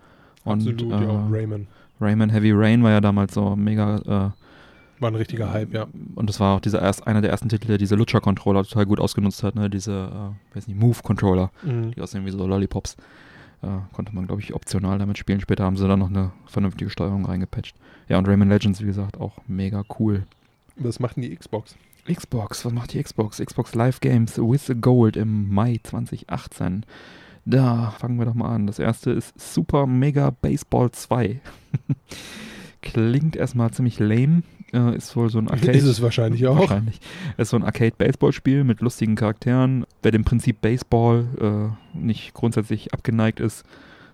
Und 0.44 0.66
Absolut, 0.66 0.82
äh, 0.92 1.04
ja. 1.04 1.26
Rayman. 1.30 1.66
Rayman 2.00 2.30
Heavy 2.30 2.52
Rain 2.52 2.82
war 2.82 2.90
ja 2.92 3.00
damals 3.00 3.34
so 3.34 3.54
mega. 3.56 4.32
War 5.00 5.10
ein 5.10 5.14
richtiger 5.16 5.52
Hype, 5.52 5.72
ja. 5.72 5.86
Und 6.14 6.28
das 6.28 6.38
war 6.40 6.56
auch 6.56 6.60
dieser 6.60 6.80
erst, 6.82 7.06
einer 7.06 7.20
der 7.22 7.30
ersten 7.30 7.48
Titel, 7.48 7.66
der 7.68 7.78
diese 7.78 7.94
Lutscher-Controller 7.96 8.64
total 8.64 8.86
gut 8.86 9.00
ausgenutzt 9.00 9.42
hat. 9.42 9.54
Ne? 9.54 9.68
Diese, 9.70 9.92
äh, 10.52 10.56
weiß 10.56 10.68
nicht, 10.68 10.78
Move-Controller, 10.78 11.50
Mhm. 11.62 11.92
die 11.92 12.00
aussehen 12.00 12.26
wie 12.26 12.30
so 12.30 12.46
Lollipops. 12.46 12.96
Äh, 13.62 13.66
konnte 13.92 14.14
man, 14.14 14.26
glaube 14.26 14.40
ich, 14.42 14.54
optional 14.54 14.98
damit 14.98 15.18
spielen. 15.18 15.40
Später 15.40 15.64
haben 15.64 15.76
sie 15.76 15.86
dann 15.88 15.98
noch 15.98 16.08
eine 16.10 16.32
vernünftige 16.46 16.90
Steuerung 16.90 17.24
reingepatcht. 17.26 17.74
Ja, 18.08 18.18
und 18.18 18.26
Rayman 18.28 18.48
Legends, 18.48 18.80
wie 18.80 18.86
gesagt, 18.86 19.18
auch 19.20 19.38
mega 19.46 19.84
cool. 19.98 20.26
Was 20.76 20.98
macht 21.00 21.16
denn 21.16 21.22
die 21.22 21.34
Xbox? 21.36 21.76
Xbox, 22.10 22.64
was 22.64 22.72
macht 22.72 22.92
die 22.94 23.02
Xbox? 23.02 23.38
Xbox 23.38 23.74
Live 23.74 24.00
Games 24.00 24.38
with 24.38 24.66
the 24.66 24.74
Gold 24.74 25.16
im 25.16 25.52
Mai 25.52 25.78
2018. 25.82 26.84
Da 27.44 27.90
fangen 27.98 28.18
wir 28.18 28.26
doch 28.26 28.34
mal 28.34 28.54
an. 28.54 28.66
Das 28.66 28.78
erste 28.78 29.10
ist 29.10 29.38
Super 29.38 29.86
Mega 29.86 30.30
Baseball 30.30 30.90
2. 30.90 31.40
Klingt 32.82 33.36
erstmal 33.36 33.70
ziemlich 33.72 33.98
lame. 33.98 34.42
Äh, 34.72 34.96
ist 34.96 35.14
wohl 35.16 35.30
so 35.30 35.38
ein 35.38 35.48
Arcade. 35.50 35.72
Ist 35.72 35.84
es 35.84 36.02
wahrscheinlich 36.02 36.46
auch. 36.46 36.58
Wahrscheinlich. 36.58 37.00
Ist 37.36 37.50
so 37.50 37.56
ein 37.56 37.64
Arcade-Baseball-Spiel 37.64 38.64
mit 38.64 38.80
lustigen 38.80 39.14
Charakteren. 39.16 39.84
Wer 40.02 40.12
dem 40.12 40.24
Prinzip 40.24 40.60
Baseball 40.60 41.26
äh, 41.94 41.98
nicht 41.98 42.34
grundsätzlich 42.34 42.92
abgeneigt 42.94 43.40
ist, 43.40 43.64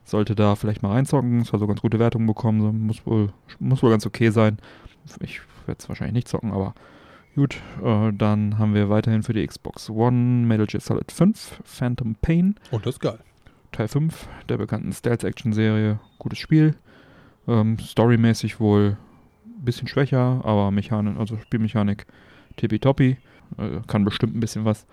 sollte 0.05 0.35
da 0.35 0.55
vielleicht 0.55 0.83
mal 0.83 0.93
reinzocken. 0.93 1.41
Es 1.41 1.53
hat 1.53 1.61
so 1.61 1.67
ganz 1.67 1.81
gute 1.81 1.99
Wertungen 1.99 2.27
bekommen. 2.27 2.61
So, 2.61 2.73
muss, 2.73 3.07
wohl, 3.07 3.33
muss 3.59 3.83
wohl 3.83 3.91
ganz 3.91 4.07
okay 4.07 4.31
sein. 4.31 4.59
Ich 5.21 5.41
werde 5.67 5.79
es 5.81 5.89
wahrscheinlich 5.89 6.15
nicht 6.15 6.29
zocken, 6.29 6.53
aber 6.53 6.75
gut. 7.35 7.57
Äh, 7.83 8.13
dann 8.13 8.59
haben 8.59 8.75
wir 8.75 8.89
weiterhin 8.89 9.23
für 9.23 9.33
die 9.33 9.47
Xbox 9.47 9.91
One 9.91 10.47
Metal 10.47 10.67
Gear 10.67 10.81
Solid 10.81 11.11
5, 11.13 11.61
Phantom 11.65 12.15
Pain. 12.15 12.57
Und 12.71 12.87
das 12.87 12.95
ist 12.95 13.01
geil. 13.01 13.19
Teil 13.73 13.89
5 13.89 14.29
der 14.49 14.57
bekannten 14.57 14.93
Stealth-Action-Serie. 14.93 15.99
Gutes 16.19 16.39
Spiel. 16.39 16.77
Ähm, 17.47 17.79
storymäßig 17.79 18.59
wohl 18.59 18.97
bisschen 19.65 19.89
schwächer, 19.89 20.41
aber 20.45 20.71
Mechanik, 20.71 21.19
also 21.19 21.37
Spielmechanik 21.39 22.07
tippitoppi. 22.57 23.17
Äh, 23.59 23.81
kann 23.87 24.05
bestimmt 24.05 24.37
ein 24.37 24.41
bisschen 24.41 24.65
was. 24.65 24.87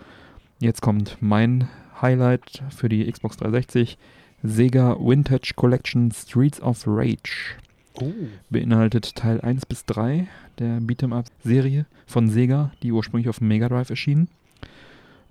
Jetzt 0.59 0.82
kommt 0.82 1.18
mein 1.20 1.70
Highlight 2.01 2.64
für 2.70 2.89
die 2.89 3.09
Xbox 3.11 3.38
360. 3.38 3.97
Sega 4.43 4.97
Vintage 4.99 5.53
Collection 5.55 6.11
Streets 6.11 6.61
of 6.61 6.84
Rage. 6.86 7.55
Oh. 7.95 8.11
Beinhaltet 8.49 9.16
Teil 9.16 9.39
1 9.41 9.66
bis 9.66 9.86
3 9.86 10.28
der 10.59 10.80
Beat'em-up-Serie 10.80 11.86
von 12.05 12.28
Sega, 12.28 12.72
die 12.82 12.91
ursprünglich 12.91 13.30
auf 13.30 13.39
dem 13.39 13.47
Mega 13.47 13.70
Drive 13.70 13.89
erschien. 13.89 14.28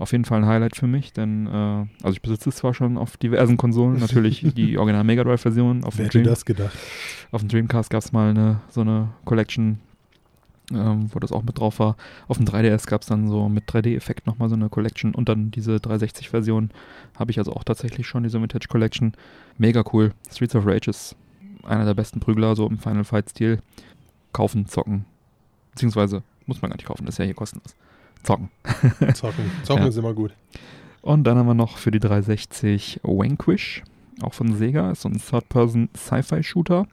Auf 0.03 0.11
jeden 0.13 0.25
Fall 0.25 0.41
ein 0.43 0.47
Highlight 0.49 0.75
für 0.77 0.89
mich, 0.89 1.13
denn 1.13 1.47
äh, 1.47 1.51
also 2.03 2.11
ich 2.11 2.23
besitze 2.23 2.49
es 2.49 2.57
zwar 2.57 2.75
schon 2.75 2.99
auf 2.99 3.17
diversen 3.17 3.57
Konsolen, 3.57 3.99
natürlich 4.01 4.41
die 4.57 4.77
Original 4.77 5.05
Mega 5.05 5.23
Drive-Version. 5.23 5.85
Auf, 5.85 5.97
Wer 5.99 6.07
hätte 6.07 6.19
Dream- 6.19 6.27
das 6.27 6.45
gedacht? 6.45 6.77
auf 7.31 7.41
dem 7.41 7.49
Dreamcast 7.49 7.89
gab 7.89 8.03
es 8.03 8.11
mal 8.13 8.31
eine, 8.31 8.61
so 8.69 8.81
eine 8.81 9.11
Collection, 9.25 9.79
ähm, 10.73 11.09
wo 11.15 11.19
das 11.21 11.31
auch 11.31 11.43
mit 11.45 11.59
drauf 11.59 11.79
war. 11.79 11.97
Auf 12.27 12.37
dem 12.39 12.47
3DS 12.47 12.87
gab 12.89 13.03
es 13.03 13.07
dann 13.07 13.29
so 13.29 13.49
mit 13.49 13.65
3D-Effekt 13.71 14.27
nochmal 14.27 14.49
so 14.49 14.57
eine 14.57 14.69
Collection 14.69 15.15
und 15.15 15.29
dann 15.29 15.51
diese 15.53 15.77
360-Version 15.77 16.71
habe 17.17 17.31
ich 17.31 17.39
also 17.39 17.53
auch 17.53 17.63
tatsächlich 17.63 18.07
schon, 18.09 18.25
diese 18.25 18.41
Vintage 18.41 18.67
Collection. 18.69 19.13
Mega 19.57 19.85
cool. 19.93 20.13
Streets 20.33 20.57
of 20.57 20.67
Rage 20.67 20.91
ist 20.91 21.15
einer 21.63 21.85
der 21.85 21.95
besten 21.95 22.19
Prügler, 22.19 22.57
so 22.57 22.67
im 22.69 22.79
Final 22.79 23.05
Fight-Stil. 23.05 23.61
Kaufen, 24.33 24.67
zocken. 24.67 25.05
Beziehungsweise 25.71 26.23
muss 26.47 26.61
man 26.61 26.71
gar 26.71 26.77
nicht 26.77 26.87
kaufen, 26.87 27.07
ist 27.07 27.19
ja 27.19 27.25
hier 27.25 27.35
kostenlos. 27.35 27.77
Zocken. 28.23 28.51
Zocken. 29.15 29.51
Zocken 29.65 29.83
Ja. 29.85 29.89
ist 29.89 29.97
immer 29.97 30.15
gut. 30.15 30.33
Und 31.01 31.25
dann 31.25 31.37
haben 31.37 31.47
wir 31.47 31.55
noch 31.55 31.79
für 31.79 31.91
die 31.91 31.99
360 31.99 33.01
Vanquish, 33.03 33.83
auch 34.23 34.35
von 34.35 34.55
Sega, 34.55 34.93
ist 34.93 35.03
so 35.03 35.09
ein 35.09 35.19
Third-Person-Sci-Fi-Shooter. 35.19 36.87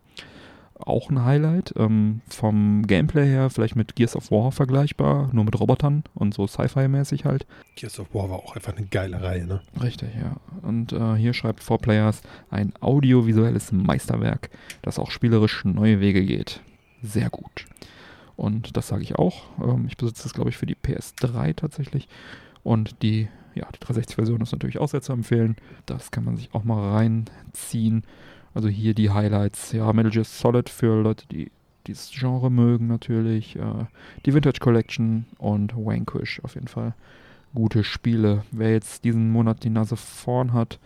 Auch 0.82 1.10
ein 1.10 1.26
Highlight. 1.26 1.74
Ähm, 1.78 2.22
vom 2.30 2.88
Gameplay 2.88 3.28
her 3.28 3.50
vielleicht 3.50 3.76
mit 3.76 3.96
Gears 3.98 4.16
of 4.16 4.32
War 4.32 4.52
vergleichbar, 4.54 5.30
nur 5.34 5.44
mit 5.44 5.60
Robotern 5.60 6.04
und 6.16 6.34
so 6.34 6.48
Sci-Fi-mäßig 6.48 7.26
halt. 7.26 7.46
Gears 7.76 8.00
of 8.00 8.14
War 8.14 8.30
war 8.30 8.38
auch 8.38 8.56
einfach 8.56 8.76
eine 8.78 8.88
geile 8.88 9.22
Reihe, 9.22 9.46
ne? 9.46 9.62
Richtig, 9.84 10.10
ja. 10.16 10.38
Und 10.62 10.94
äh, 10.94 11.16
hier 11.16 11.34
schreibt 11.34 11.62
4Players 11.62 12.22
ein 12.50 12.72
audiovisuelles 12.80 13.74
Meisterwerk, 13.74 14.50
das 14.82 15.00
auch 15.00 15.12
spielerisch 15.12 15.66
neue 15.66 16.00
Wege 16.00 16.24
geht. 16.24 16.62
Sehr 17.04 17.30
gut. 17.30 17.66
Und 18.40 18.78
das 18.78 18.88
sage 18.88 19.04
ich 19.04 19.18
auch. 19.18 19.44
Ähm, 19.62 19.86
ich 19.86 19.98
besitze 19.98 20.26
es, 20.26 20.34
glaube 20.34 20.50
ich, 20.50 20.56
für 20.56 20.66
die 20.66 20.78
PS3 20.78 21.58
tatsächlich. 21.58 22.08
Und 22.64 23.02
die, 23.04 23.28
ja, 23.54 23.68
die 23.76 23.86
360-Version 23.86 24.40
ist 24.40 24.54
natürlich 24.54 24.80
auch 24.80 24.88
sehr 24.88 25.02
zu 25.02 25.12
empfehlen. 25.12 25.58
Das 25.86 26.10
kann 26.12 26.24
man 26.24 26.38
sich 26.38 26.54
auch 26.54 26.64
mal 26.64 26.94
reinziehen. 26.94 28.04
Also 28.54 28.70
hier 28.70 28.94
die 28.94 29.10
Highlights. 29.10 29.74
Ja, 29.74 29.92
Metal 29.92 30.12
Gear 30.12 30.24
Solid 30.24 30.70
für 30.70 31.02
Leute, 31.02 31.26
die 31.28 31.52
dieses 31.86 32.12
Genre 32.12 32.50
mögen 32.50 32.88
natürlich. 32.88 33.58
Äh, 33.58 33.88
die 34.26 34.34
Vintage 34.34 34.60
Collection 34.62 35.26
und 35.38 35.76
Vanquish 35.76 36.40
auf 36.46 36.56
jeden 36.56 36.70
Fall 36.70 36.96
gute 37.54 37.84
Spiele. 37.84 38.44
Wer 38.52 38.72
jetzt 38.72 39.04
diesen 39.04 39.32
Monat 39.32 39.66
die 39.66 39.70
Nase 39.70 39.98
vorn 39.98 40.54
hat, 40.54 40.80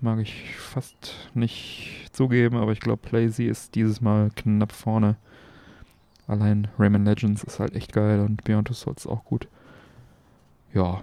mag 0.00 0.20
ich 0.20 0.54
fast 0.54 1.28
nicht 1.34 2.06
zugeben, 2.12 2.56
aber 2.56 2.70
ich 2.70 2.80
glaube, 2.80 3.02
Playsy 3.02 3.46
ist 3.46 3.74
dieses 3.74 4.00
Mal 4.00 4.30
knapp 4.36 4.70
vorne. 4.70 5.16
Allein 6.32 6.68
Rayman 6.78 7.04
Legends 7.04 7.44
ist 7.44 7.60
halt 7.60 7.74
echt 7.74 7.92
geil 7.92 8.20
und 8.20 8.42
Beyond 8.44 8.68
Two 8.68 8.74
Souls 8.74 9.06
auch 9.06 9.22
gut. 9.24 9.48
Ja. 10.72 11.02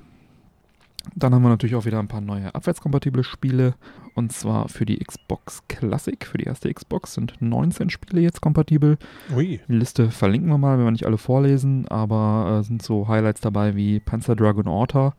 Dann 1.15 1.35
haben 1.35 1.43
wir 1.43 1.49
natürlich 1.49 1.75
auch 1.75 1.85
wieder 1.85 1.99
ein 1.99 2.07
paar 2.07 2.19
neue 2.19 2.53
abwärtskompatible 2.55 3.23
Spiele. 3.23 3.75
Und 4.15 4.33
zwar 4.33 4.69
für 4.69 4.87
die 4.87 4.97
Xbox 4.97 5.61
Classic, 5.67 6.25
für 6.25 6.39
die 6.39 6.45
erste 6.45 6.73
Xbox 6.73 7.13
sind 7.13 7.35
19 7.39 7.91
Spiele 7.91 8.21
jetzt 8.21 8.41
kompatibel. 8.41 8.97
Ui. 9.35 9.59
Die 9.67 9.73
Liste 9.73 10.09
verlinken 10.09 10.49
wir 10.49 10.57
mal, 10.57 10.79
wenn 10.79 10.85
wir 10.85 10.91
nicht 10.91 11.05
alle 11.05 11.19
vorlesen, 11.19 11.87
aber 11.87 12.59
äh, 12.59 12.63
sind 12.63 12.81
so 12.81 13.07
Highlights 13.07 13.41
dabei 13.41 13.75
wie 13.75 13.99
Panzer 13.99 14.35
Dragon 14.35 14.67
Orta, 14.67 15.13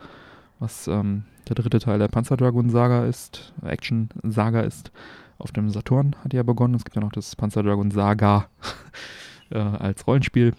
was 0.59 0.89
ähm, 0.89 1.23
der 1.49 1.55
dritte 1.55 1.79
Teil 1.79 2.01
der 2.01 2.09
Panzer 2.09 2.37
Dragon 2.37 2.69
Saga 2.69 3.05
ist, 3.07 3.53
Action 3.63 4.09
Saga 4.25 4.63
ist. 4.63 4.91
Auf 5.39 5.53
dem 5.53 5.71
Saturn 5.71 6.17
hat 6.23 6.33
die 6.33 6.37
ja 6.37 6.43
begonnen. 6.43 6.75
Es 6.75 6.85
gibt 6.85 6.97
ja 6.97 7.03
noch 7.03 7.13
das 7.13 7.37
Panzer 7.37 7.63
Dragon 7.63 7.93
Saga 7.93 8.49
äh, 9.51 9.59
als 9.59 10.07
Rollenspiel. 10.07 10.55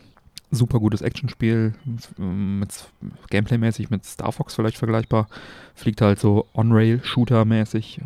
Super 0.53 0.79
gutes 0.79 1.01
Actionspiel, 1.01 1.73
ähm, 2.19 2.59
mit 2.59 2.73
Gameplay-mäßig 3.29 3.89
mit 3.89 4.03
Star 4.03 4.33
Fox 4.33 4.53
vielleicht 4.53 4.77
vergleichbar. 4.77 5.27
Fliegt 5.75 6.01
halt 6.01 6.19
so 6.19 6.47
On-Rail-Shooter-mäßig 6.53 7.99
äh, 7.99 8.03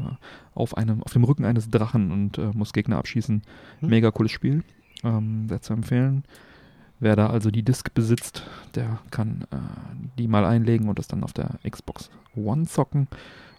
auf, 0.54 0.78
einem, 0.78 1.02
auf 1.02 1.14
dem 1.14 1.24
Rücken 1.24 1.44
eines 1.46 1.72
Drachen 1.72 2.12
und 2.12 2.38
äh, 2.38 2.52
muss 2.54 2.72
Gegner 2.72 2.98
abschießen. 2.98 3.42
Hm. 3.80 3.90
Mega 3.90 4.12
cooles 4.12 4.32
Spiel. 4.32 4.64
Ähm, 5.04 5.50
sehr 5.50 5.62
zu 5.62 5.74
empfehlen. 5.74 6.24
Wer 7.00 7.16
da 7.16 7.28
also 7.28 7.52
die 7.52 7.64
Disc 7.64 7.94
besitzt, 7.94 8.44
der 8.76 9.00
kann 9.12 9.46
äh, 9.52 9.58
die 10.18 10.28
mal 10.28 10.46
einlegen 10.46 10.88
und 10.88 10.98
das 10.98 11.08
dann 11.08 11.24
auf 11.24 11.34
der 11.34 11.60
Xbox 11.70 12.10
One 12.36 12.66
zocken. 12.66 13.08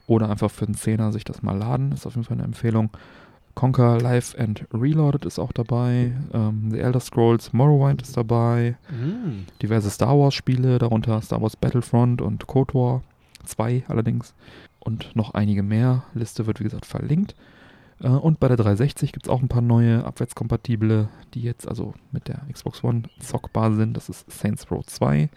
Oder 0.06 0.30
einfach 0.30 0.50
für 0.50 0.66
einen 0.66 0.74
Zehner 0.74 1.12
sich 1.12 1.24
das 1.24 1.42
mal 1.42 1.56
laden. 1.56 1.92
Ist 1.92 2.06
auf 2.06 2.14
jeden 2.14 2.24
Fall 2.24 2.36
eine 2.36 2.44
Empfehlung. 2.44 2.90
Conquer 3.56 3.98
Live 4.00 4.36
and 4.38 4.66
Reloaded 4.72 5.24
ist 5.24 5.38
auch 5.38 5.50
dabei. 5.50 6.12
Ähm, 6.32 6.70
The 6.70 6.78
Elder 6.78 7.00
Scrolls 7.00 7.52
Morrowind 7.54 8.02
ist 8.02 8.14
dabei. 8.16 8.76
Mm. 8.90 9.46
Diverse 9.62 9.90
Star 9.90 10.16
Wars 10.16 10.34
Spiele, 10.34 10.78
darunter 10.78 11.20
Star 11.22 11.40
Wars 11.40 11.56
Battlefront 11.56 12.20
und 12.20 12.46
KOTOR 12.46 13.02
2 13.44 13.84
allerdings. 13.88 14.34
Und 14.78 15.16
noch 15.16 15.32
einige 15.32 15.62
mehr. 15.62 16.04
Liste 16.12 16.46
wird 16.46 16.60
wie 16.60 16.64
gesagt 16.64 16.84
verlinkt. 16.84 17.34
Äh, 18.02 18.08
Und 18.08 18.40
bei 18.40 18.48
der 18.48 18.58
360 18.58 19.12
gibt 19.12 19.26
es 19.26 19.30
auch 19.32 19.40
ein 19.40 19.48
paar 19.48 19.62
neue 19.62 20.04
abwärtskompatible, 20.04 21.08
die 21.32 21.40
jetzt 21.40 21.66
also 21.66 21.94
mit 22.12 22.28
der 22.28 22.42
Xbox 22.52 22.84
One 22.84 23.04
zockbar 23.20 23.72
sind. 23.74 23.96
Das 23.96 24.10
ist 24.10 24.30
Saints 24.30 24.70
Row 24.70 24.84
2, 24.84 25.30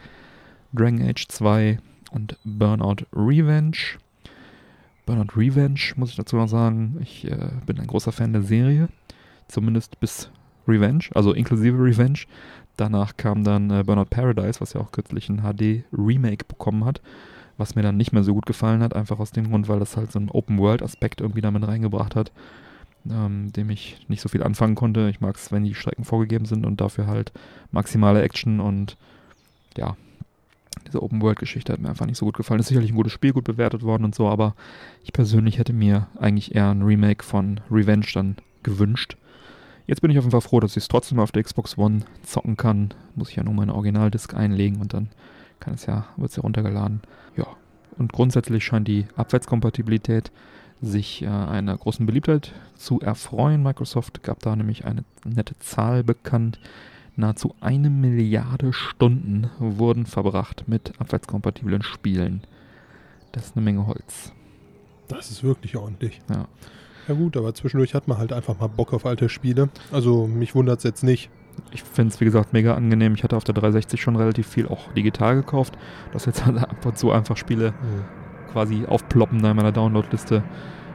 Dragon 0.73 1.01
Age 1.01 1.25
2 1.29 1.79
und 2.11 2.37
Burnout 2.43 3.05
Revenge. 3.15 3.77
Burnout 5.09 5.35
Revenge, 5.35 5.79
muss 5.95 6.11
ich 6.11 6.17
dazu 6.17 6.35
noch 6.35 6.47
sagen. 6.47 6.99
Ich 7.01 7.25
äh, 7.25 7.49
bin 7.65 7.79
ein 7.79 7.87
großer 7.87 8.11
Fan 8.11 8.31
der 8.31 8.43
Serie. 8.43 8.89
Zumindest 9.47 9.99
bis 9.99 10.29
Revenge, 10.67 11.05
also 11.15 11.33
inklusive 11.33 11.83
Revenge. 11.83 12.19
Danach 12.77 13.17
kam 13.17 13.43
dann 13.43 13.71
äh, 13.71 13.83
Burnout 13.83 14.11
Paradise, 14.11 14.61
was 14.61 14.73
ja 14.73 14.81
auch 14.81 14.91
kürzlich 14.91 15.27
ein 15.27 15.41
HD-Remake 15.41 16.45
bekommen 16.47 16.85
hat, 16.85 17.01
was 17.57 17.73
mir 17.73 17.81
dann 17.81 17.97
nicht 17.97 18.13
mehr 18.13 18.21
so 18.21 18.35
gut 18.35 18.45
gefallen 18.45 18.83
hat, 18.83 18.95
einfach 18.95 19.17
aus 19.17 19.31
dem 19.31 19.49
Grund, 19.49 19.67
weil 19.67 19.79
das 19.79 19.97
halt 19.97 20.11
so 20.11 20.19
einen 20.19 20.29
Open-World-Aspekt 20.29 21.21
irgendwie 21.21 21.41
damit 21.41 21.67
reingebracht 21.67 22.15
hat, 22.15 22.31
ähm, 23.09 23.51
dem 23.51 23.71
ich 23.71 24.05
nicht 24.09 24.21
so 24.21 24.29
viel 24.29 24.43
anfangen 24.43 24.75
konnte. 24.75 25.09
Ich 25.09 25.21
mag 25.21 25.37
es, 25.37 25.51
wenn 25.51 25.63
die 25.63 25.73
Strecken 25.73 26.05
vorgegeben 26.05 26.45
sind 26.45 26.67
und 26.67 26.81
dafür 26.81 27.07
halt 27.07 27.31
maximale 27.71 28.21
Action 28.21 28.59
und 28.59 28.95
ja, 29.75 29.97
diese 30.89 31.01
Open-World-Geschichte 31.01 31.71
hat 31.71 31.79
mir 31.79 31.89
einfach 31.89 32.05
nicht 32.05 32.17
so 32.17 32.25
gut 32.25 32.35
gefallen. 32.35 32.59
Ist 32.59 32.67
sicherlich 32.67 32.91
ein 32.91 32.95
gutes 32.95 33.13
Spiel, 33.13 33.33
gut 33.33 33.45
bewertet 33.45 33.83
worden 33.83 34.03
und 34.03 34.15
so, 34.15 34.27
aber 34.27 34.55
ich 35.03 35.13
persönlich 35.13 35.57
hätte 35.57 35.73
mir 35.73 36.07
eigentlich 36.19 36.55
eher 36.55 36.69
ein 36.69 36.81
Remake 36.81 37.23
von 37.23 37.61
Revenge 37.71 38.07
dann 38.13 38.37
gewünscht. 38.63 39.17
Jetzt 39.87 40.01
bin 40.01 40.11
ich 40.11 40.17
auf 40.17 40.23
jeden 40.23 40.31
Fall 40.31 40.41
froh, 40.41 40.59
dass 40.59 40.71
ich 40.71 40.83
es 40.83 40.87
trotzdem 40.87 41.19
auf 41.19 41.31
der 41.31 41.43
Xbox 41.43 41.77
One 41.77 42.01
zocken 42.23 42.57
kann. 42.57 42.93
Muss 43.15 43.29
ich 43.29 43.37
ja 43.37 43.43
nur 43.43 43.53
meine 43.53 43.73
Originaldisk 43.73 44.35
einlegen 44.35 44.81
und 44.81 44.93
dann 44.93 45.09
kann 45.59 45.73
es 45.73 45.85
ja, 45.85 46.07
wird 46.17 46.29
es 46.29 46.35
ja 46.35 46.43
runtergeladen. 46.43 47.01
Ja. 47.35 47.47
Und 47.97 48.13
grundsätzlich 48.13 48.63
scheint 48.63 48.87
die 48.87 49.07
Abwärtskompatibilität 49.15 50.31
sich 50.81 51.23
äh, 51.23 51.27
einer 51.27 51.75
großen 51.75 52.05
Beliebtheit 52.05 52.53
zu 52.75 53.01
erfreuen. 53.01 53.63
Microsoft 53.63 54.23
gab 54.23 54.39
da 54.39 54.55
nämlich 54.55 54.85
eine 54.85 55.03
nette 55.25 55.57
Zahl 55.59 56.03
bekannt. 56.03 56.59
Nahezu 57.19 57.53
eine 57.59 57.89
Milliarde 57.89 58.71
Stunden 58.73 59.49
wurden 59.59 60.05
verbracht 60.05 60.63
mit 60.67 60.93
abwärtskompatiblen 60.99 61.83
Spielen. 61.83 62.41
Das 63.31 63.47
ist 63.47 63.55
eine 63.57 63.63
Menge 63.65 63.85
Holz. 63.85 64.31
Das 65.07 65.29
ist 65.29 65.43
wirklich 65.43 65.75
ordentlich. 65.75 66.21
Ja. 66.29 66.45
Ja 67.07 67.15
gut, 67.15 67.35
aber 67.37 67.53
zwischendurch 67.55 67.95
hat 67.95 68.07
man 68.07 68.19
halt 68.19 68.31
einfach 68.31 68.59
mal 68.59 68.67
Bock 68.67 68.93
auf 68.93 69.05
alte 69.05 69.29
Spiele. 69.29 69.69
Also 69.91 70.27
mich 70.27 70.53
wundert 70.55 70.77
es 70.77 70.83
jetzt 70.83 71.03
nicht. 71.03 71.29
Ich 71.71 71.83
finde 71.83 72.13
es, 72.13 72.21
wie 72.21 72.25
gesagt, 72.25 72.53
mega 72.53 72.75
angenehm. 72.75 73.15
Ich 73.15 73.23
hatte 73.23 73.35
auf 73.35 73.43
der 73.43 73.55
360 73.55 74.01
schon 74.01 74.15
relativ 74.15 74.47
viel 74.47 74.67
auch 74.67 74.91
digital 74.93 75.35
gekauft, 75.35 75.77
dass 76.13 76.25
jetzt 76.25 76.45
halt 76.45 76.57
ab 76.59 76.85
und 76.85 76.97
zu 76.97 77.11
einfach 77.11 77.35
Spiele 77.35 77.71
Mhm. 77.71 78.51
quasi 78.53 78.85
aufploppen 78.85 79.41
da 79.41 79.51
in 79.51 79.57
meiner 79.57 79.71
Downloadliste 79.71 80.43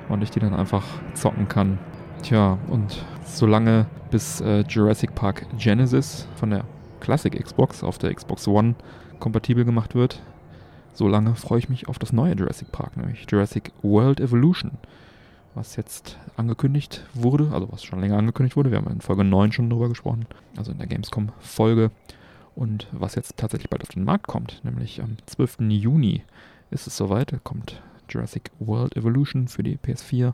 und 0.09 0.23
ich 0.23 0.31
die 0.31 0.41
dann 0.41 0.55
einfach 0.55 0.85
zocken 1.15 1.49
kann. 1.49 1.79
Tja, 2.25 2.59
und 2.69 3.05
solange 3.27 3.85
bis 4.11 4.41
äh, 4.41 4.61
Jurassic 4.67 5.15
Park 5.15 5.45
Genesis 5.59 6.27
von 6.37 6.49
der 6.49 6.65
Classic 7.01 7.31
Xbox 7.31 7.85
auf 7.85 7.99
der 7.99 8.15
Xbox 8.15 8.49
One 8.49 8.77
kompatibel 9.21 9.67
gemacht 9.67 9.95
wird, 9.95 10.23
solange 10.95 11.35
freue 11.35 11.59
ich 11.59 11.69
mich 11.69 11.87
auf 11.87 11.99
das 11.99 12.15
neue 12.15 12.35
Jurassic 12.35 12.73
Park, 12.73 12.97
nämlich 12.97 13.27
Jurassic 13.29 13.73
World 13.83 14.21
Evolution, 14.21 14.71
was 15.55 15.77
jetzt 15.77 16.19
angekündigt 16.39 17.05
wurde, 17.13 17.51
also 17.53 17.71
was 17.71 17.85
schon 17.85 18.01
länger 18.01 18.17
angekündigt 18.17 18.57
wurde. 18.57 18.71
Wir 18.71 18.79
haben 18.79 18.91
in 18.91 19.03
Folge 19.03 19.23
9 19.23 19.53
schon 19.53 19.69
drüber 19.69 19.91
gesprochen, 19.91 20.25
also 20.57 20.73
in 20.73 20.79
der 20.79 20.87
Gamescom-Folge. 20.87 21.91
Und 22.55 22.89
was 22.91 23.17
jetzt 23.17 23.37
tatsächlich 23.37 23.69
bald 23.69 23.83
auf 23.83 23.91
den 23.91 24.05
Markt 24.05 24.29
kommt, 24.29 24.65
nämlich 24.65 25.03
am 25.03 25.19
12. 25.27 25.59
Juni 25.69 26.23
ist 26.71 26.87
es 26.87 26.97
soweit. 26.97 27.39
Kommt 27.45 27.83
Jurassic 28.09 28.51
World 28.61 28.97
Evolution 28.97 29.47
für 29.47 29.63
die 29.63 29.77
PS4, 29.77 30.33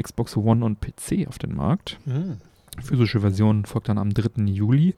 Xbox 0.00 0.36
One 0.36 0.64
und 0.64 0.80
PC 0.80 1.26
auf 1.28 1.38
den 1.38 1.54
Markt. 1.54 1.98
Mhm. 2.04 2.38
Physische 2.80 3.20
Version 3.20 3.64
folgt 3.64 3.88
dann 3.88 3.98
am 3.98 4.14
3. 4.14 4.44
Juli, 4.44 4.94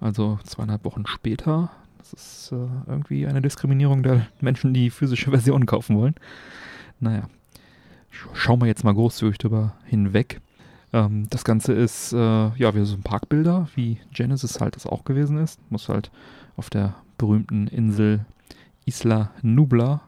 also 0.00 0.38
zweieinhalb 0.44 0.84
Wochen 0.84 1.06
später. 1.06 1.70
Das 1.98 2.12
ist 2.12 2.52
äh, 2.52 2.66
irgendwie 2.86 3.26
eine 3.26 3.40
Diskriminierung 3.40 4.02
der 4.02 4.26
Menschen, 4.40 4.74
die 4.74 4.90
physische 4.90 5.30
Versionen 5.30 5.66
kaufen 5.66 5.96
wollen. 5.96 6.14
Naja, 7.00 7.28
sch 8.10 8.26
schauen 8.34 8.60
wir 8.60 8.66
jetzt 8.66 8.84
mal 8.84 8.94
großzügig 8.94 9.38
drüber 9.38 9.74
hinweg. 9.84 10.40
Ähm, 10.92 11.26
das 11.30 11.44
Ganze 11.44 11.72
ist, 11.72 12.12
äh, 12.12 12.16
ja, 12.16 12.74
wie 12.74 12.84
so 12.84 12.96
ein 12.96 13.02
Parkbilder, 13.02 13.68
wie 13.74 13.98
Genesis 14.12 14.60
halt 14.60 14.76
das 14.76 14.86
auch 14.86 15.04
gewesen 15.04 15.38
ist. 15.38 15.58
Muss 15.70 15.88
halt 15.88 16.10
auf 16.56 16.70
der 16.70 16.94
berühmten 17.18 17.66
Insel 17.68 18.26
Isla 18.84 19.30
Nubla 19.42 20.02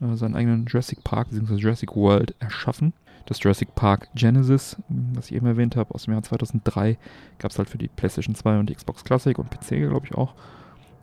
äh, 0.00 0.16
seinen 0.16 0.34
eigenen 0.34 0.66
Jurassic 0.66 1.02
Park 1.04 1.30
bzw. 1.30 1.54
Jurassic 1.54 1.96
World 1.96 2.34
erschaffen. 2.40 2.92
Das 3.28 3.42
Jurassic 3.42 3.74
Park 3.74 4.08
Genesis, 4.14 4.78
was 4.88 5.26
ich 5.30 5.36
eben 5.36 5.46
erwähnt 5.46 5.76
habe, 5.76 5.94
aus 5.94 6.04
dem 6.04 6.14
Jahr 6.14 6.22
2003, 6.22 6.96
gab 7.38 7.50
es 7.50 7.58
halt 7.58 7.68
für 7.68 7.76
die 7.76 7.88
PlayStation 7.88 8.34
2 8.34 8.58
und 8.58 8.70
die 8.70 8.74
Xbox 8.74 9.04
Classic 9.04 9.38
und 9.38 9.50
PC, 9.50 9.86
glaube 9.86 10.06
ich, 10.06 10.14
auch. 10.14 10.32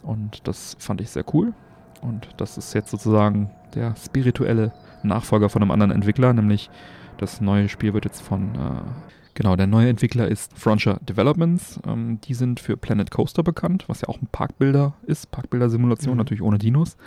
Und 0.02 0.48
das 0.48 0.76
fand 0.80 1.02
ich 1.02 1.12
sehr 1.12 1.24
cool. 1.36 1.54
Und 2.02 2.28
das 2.38 2.58
ist 2.58 2.74
jetzt 2.74 2.90
sozusagen 2.90 3.52
der 3.76 3.96
spirituelle 3.96 4.74
Nachfolger 5.04 5.50
von 5.50 5.62
einem 5.62 5.70
anderen 5.70 5.92
Entwickler, 5.92 6.34
nämlich 6.34 6.72
das 7.20 7.42
neue 7.42 7.70
Spiel 7.70 7.94
wird 7.94 8.06
jetzt 8.06 8.24
von, 8.24 8.56
äh, 8.56 8.82
genau, 9.36 9.56
der 9.56 9.68
neue 9.68 9.90
Entwickler 9.90 10.28
ist 10.28 10.58
Frontier 10.58 10.98
Developments. 11.08 11.80
Ähm, 11.86 12.20
die 12.22 12.34
sind 12.34 12.60
für 12.60 12.76
Planet 12.76 13.12
Coaster 13.12 13.44
bekannt, 13.44 13.86
was 13.88 14.02
ja 14.02 14.10
auch 14.10 14.20
ein 14.20 14.30
Parkbilder 14.32 14.96
ist, 15.04 15.30
Parkbilder-Simulation, 15.30 16.14
Mhm. 16.14 16.18
natürlich 16.18 16.42
ohne 16.42 16.58
Dinos 16.58 16.98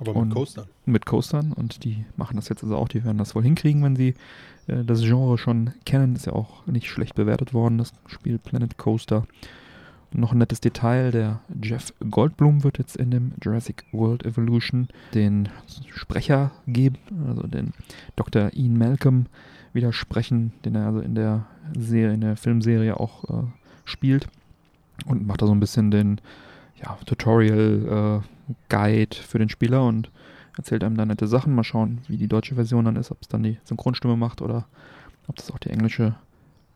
Aber 0.00 0.24
mit 0.24 0.34
Coastern. 0.34 0.66
mit 0.86 1.06
Coastern 1.06 1.52
und 1.52 1.84
die 1.84 2.04
machen 2.16 2.36
das 2.36 2.48
jetzt 2.48 2.62
also 2.64 2.76
auch. 2.76 2.88
Die 2.88 3.04
werden 3.04 3.18
das 3.18 3.34
wohl 3.34 3.44
hinkriegen, 3.44 3.82
wenn 3.82 3.96
sie 3.96 4.14
äh, 4.66 4.84
das 4.84 5.02
Genre 5.02 5.38
schon 5.38 5.72
kennen. 5.84 6.16
Ist 6.16 6.26
ja 6.26 6.32
auch 6.32 6.66
nicht 6.66 6.88
schlecht 6.88 7.14
bewertet 7.14 7.54
worden, 7.54 7.78
das 7.78 7.92
Spiel 8.06 8.38
Planet 8.38 8.76
Coaster. 8.76 9.26
Und 10.12 10.20
noch 10.20 10.32
ein 10.32 10.38
nettes 10.38 10.60
Detail: 10.60 11.12
der 11.12 11.40
Jeff 11.62 11.92
Goldblum 12.10 12.64
wird 12.64 12.78
jetzt 12.78 12.96
in 12.96 13.10
dem 13.10 13.32
Jurassic 13.42 13.84
World 13.92 14.24
Evolution 14.24 14.88
den 15.14 15.48
Sprecher 15.92 16.50
geben, 16.66 16.98
also 17.28 17.46
den 17.46 17.72
Dr. 18.16 18.50
Ian 18.52 18.76
Malcolm 18.76 19.26
wieder 19.72 19.92
sprechen, 19.92 20.52
den 20.64 20.74
er 20.74 20.86
also 20.86 21.00
in 21.00 21.14
der 21.14 21.46
Serie, 21.76 22.14
in 22.14 22.20
der 22.20 22.36
Filmserie 22.36 22.98
auch 22.98 23.24
äh, 23.24 23.46
spielt. 23.84 24.26
Und 25.06 25.26
macht 25.26 25.42
da 25.42 25.46
so 25.46 25.52
ein 25.52 25.60
bisschen 25.60 25.90
den 25.90 26.20
ja, 26.80 26.96
Tutorial 27.04 28.22
äh, 28.22 28.33
Guide 28.68 29.16
für 29.16 29.38
den 29.38 29.48
Spieler 29.48 29.84
und 29.84 30.10
erzählt 30.56 30.84
einem 30.84 30.96
da 30.96 31.04
nette 31.04 31.26
Sachen. 31.26 31.54
Mal 31.54 31.64
schauen, 31.64 32.00
wie 32.08 32.16
die 32.16 32.28
deutsche 32.28 32.54
Version 32.54 32.84
dann 32.84 32.96
ist, 32.96 33.10
ob 33.10 33.18
es 33.22 33.28
dann 33.28 33.42
die 33.42 33.58
Synchronstimme 33.64 34.16
macht 34.16 34.42
oder 34.42 34.66
ob 35.26 35.36
das 35.36 35.50
auch 35.50 35.58
die 35.58 35.70
englische 35.70 36.14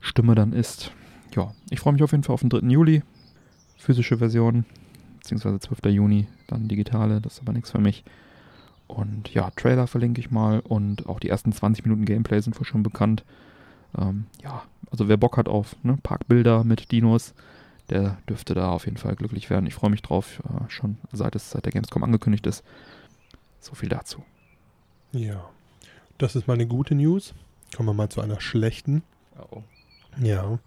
Stimme 0.00 0.34
dann 0.34 0.52
ist. 0.52 0.92
Ja, 1.34 1.52
ich 1.70 1.80
freue 1.80 1.92
mich 1.92 2.02
auf 2.02 2.12
jeden 2.12 2.24
Fall 2.24 2.34
auf 2.34 2.40
den 2.40 2.50
3. 2.50 2.58
Juli. 2.68 3.02
Physische 3.76 4.18
Version, 4.18 4.64
beziehungsweise 5.18 5.60
12. 5.60 5.94
Juni, 5.94 6.26
dann 6.48 6.66
digitale, 6.66 7.20
das 7.20 7.34
ist 7.34 7.40
aber 7.42 7.52
nichts 7.52 7.70
für 7.70 7.78
mich. 7.78 8.04
Und 8.88 9.32
ja, 9.32 9.50
Trailer 9.50 9.86
verlinke 9.86 10.20
ich 10.20 10.30
mal 10.30 10.60
und 10.60 11.06
auch 11.06 11.20
die 11.20 11.28
ersten 11.28 11.52
20 11.52 11.84
Minuten 11.84 12.06
Gameplay 12.06 12.40
sind 12.40 12.58
wohl 12.58 12.64
schon 12.64 12.82
bekannt. 12.82 13.24
Ähm, 13.96 14.24
ja, 14.42 14.62
also 14.90 15.08
wer 15.08 15.16
Bock 15.16 15.36
hat 15.36 15.48
auf 15.48 15.76
ne, 15.82 15.98
Parkbilder 16.02 16.64
mit 16.64 16.90
Dinos, 16.90 17.34
der 17.90 18.18
dürfte 18.28 18.54
da 18.54 18.70
auf 18.70 18.84
jeden 18.84 18.96
Fall 18.96 19.14
glücklich 19.16 19.50
werden. 19.50 19.66
Ich 19.66 19.74
freue 19.74 19.90
mich 19.90 20.02
drauf, 20.02 20.42
äh, 20.44 20.70
schon 20.70 20.98
seit 21.12 21.34
es 21.34 21.50
seit 21.50 21.64
der 21.64 21.72
Gamescom 21.72 22.02
angekündigt 22.02 22.46
ist. 22.46 22.64
So 23.60 23.74
viel 23.74 23.88
dazu. 23.88 24.24
Ja. 25.12 25.48
Das 26.18 26.36
ist 26.36 26.46
mal 26.46 26.54
eine 26.54 26.66
gute 26.66 26.94
News. 26.94 27.34
Kommen 27.76 27.88
wir 27.88 27.94
mal 27.94 28.08
zu 28.08 28.20
einer 28.20 28.40
schlechten. 28.40 29.02
Oh. 29.50 29.62
Ja. 30.20 30.58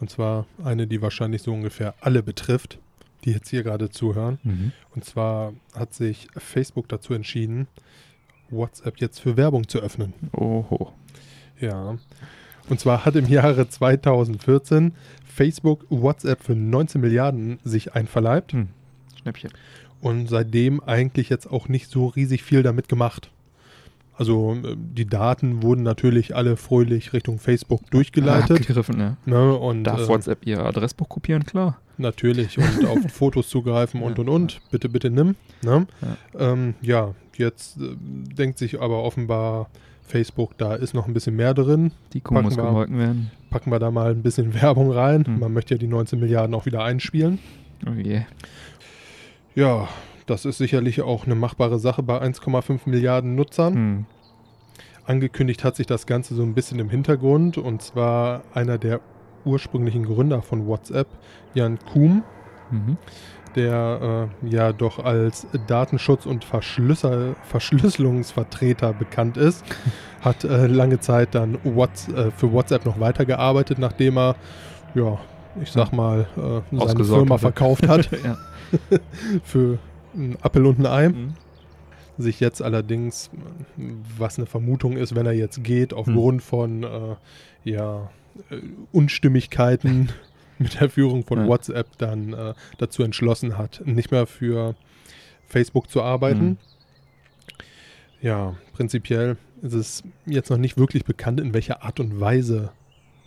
Und 0.00 0.10
zwar 0.10 0.46
eine, 0.64 0.86
die 0.86 1.02
wahrscheinlich 1.02 1.42
so 1.42 1.52
ungefähr 1.52 1.94
alle 2.00 2.22
betrifft, 2.22 2.78
die 3.24 3.32
jetzt 3.32 3.48
hier 3.48 3.62
gerade 3.62 3.90
zuhören. 3.90 4.38
Mhm. 4.42 4.72
Und 4.94 5.04
zwar 5.04 5.52
hat 5.74 5.94
sich 5.94 6.28
Facebook 6.36 6.88
dazu 6.88 7.14
entschieden, 7.14 7.68
WhatsApp 8.50 8.98
jetzt 8.98 9.20
für 9.20 9.36
Werbung 9.36 9.68
zu 9.68 9.78
öffnen. 9.78 10.14
Oho. 10.32 10.92
Ja. 11.60 11.96
Und 12.68 12.80
zwar 12.80 13.04
hat 13.04 13.16
im 13.16 13.26
Jahre 13.26 13.68
2014 13.68 14.94
Facebook 15.32 15.86
WhatsApp 15.88 16.42
für 16.42 16.54
19 16.54 17.00
Milliarden 17.00 17.58
sich 17.64 17.94
einverleibt 17.94 18.52
Hm. 18.52 18.68
Schnäppchen. 19.20 19.50
und 20.00 20.28
seitdem 20.28 20.82
eigentlich 20.82 21.28
jetzt 21.28 21.50
auch 21.50 21.68
nicht 21.68 21.90
so 21.90 22.06
riesig 22.06 22.42
viel 22.42 22.62
damit 22.62 22.88
gemacht. 22.88 23.30
Also 24.14 24.54
äh, 24.54 24.76
die 24.76 25.06
Daten 25.06 25.62
wurden 25.62 25.82
natürlich 25.82 26.36
alle 26.36 26.56
fröhlich 26.56 27.12
Richtung 27.12 27.38
Facebook 27.38 27.90
durchgeleitet. 27.90 28.58
Abgegriffen, 28.58 29.00
ja. 29.00 29.16
Ne, 29.24 29.54
und 29.54 29.84
Darf 29.84 30.02
äh, 30.02 30.08
WhatsApp 30.08 30.46
ihr 30.46 30.60
Adressbuch 30.64 31.08
kopieren? 31.08 31.44
Klar. 31.44 31.78
natürlich 31.98 32.58
und 32.58 32.84
auf 32.88 32.98
Fotos 33.10 33.48
zugreifen 33.48 34.02
und 34.02 34.18
und 34.18 34.28
und. 34.28 34.60
Bitte, 34.70 34.88
bitte 34.88 35.10
nimm. 35.10 35.34
Ne? 35.62 35.86
Ja. 36.02 36.52
Ähm, 36.52 36.74
ja, 36.82 37.14
jetzt 37.36 37.78
äh, 37.78 37.96
denkt 37.98 38.58
sich 38.58 38.80
aber 38.80 39.02
offenbar 39.02 39.70
Facebook, 40.12 40.56
da 40.58 40.74
ist 40.74 40.94
noch 40.94 41.06
ein 41.08 41.14
bisschen 41.14 41.34
mehr 41.36 41.54
drin. 41.54 41.92
Die 42.12 42.20
Kuh 42.20 42.34
Packen 42.34 42.44
muss 42.46 42.56
wir- 42.56 42.64
gemolken 42.64 42.98
werden. 42.98 43.30
Packen 43.50 43.70
wir 43.72 43.78
da 43.78 43.90
mal 43.90 44.10
ein 44.12 44.22
bisschen 44.22 44.54
Werbung 44.62 44.90
rein. 44.92 45.24
Hm. 45.26 45.38
Man 45.40 45.52
möchte 45.52 45.74
ja 45.74 45.78
die 45.78 45.86
19 45.88 46.20
Milliarden 46.20 46.54
auch 46.54 46.66
wieder 46.66 46.84
einspielen. 46.84 47.38
Oh 47.86 47.92
je. 47.92 48.22
Ja, 49.54 49.88
das 50.26 50.44
ist 50.44 50.58
sicherlich 50.58 51.02
auch 51.02 51.26
eine 51.26 51.34
machbare 51.34 51.78
Sache 51.78 52.02
bei 52.02 52.20
1,5 52.22 52.80
Milliarden 52.86 53.34
Nutzern. 53.34 53.74
Hm. 53.74 54.04
Angekündigt 55.04 55.64
hat 55.64 55.76
sich 55.76 55.86
das 55.86 56.06
Ganze 56.06 56.34
so 56.34 56.42
ein 56.42 56.54
bisschen 56.54 56.78
im 56.78 56.88
Hintergrund 56.88 57.58
und 57.58 57.82
zwar 57.82 58.42
einer 58.54 58.78
der 58.78 59.00
ursprünglichen 59.44 60.04
Gründer 60.04 60.40
von 60.42 60.66
WhatsApp, 60.68 61.08
Jan 61.54 61.78
Kuhn, 61.92 62.22
Mhm. 62.70 62.96
Der 63.56 64.28
äh, 64.42 64.48
ja 64.48 64.72
doch 64.72 64.98
als 64.98 65.46
Datenschutz- 65.66 66.26
und 66.26 66.44
Verschlüssel 66.44 67.36
Verschlüsselungsvertreter 67.44 68.92
bekannt 68.92 69.36
ist, 69.36 69.64
hat 70.20 70.44
äh, 70.44 70.66
lange 70.66 71.00
Zeit 71.00 71.34
dann 71.34 71.58
What's, 71.64 72.08
äh, 72.08 72.30
für 72.30 72.52
WhatsApp 72.52 72.84
noch 72.84 73.00
weitergearbeitet, 73.00 73.78
nachdem 73.78 74.18
er, 74.18 74.36
ja, 74.94 75.18
ich 75.60 75.70
sag 75.70 75.92
mal, 75.92 76.26
äh, 76.36 76.40
seine 76.70 76.82
Ausgesorgt 76.82 77.20
Firma 77.20 77.34
hatte. 77.34 77.42
verkauft 77.42 77.88
hat 77.88 78.08
für 79.44 79.78
einen 80.14 80.36
Appel 80.42 80.66
und 80.66 80.78
ein 80.80 80.86
Ei. 80.86 81.08
Mhm. 81.08 81.34
Sich 82.18 82.40
jetzt 82.40 82.60
allerdings, 82.60 83.30
was 84.18 84.36
eine 84.38 84.46
Vermutung 84.46 84.98
ist, 84.98 85.14
wenn 85.14 85.24
er 85.24 85.32
jetzt 85.32 85.64
geht, 85.64 85.94
aufgrund 85.94 86.42
von 86.42 86.82
äh, 86.82 87.16
ja, 87.64 88.10
äh, 88.50 88.56
Unstimmigkeiten 88.92 90.10
mit 90.58 90.80
der 90.80 90.88
Führung 90.90 91.24
von 91.24 91.40
Ja. 91.40 91.46
WhatsApp 91.46 91.96
dann 91.98 92.32
äh, 92.32 92.54
dazu 92.78 93.02
entschlossen 93.02 93.58
hat, 93.58 93.82
nicht 93.84 94.10
mehr 94.10 94.26
für 94.26 94.74
Facebook 95.46 95.90
zu 95.90 96.02
arbeiten. 96.02 96.44
Mhm. 96.44 96.56
Ja, 98.20 98.54
prinzipiell 98.72 99.36
ist 99.62 99.74
es 99.74 100.02
jetzt 100.26 100.50
noch 100.50 100.58
nicht 100.58 100.76
wirklich 100.76 101.04
bekannt, 101.04 101.40
in 101.40 101.54
welcher 101.54 101.82
Art 101.82 102.00
und 102.00 102.20
Weise 102.20 102.70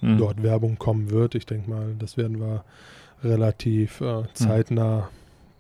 Mhm. 0.01 0.17
dort 0.17 0.43
Werbung 0.43 0.77
kommen 0.77 1.09
wird. 1.09 1.35
Ich 1.35 1.45
denke 1.45 1.69
mal, 1.69 1.95
das 1.97 2.17
werden 2.17 2.39
wir 2.39 2.63
relativ 3.23 4.01
äh, 4.01 4.23
zeitnah 4.33 5.09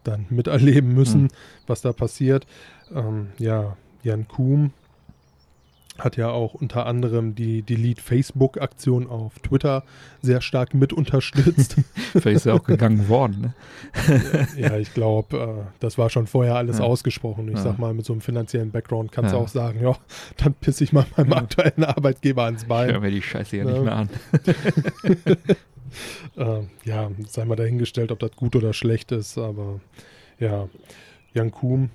dann 0.03 0.25
miterleben 0.29 0.93
müssen, 0.93 1.23
Mhm. 1.23 1.27
was 1.67 1.81
da 1.81 1.93
passiert. 1.93 2.45
Ähm, 2.93 3.29
ja, 3.39 3.75
Jan 4.03 4.27
Kuhn 4.27 4.71
hat 5.99 6.17
ja 6.17 6.29
auch 6.29 6.53
unter 6.53 6.85
anderem 6.85 7.35
die 7.35 7.61
Delete 7.61 8.01
Facebook-Aktion 8.01 9.07
auf 9.07 9.39
Twitter 9.39 9.83
sehr 10.21 10.41
stark 10.41 10.73
mit 10.73 10.91
unterstützt. 10.91 11.77
Vielleicht 12.11 12.37
ist 12.37 12.45
er 12.45 12.55
auch 12.55 12.63
gegangen 12.65 13.07
worden. 13.07 13.53
Ne? 14.07 14.47
ja, 14.57 14.77
ich 14.77 14.93
glaube, 14.93 15.37
äh, 15.37 15.71
das 15.79 15.97
war 15.97 16.09
schon 16.09 16.27
vorher 16.27 16.55
alles 16.55 16.79
Ja. 16.79 16.83
ausgesprochen. 16.83 17.47
Ich 17.47 17.55
Ja. 17.55 17.61
sag 17.63 17.79
mal, 17.79 17.93
mit 17.93 18.05
so 18.05 18.11
einem 18.13 18.21
finanziellen 18.21 18.71
Background 18.71 19.11
kannst 19.13 19.31
du 19.33 19.37
Ja. 19.37 19.43
auch 19.43 19.47
sagen, 19.47 19.81
ja, 19.81 19.95
dann 20.37 20.53
pisse 20.53 20.83
ich 20.83 20.91
mal 20.91 21.05
meinem 21.15 21.33
aktuellen 21.33 21.83
Arbeitgeber 21.85 22.43
ans 22.43 22.63
Ich 22.63 22.67
Bein. 22.67 22.91
höre 22.91 22.99
mir 22.99 23.11
die 23.11 23.21
Scheiße 23.21 23.55
ja 23.57 23.63
Ja. 23.65 23.71
nicht 23.71 23.83
mehr 23.83 23.95
an. 23.95 24.09
äh, 26.37 26.61
ja, 26.83 27.09
sei 27.27 27.45
mal 27.45 27.55
dahingestellt, 27.55 28.11
ob 28.11 28.19
das 28.19 28.31
gut 28.35 28.55
oder 28.55 28.73
schlecht 28.73 29.11
ist, 29.11 29.37
aber 29.37 29.79
ja, 30.39 30.67
Jan 31.33 31.51
Kuhn, 31.51 31.89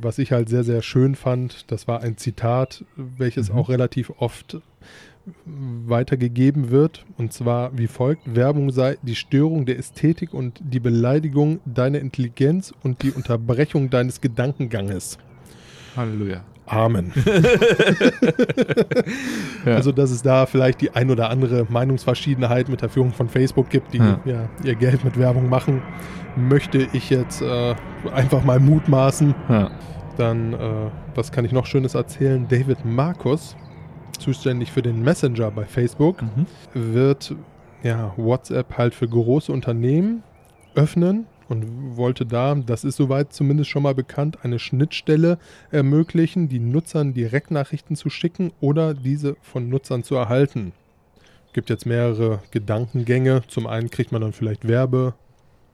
was 0.00 0.18
ich 0.18 0.32
halt 0.32 0.48
sehr, 0.48 0.64
sehr 0.64 0.82
schön 0.82 1.14
fand, 1.14 1.70
das 1.70 1.86
war 1.88 2.00
ein 2.02 2.16
Zitat, 2.16 2.84
welches 2.96 3.50
Mhm. 3.50 3.58
auch 3.58 3.68
relativ 3.68 4.12
oft 4.18 4.58
weitergegeben 5.44 6.70
wird, 6.70 7.04
und 7.18 7.32
zwar 7.32 7.76
wie 7.76 7.88
folgt, 7.88 8.34
Werbung 8.36 8.70
sei 8.70 8.96
die 9.02 9.16
Störung 9.16 9.66
der 9.66 9.76
Ästhetik 9.78 10.32
und 10.32 10.60
die 10.62 10.78
Beleidigung 10.78 11.58
deiner 11.64 11.98
Intelligenz 11.98 12.72
und 12.84 13.02
die 13.02 13.10
Unterbrechung 13.10 13.90
deines 13.90 14.20
Gedankenganges. 14.20 15.18
Halleluja. 15.96 16.44
Amen. 16.66 17.12
Ja. 19.64 19.74
Also, 19.74 19.90
dass 19.90 20.10
es 20.12 20.22
da 20.22 20.46
vielleicht 20.46 20.80
die 20.80 20.90
ein 20.94 21.10
oder 21.10 21.28
andere 21.30 21.66
Meinungsverschiedenheit 21.68 22.68
mit 22.68 22.82
der 22.82 22.88
Führung 22.88 23.12
von 23.12 23.28
Facebook 23.28 23.68
gibt, 23.68 23.92
die 23.94 23.98
Ja. 23.98 24.20
ja. 24.24 24.48
ihr 24.62 24.74
Geld 24.76 25.04
mit 25.04 25.18
Werbung 25.18 25.48
machen, 25.48 25.82
möchte 26.36 26.86
ich 26.92 27.10
jetzt 27.10 27.42
äh, 27.42 27.74
einfach 28.14 28.44
mal 28.44 28.60
mutmaßen. 28.60 29.34
Dann, 30.16 30.52
äh, 30.52 30.58
was 31.16 31.32
kann 31.32 31.44
ich 31.44 31.50
noch 31.52 31.66
Schönes 31.66 31.94
erzählen? 31.94 32.46
David 32.48 32.84
Markus, 32.84 33.56
zuständig 34.18 34.70
für 34.70 34.82
den 34.82 35.02
Messenger 35.02 35.50
bei 35.50 35.64
Facebook, 35.64 36.22
Mhm. 36.22 36.46
wird 36.74 37.34
ja, 37.82 38.12
WhatsApp 38.16 38.78
halt 38.78 38.94
für 38.94 39.08
große 39.08 39.50
Unternehmen 39.52 40.22
öffnen 40.74 41.26
und 41.48 41.96
wollte 41.96 42.26
da, 42.26 42.54
das 42.54 42.84
ist 42.84 42.96
soweit 42.96 43.32
zumindest 43.32 43.70
schon 43.70 43.82
mal 43.82 43.94
bekannt, 43.94 44.38
eine 44.42 44.58
Schnittstelle 44.58 45.38
ermöglichen, 45.70 46.48
die 46.48 46.58
Nutzern 46.58 47.14
Direktnachrichten 47.14 47.96
zu 47.96 48.10
schicken 48.10 48.52
oder 48.60 48.94
diese 48.94 49.36
von 49.42 49.68
Nutzern 49.68 50.02
zu 50.02 50.16
erhalten. 50.16 50.72
Gibt 51.52 51.70
jetzt 51.70 51.86
mehrere 51.86 52.42
Gedankengänge. 52.50 53.42
Zum 53.48 53.66
einen 53.66 53.90
kriegt 53.90 54.12
man 54.12 54.20
dann 54.20 54.32
vielleicht 54.32 54.68
Werbe, 54.68 55.14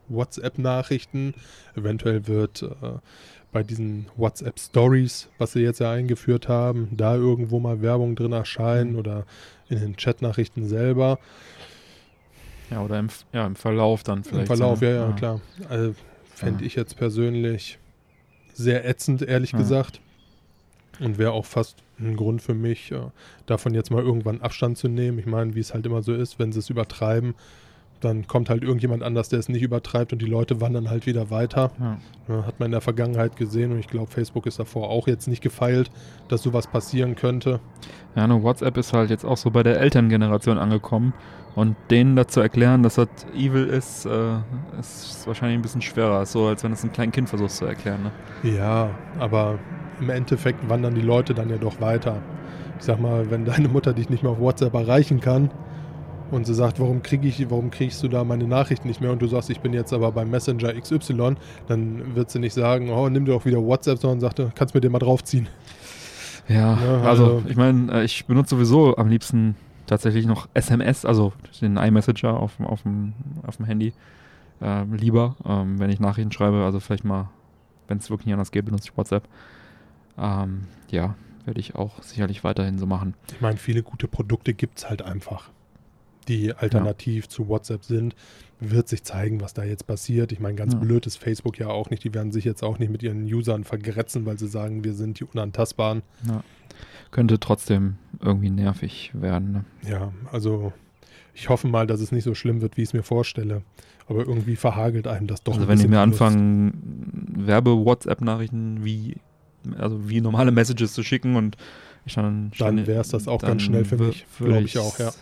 WhatsApp-Nachrichten. 0.09 1.35
Eventuell 1.75 2.29
wird 2.29 2.63
äh, 2.63 2.99
bei 3.51 3.63
diesen 3.63 4.07
WhatsApp 4.17 4.59
Stories, 4.59 5.29
was 5.39 5.53
sie 5.53 5.61
jetzt 5.61 5.81
ja 5.81 5.91
eingeführt 5.91 6.49
haben, 6.49 6.89
da 6.93 7.15
irgendwo 7.17 7.61
mal 7.61 7.83
Werbung 7.83 8.17
drin 8.17 8.33
erscheinen 8.33 8.97
oder 8.97 9.27
in 9.69 9.81
den 9.81 9.97
Chatnachrichten 9.97 10.67
selber. 10.67 11.19
Ja, 12.71 12.83
oder 12.83 12.99
im, 12.99 13.09
ja, 13.33 13.47
im 13.47 13.57
Verlauf 13.57 14.03
dann 14.03 14.25
vielleicht. 14.25 14.43
Im 14.51 14.57
Verlauf, 14.57 14.79
so, 14.79 14.85
ja, 14.87 14.93
ne? 14.93 14.99
ja, 15.11 15.13
klar. 15.13 15.41
Also, 15.69 15.95
Fände 16.35 16.61
Ja. 16.63 16.67
ich 16.67 16.75
jetzt 16.75 16.97
persönlich 16.97 17.79
sehr 18.55 18.89
ätzend, 18.89 19.23
ehrlich 19.23 19.53
Ja. 19.53 19.59
gesagt. 19.59 20.01
Und 21.01 21.19
wäre 21.19 21.33
auch 21.33 21.47
fast 21.47 21.83
ein 21.99 22.17
Grund 22.17 22.43
für 22.43 22.55
mich, 22.55 22.93
äh, 22.93 22.99
davon 23.47 23.75
jetzt 23.75 23.91
mal 23.91 24.03
irgendwann 24.03 24.41
Abstand 24.41 24.77
zu 24.79 24.89
nehmen. 24.89 25.19
Ich 25.19 25.27
meine, 25.27 25.55
wie 25.55 25.61
es 25.61 25.73
halt 25.75 25.87
immer 25.87 26.03
so 26.03 26.13
ist, 26.15 26.39
wenn 26.39 26.53
sie 26.53 26.59
es 26.59 26.69
übertreiben, 26.71 27.35
dann 28.01 28.27
kommt 28.27 28.51
halt 28.51 28.63
irgendjemand 28.65 29.03
anders, 29.05 29.29
der 29.29 29.39
es 29.39 29.49
nicht 29.49 29.63
übertreibt 29.63 30.13
und 30.13 30.21
die 30.21 30.27
Leute 30.27 30.61
wandern 30.61 30.91
halt 30.91 31.07
wieder 31.07 31.31
weiter. 31.31 31.71
Ja. 31.79 31.99
Ja, 32.29 32.47
hat 32.47 32.59
man 32.59 32.67
in 32.67 32.73
der 32.73 32.81
Vergangenheit 32.81 33.37
gesehen 33.37 33.71
und 33.73 33.79
ich 33.79 33.87
glaube, 33.87 34.11
Facebook 34.11 34.47
ist 34.47 34.59
davor 34.59 34.91
auch 34.91 35.07
jetzt 35.07 35.29
nicht 35.29 35.41
gefeilt, 35.43 35.91
dass 36.29 36.43
sowas 36.43 36.67
passieren 36.67 37.15
könnte. 37.15 37.61
Ja, 38.17 38.27
nur 38.27 38.43
WhatsApp 38.43 38.77
ist 38.77 38.93
halt 38.93 39.09
jetzt 39.11 39.25
auch 39.25 39.37
so 39.37 39.51
bei 39.51 39.63
der 39.63 39.81
Elterngeneration 39.81 40.59
angekommen. 40.59 41.15
Und 41.55 41.77
denen 41.91 42.17
dazu 42.17 42.41
erklären, 42.41 42.83
dass 42.83 42.95
das 42.95 43.09
evil 43.37 43.67
ist, 43.67 44.07
äh, 44.07 44.37
ist 44.81 45.27
wahrscheinlich 45.27 45.59
ein 45.59 45.63
bisschen 45.63 45.83
schwerer. 45.83 46.25
So, 46.25 46.47
als 46.47 46.65
wenn 46.65 46.73
es 46.73 46.83
einem 46.83 46.93
kleinen 46.93 47.13
Kind 47.13 47.29
versuchst 47.29 47.59
zu 47.59 47.67
erklären. 47.67 48.05
Ne? 48.05 48.51
Ja, 48.57 48.91
aber 49.19 49.59
im 50.01 50.09
Endeffekt 50.09 50.67
wandern 50.69 50.95
die 50.95 51.03
Leute 51.03 51.35
dann 51.35 51.51
ja 51.51 51.59
doch 51.59 51.81
weiter. 51.81 52.23
Ich 52.79 52.85
sag 52.87 53.01
mal, 53.01 53.31
wenn 53.31 53.45
deine 53.45 53.69
Mutter 53.69 53.93
dich 53.93 54.09
nicht 54.09 54.23
mehr 54.23 54.33
auf 54.33 54.41
WhatsApp 54.41 54.73
erreichen 54.75 55.21
kann 55.21 55.51
und 56.31 56.47
sie 56.47 56.55
sagt, 56.55 56.81
warum 56.81 57.03
kriege 57.03 57.29
ich, 57.29 57.51
warum 57.51 57.71
kriegst 57.71 58.03
du 58.03 58.09
da 58.09 58.25
meine 58.25 58.47
Nachrichten 58.47 58.89
nicht 58.89 59.03
mehr 59.03 59.13
und 59.13 59.21
du 59.21 59.27
sagst, 59.27 59.51
ich 59.51 59.61
bin 59.61 59.75
jetzt 59.75 59.93
aber 59.93 60.11
beim 60.11 60.31
Messenger 60.31 60.73
XY, 60.73 61.35
dann 61.69 62.17
wird 62.17 62.31
sie 62.31 62.39
nicht 62.39 62.55
sagen, 62.55 62.89
oh, 62.91 63.09
nimm 63.11 63.27
dir 63.27 63.33
doch 63.33 63.45
wieder 63.45 63.63
WhatsApp, 63.63 63.99
sondern 63.99 64.21
sagt, 64.21 64.39
du 64.39 64.51
kannst 64.55 64.75
mir 64.75 64.81
den 64.81 64.91
mal 64.91 64.99
draufziehen. 65.01 65.49
Ja, 66.49 66.79
Ja, 66.83 67.01
also 67.03 67.25
also- 67.25 67.43
ich 67.47 67.57
meine, 67.57 67.93
äh, 67.93 68.05
ich 68.05 68.25
benutze 68.27 68.57
sowieso 68.57 68.97
am 68.97 69.09
liebsten 69.09 69.55
tatsächlich 69.93 70.27
noch 70.27 70.49
SMS, 70.55 71.05
also 71.05 71.33
den 71.61 71.77
iMessenger 71.77 72.35
auf, 72.39 72.57
dem- 72.57 72.67
auf, 72.67 72.83
dem, 72.83 73.13
auf 73.47 73.57
dem 73.57 73.67
Handy. 73.67 73.93
Äh, 74.61 74.85
lieber, 74.85 75.37
ähm, 75.45 75.79
wenn 75.79 75.91
ich 75.91 76.01
Nachrichten 76.01 76.33
schreibe, 76.33 76.65
also 76.65 76.81
vielleicht 76.81 77.05
mal, 77.05 77.29
wenn 77.89 77.99
es 77.99 78.11
wirklich 78.11 78.27
nicht 78.27 78.35
anders 78.35 78.53
geht, 78.53 78.65
benutze 78.65 78.89
ich 78.91 78.97
WhatsApp. 78.97 79.29
Ähm, 80.19 80.65
ja, 80.91 81.15
werde 81.45 81.59
ich 81.61 81.75
auch 81.75 82.03
sicherlich 82.03 82.45
weiterhin 82.45 82.79
so 82.79 82.87
machen. 82.87 83.15
Ich 83.33 83.41
meine, 83.41 83.57
viele 83.57 83.83
gute 83.83 84.07
Produkte 84.09 84.55
gibt 84.55 84.79
es 84.79 84.89
halt 84.89 85.03
einfach, 85.03 85.51
die 86.33 86.55
alternativ 86.55 87.29
zu 87.29 87.49
WhatsApp 87.49 87.85
sind. 87.85 88.15
Wird 88.61 88.89
sich 88.89 89.03
zeigen, 89.03 89.41
was 89.41 89.55
da 89.55 89.65
jetzt 89.65 89.87
passiert. 89.87 90.31
Ich 90.33 90.41
meine, 90.41 90.55
ganz 90.55 90.75
Ja. 90.75 90.79
blöd 90.79 91.07
ist 91.07 91.17
Facebook 91.17 91.59
ja 91.59 91.69
auch 91.69 91.91
nicht. 91.91 92.05
Die 92.05 92.15
werden 92.15 92.31
sich 92.33 92.45
jetzt 92.45 92.63
auch 92.63 92.79
nicht 92.79 92.91
mit 92.91 93.03
ihren 93.03 93.25
Usern 93.25 93.65
vergrätzen, 93.65 94.25
weil 94.25 94.39
sie 94.39 94.47
sagen, 94.47 94.85
wir 94.85 94.95
sind 94.95 95.19
die 95.21 95.25
Unantastbaren. 95.25 96.03
Ja. 96.27 96.45
Könnte 97.11 97.41
trotzdem 97.41 97.97
irgendwie 98.21 98.51
nervig 98.51 99.11
werden. 99.15 99.53
Ne? 99.53 99.65
Ja, 99.91 100.13
also 100.31 100.73
ich 101.35 101.49
hoffe 101.49 101.67
mal, 101.67 101.87
dass 101.87 102.01
es 102.01 102.13
nicht 102.13 102.25
so 102.25 102.35
schlimm 102.35 102.61
wird, 102.61 102.77
wie 102.77 102.83
ich 102.83 102.89
es 102.89 102.95
mir 102.95 103.03
vorstelle. 103.03 103.63
Aber 104.07 104.21
irgendwie 104.27 104.57
verhagelt 104.57 105.07
einem 105.07 105.27
das 105.27 105.43
doch. 105.43 105.55
also 105.55 105.69
wenn 105.69 105.79
die 105.79 105.89
mir 105.89 106.01
anfangen, 106.01 106.73
Werbe-WhatsApp-Nachrichten 107.37 108.85
wie, 108.85 109.17
also 109.77 110.09
wie 110.09 110.21
normale 110.21 110.51
Messages 110.53 110.93
zu 110.93 111.03
schicken 111.03 111.37
und 111.37 111.57
ich 112.05 112.15
dann... 112.15 112.53
Dann 112.59 112.87
wäre 112.87 113.01
es 113.01 113.09
das 113.09 113.29
auch 113.29 113.43
ganz 113.43 113.63
schnell 113.63 113.85
für 113.85 113.97
mich, 113.97 114.25
glaube 114.39 114.63
ich 114.63 114.79
auch, 114.79 114.99
ja. 114.99 115.13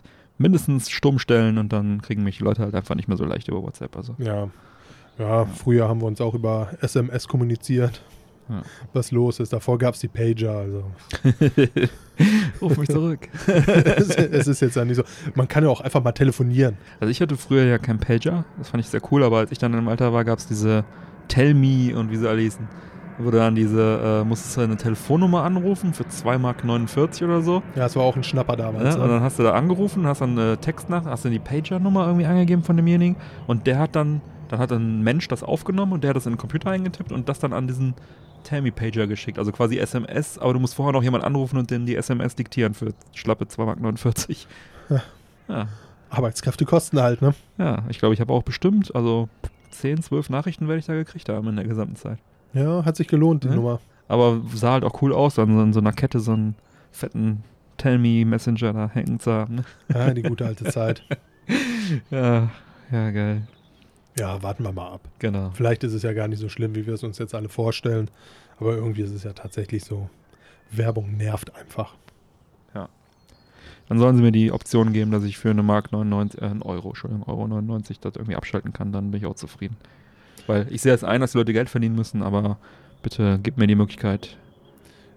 Mindestens 0.41 0.89
stumm 0.91 1.19
stellen 1.19 1.59
und 1.59 1.71
dann 1.73 2.01
kriegen 2.01 2.23
mich 2.25 2.39
die 2.39 2.45
Leute 2.45 2.63
halt 2.63 2.75
einfach 2.75 2.95
nicht 2.95 3.09
mehr 3.09 3.17
so 3.19 3.25
leicht 3.25 3.49
über 3.49 3.63
WhatsApp. 3.63 3.95
Also 3.97 4.15
Ja. 4.19 4.49
Ja, 5.19 5.45
früher 5.45 5.87
haben 5.87 6.01
wir 6.01 6.07
uns 6.07 6.19
auch 6.23 6.33
über 6.35 6.71
SMS 6.81 7.29
kommuniziert, 7.29 8.03
Ja. 8.49 8.63
was 8.95 9.11
los 9.13 9.39
ist. 9.39 9.53
Davor 9.53 9.77
gab 9.77 9.93
es 9.95 10.01
die 10.01 10.09
Pager. 10.09 10.53
Also 10.53 10.85
Ruf 12.63 12.79
mich 12.79 12.89
zurück. 12.89 13.29
es, 13.47 14.09
es 14.17 14.47
ist 14.47 14.61
jetzt 14.61 14.77
ja 14.77 14.85
nicht 14.85 14.97
so. 14.97 15.03
Man 15.35 15.47
kann 15.47 15.63
ja 15.65 15.69
auch 15.71 15.83
einfach 15.83 16.03
mal 16.03 16.13
telefonieren. 16.13 16.77
Also 17.01 17.11
ich 17.11 17.21
hatte 17.21 17.37
früher 17.37 17.65
ja 17.65 17.77
keinen 17.79 17.99
Pager, 17.99 18.45
das 18.59 18.71
fand 18.71 18.83
ich 18.83 18.89
sehr 18.91 19.03
cool, 19.13 19.23
aber 19.25 19.39
als 19.39 19.53
ich 19.53 19.59
dann 19.59 19.75
im 19.75 19.89
Alter 19.89 20.13
war, 20.13 20.25
gab 20.25 20.39
es 20.39 20.47
diese 20.47 20.85
Tell 21.29 21.53
Me 21.55 21.95
und 21.95 22.11
wie 22.11 22.17
sie 22.17 22.29
alle 22.29 22.41
hießen. 22.41 22.67
Wurde 23.23 23.39
dann 23.39 23.55
diese, 23.55 24.23
äh, 24.23 24.25
musstest 24.25 24.57
du 24.57 24.63
eine 24.63 24.77
Telefonnummer 24.77 25.43
anrufen 25.45 25.93
für 25.93 26.05
2,49 26.05 26.39
Mark 26.39 26.65
oder 27.23 27.43
so. 27.43 27.63
Ja, 27.77 27.87
es 27.87 27.97
war 27.97 28.03
auch 28.05 28.17
ein 28.17 28.23
Schnapper 28.23 28.57
damals. 28.57 28.95
Ja, 28.95 29.03
und 29.03 29.09
ne? 29.09 29.15
dann 29.15 29.23
hast 29.23 29.39
du 29.39 29.43
da 29.43 29.53
angerufen, 29.53 30.07
hast 30.07 30.21
dann 30.21 30.39
eine 30.39 30.59
Textnach, 30.59 31.05
hast 31.05 31.25
dann 31.25 31.33
die 31.33 31.39
Pager-Nummer 31.39 32.07
irgendwie 32.07 32.27
angegeben 32.27 32.63
von 32.63 32.77
demjenigen 32.77 33.17
und 33.47 33.67
der 33.67 33.79
hat 33.79 33.95
dann, 33.97 34.21
dann 34.49 34.59
hat 34.59 34.73
ein 34.73 35.03
Mensch 35.03 35.29
das 35.29 35.43
aufgenommen 35.43 35.93
und 35.93 36.03
der 36.05 36.11
hat 36.11 36.17
das 36.17 36.27
in 36.27 36.33
den 36.33 36.39
Computer 36.39 36.71
eingetippt 36.71 37.13
und 37.13 37.29
das 37.29 37.39
dann 37.39 37.53
an 37.53 37.67
diesen 37.67 37.95
Me 38.51 38.73
Pager 38.73 39.07
geschickt. 39.07 39.39
Also 39.39 39.53
quasi 39.53 39.79
SMS, 39.79 40.39
aber 40.39 40.55
du 40.55 40.61
musst 40.61 40.75
vorher 40.75 40.93
noch 40.93 41.03
jemand 41.03 41.25
anrufen 41.25 41.59
und 41.59 41.71
den 41.71 41.87
die 41.87 41.97
SMS 41.97 42.37
diktieren 42.37 42.75
für 42.75 42.95
schlappe 43.13 43.45
2,49 43.45 44.47
Ja. 44.89 44.95
Mark. 44.97 45.05
Ja. 45.49 45.69
Arbeitskräfte 46.11 46.65
kosten 46.65 47.01
halt, 47.01 47.23
ne? 47.23 47.35
Ja, 47.59 47.85
ich 47.89 47.99
glaube, 47.99 48.15
ich 48.15 48.21
habe 48.21 48.33
auch 48.33 48.43
bestimmt, 48.43 48.95
also 48.95 49.29
10, 49.71 50.03
12 50.03 50.31
Nachrichten 50.31 50.67
werde 50.67 50.81
ich 50.81 50.87
da 50.87 50.95
gekriegt 50.95 51.29
haben 51.29 51.49
in 51.49 51.57
der 51.57 51.65
gesamten 51.65 51.97
Zeit. 51.97 52.19
Ja, 52.53 52.85
hat 52.85 52.97
sich 52.97 53.09
gelohnt, 53.09 53.45
die 53.45 53.49
Ja. 53.49 53.55
Nummer. 53.55 53.81
Aber 54.09 54.41
sah 54.55 54.73
halt 54.73 54.85
auch 54.85 55.01
cool 55.03 55.13
aus, 55.13 55.39
an 55.39 55.55
so, 55.55 55.61
an 55.63 55.73
so 55.73 55.81
einer 55.81 55.93
Kette 55.93 56.19
so 56.21 56.33
einen 56.33 56.57
fetten 56.91 57.45
Tell 57.77 57.99
Me 57.99 58.25
Messenger 58.25 58.73
da 58.73 58.91
hängen 58.93 59.21
zu 59.21 59.33
haben. 59.33 59.57
Ne? 59.57 59.65
Ja, 59.95 60.13
die 60.13 60.23
gute 60.23 60.47
alte 60.47 60.65
Zeit. 60.65 61.03
Ja, 62.13 62.51
ja, 62.93 63.11
geil. 63.11 63.43
Ja, 64.17 64.41
warten 64.45 64.63
wir 64.63 64.71
mal 64.71 64.93
ab. 64.93 65.01
Genau. 65.19 65.51
Vielleicht 65.55 65.83
ist 65.83 65.93
es 65.93 66.05
ja 66.05 66.13
gar 66.13 66.29
nicht 66.29 66.39
so 66.39 66.49
schlimm, 66.49 66.77
wie 66.77 66.87
wir 66.87 66.95
es 66.95 67.03
uns 67.03 67.19
jetzt 67.19 67.35
alle 67.35 67.49
vorstellen. 67.49 68.09
Aber 68.61 68.75
irgendwie 68.77 69.03
ist 69.03 69.11
es 69.11 69.25
ja 69.25 69.33
tatsächlich 69.33 69.83
so. 69.83 70.09
Werbung 70.71 71.17
nervt 71.17 71.53
einfach. 71.57 71.95
Dann 73.89 73.99
sollen 73.99 74.15
sie 74.17 74.23
mir 74.23 74.31
die 74.31 74.53
Option 74.53 74.93
geben, 74.93 75.11
dass 75.11 75.25
ich 75.25 75.37
für 75.37 75.51
eine 75.51 75.65
Mark 75.65 75.91
99, 75.91 76.41
äh, 76.41 76.45
einen 76.45 76.63
Euro, 76.63 76.91
Entschuldigung, 76.91 77.25
Euro 77.27 77.49
99 77.49 77.99
das 77.99 78.15
irgendwie 78.15 78.37
abschalten 78.37 78.73
kann, 78.73 78.93
dann 78.93 79.11
bin 79.11 79.21
ich 79.21 79.27
auch 79.27 79.35
zufrieden. 79.35 79.77
Weil 80.51 80.67
ich 80.71 80.83
sehe 80.83 80.93
es 80.93 81.05
ein, 81.05 81.21
dass 81.21 81.33
die 81.33 81.39
Leute 81.39 81.53
Geld 81.53 81.69
verdienen 81.71 81.95
müssen, 81.97 82.23
aber 82.23 82.59
bitte 83.03 83.39
gib 83.43 83.57
mir 83.57 83.67
die 83.67 83.75
Möglichkeit, 83.75 84.37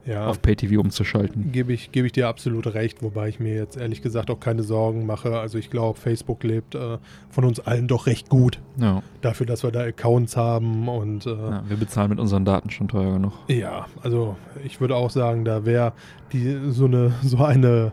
Ja, 0.06 0.28
auf 0.28 0.42
Pay-TV 0.42 0.80
umzuschalten. 0.82 1.52
gebe 1.52 1.72
ich, 1.74 1.92
gebe 1.92 2.06
ich 2.08 2.14
dir 2.14 2.28
absolut 2.28 2.68
recht, 2.74 3.02
wobei 3.04 3.30
ich 3.30 3.40
mir 3.40 3.56
jetzt 3.56 3.78
ehrlich 3.78 4.02
gesagt 4.02 4.30
auch 4.32 4.40
keine 4.40 4.64
Sorgen 4.64 5.06
mache. 5.06 5.38
Also 5.40 5.58
ich 5.58 5.70
glaube, 5.70 5.98
Facebook 6.00 6.44
lebt 6.44 6.76
äh, 6.76 6.98
von 7.30 7.46
uns 7.46 7.60
allen 7.62 7.88
doch 7.88 8.06
recht 8.06 8.28
gut. 8.30 8.60
Ja, 8.78 9.02
Dafür, 9.22 9.46
dass 9.46 9.64
wir 9.64 9.72
da 9.72 9.82
Accounts 9.82 10.36
haben 10.38 10.88
und 10.90 11.26
äh, 11.26 11.30
ja, 11.32 11.64
wir 11.68 11.78
bezahlen 11.78 12.10
mit 12.10 12.20
unseren 12.20 12.44
Daten 12.46 12.70
schon 12.70 12.88
teuer 12.90 13.14
genug. 13.14 13.34
Ja, 13.48 13.86
also 14.02 14.36
ich 14.66 14.82
würde 14.82 14.96
auch 14.96 15.10
sagen, 15.10 15.46
da 15.46 15.66
wäre 15.66 15.94
die 16.34 16.58
so 16.72 16.86
eine 16.86 17.14
so 17.24 17.38
eine 17.44 17.92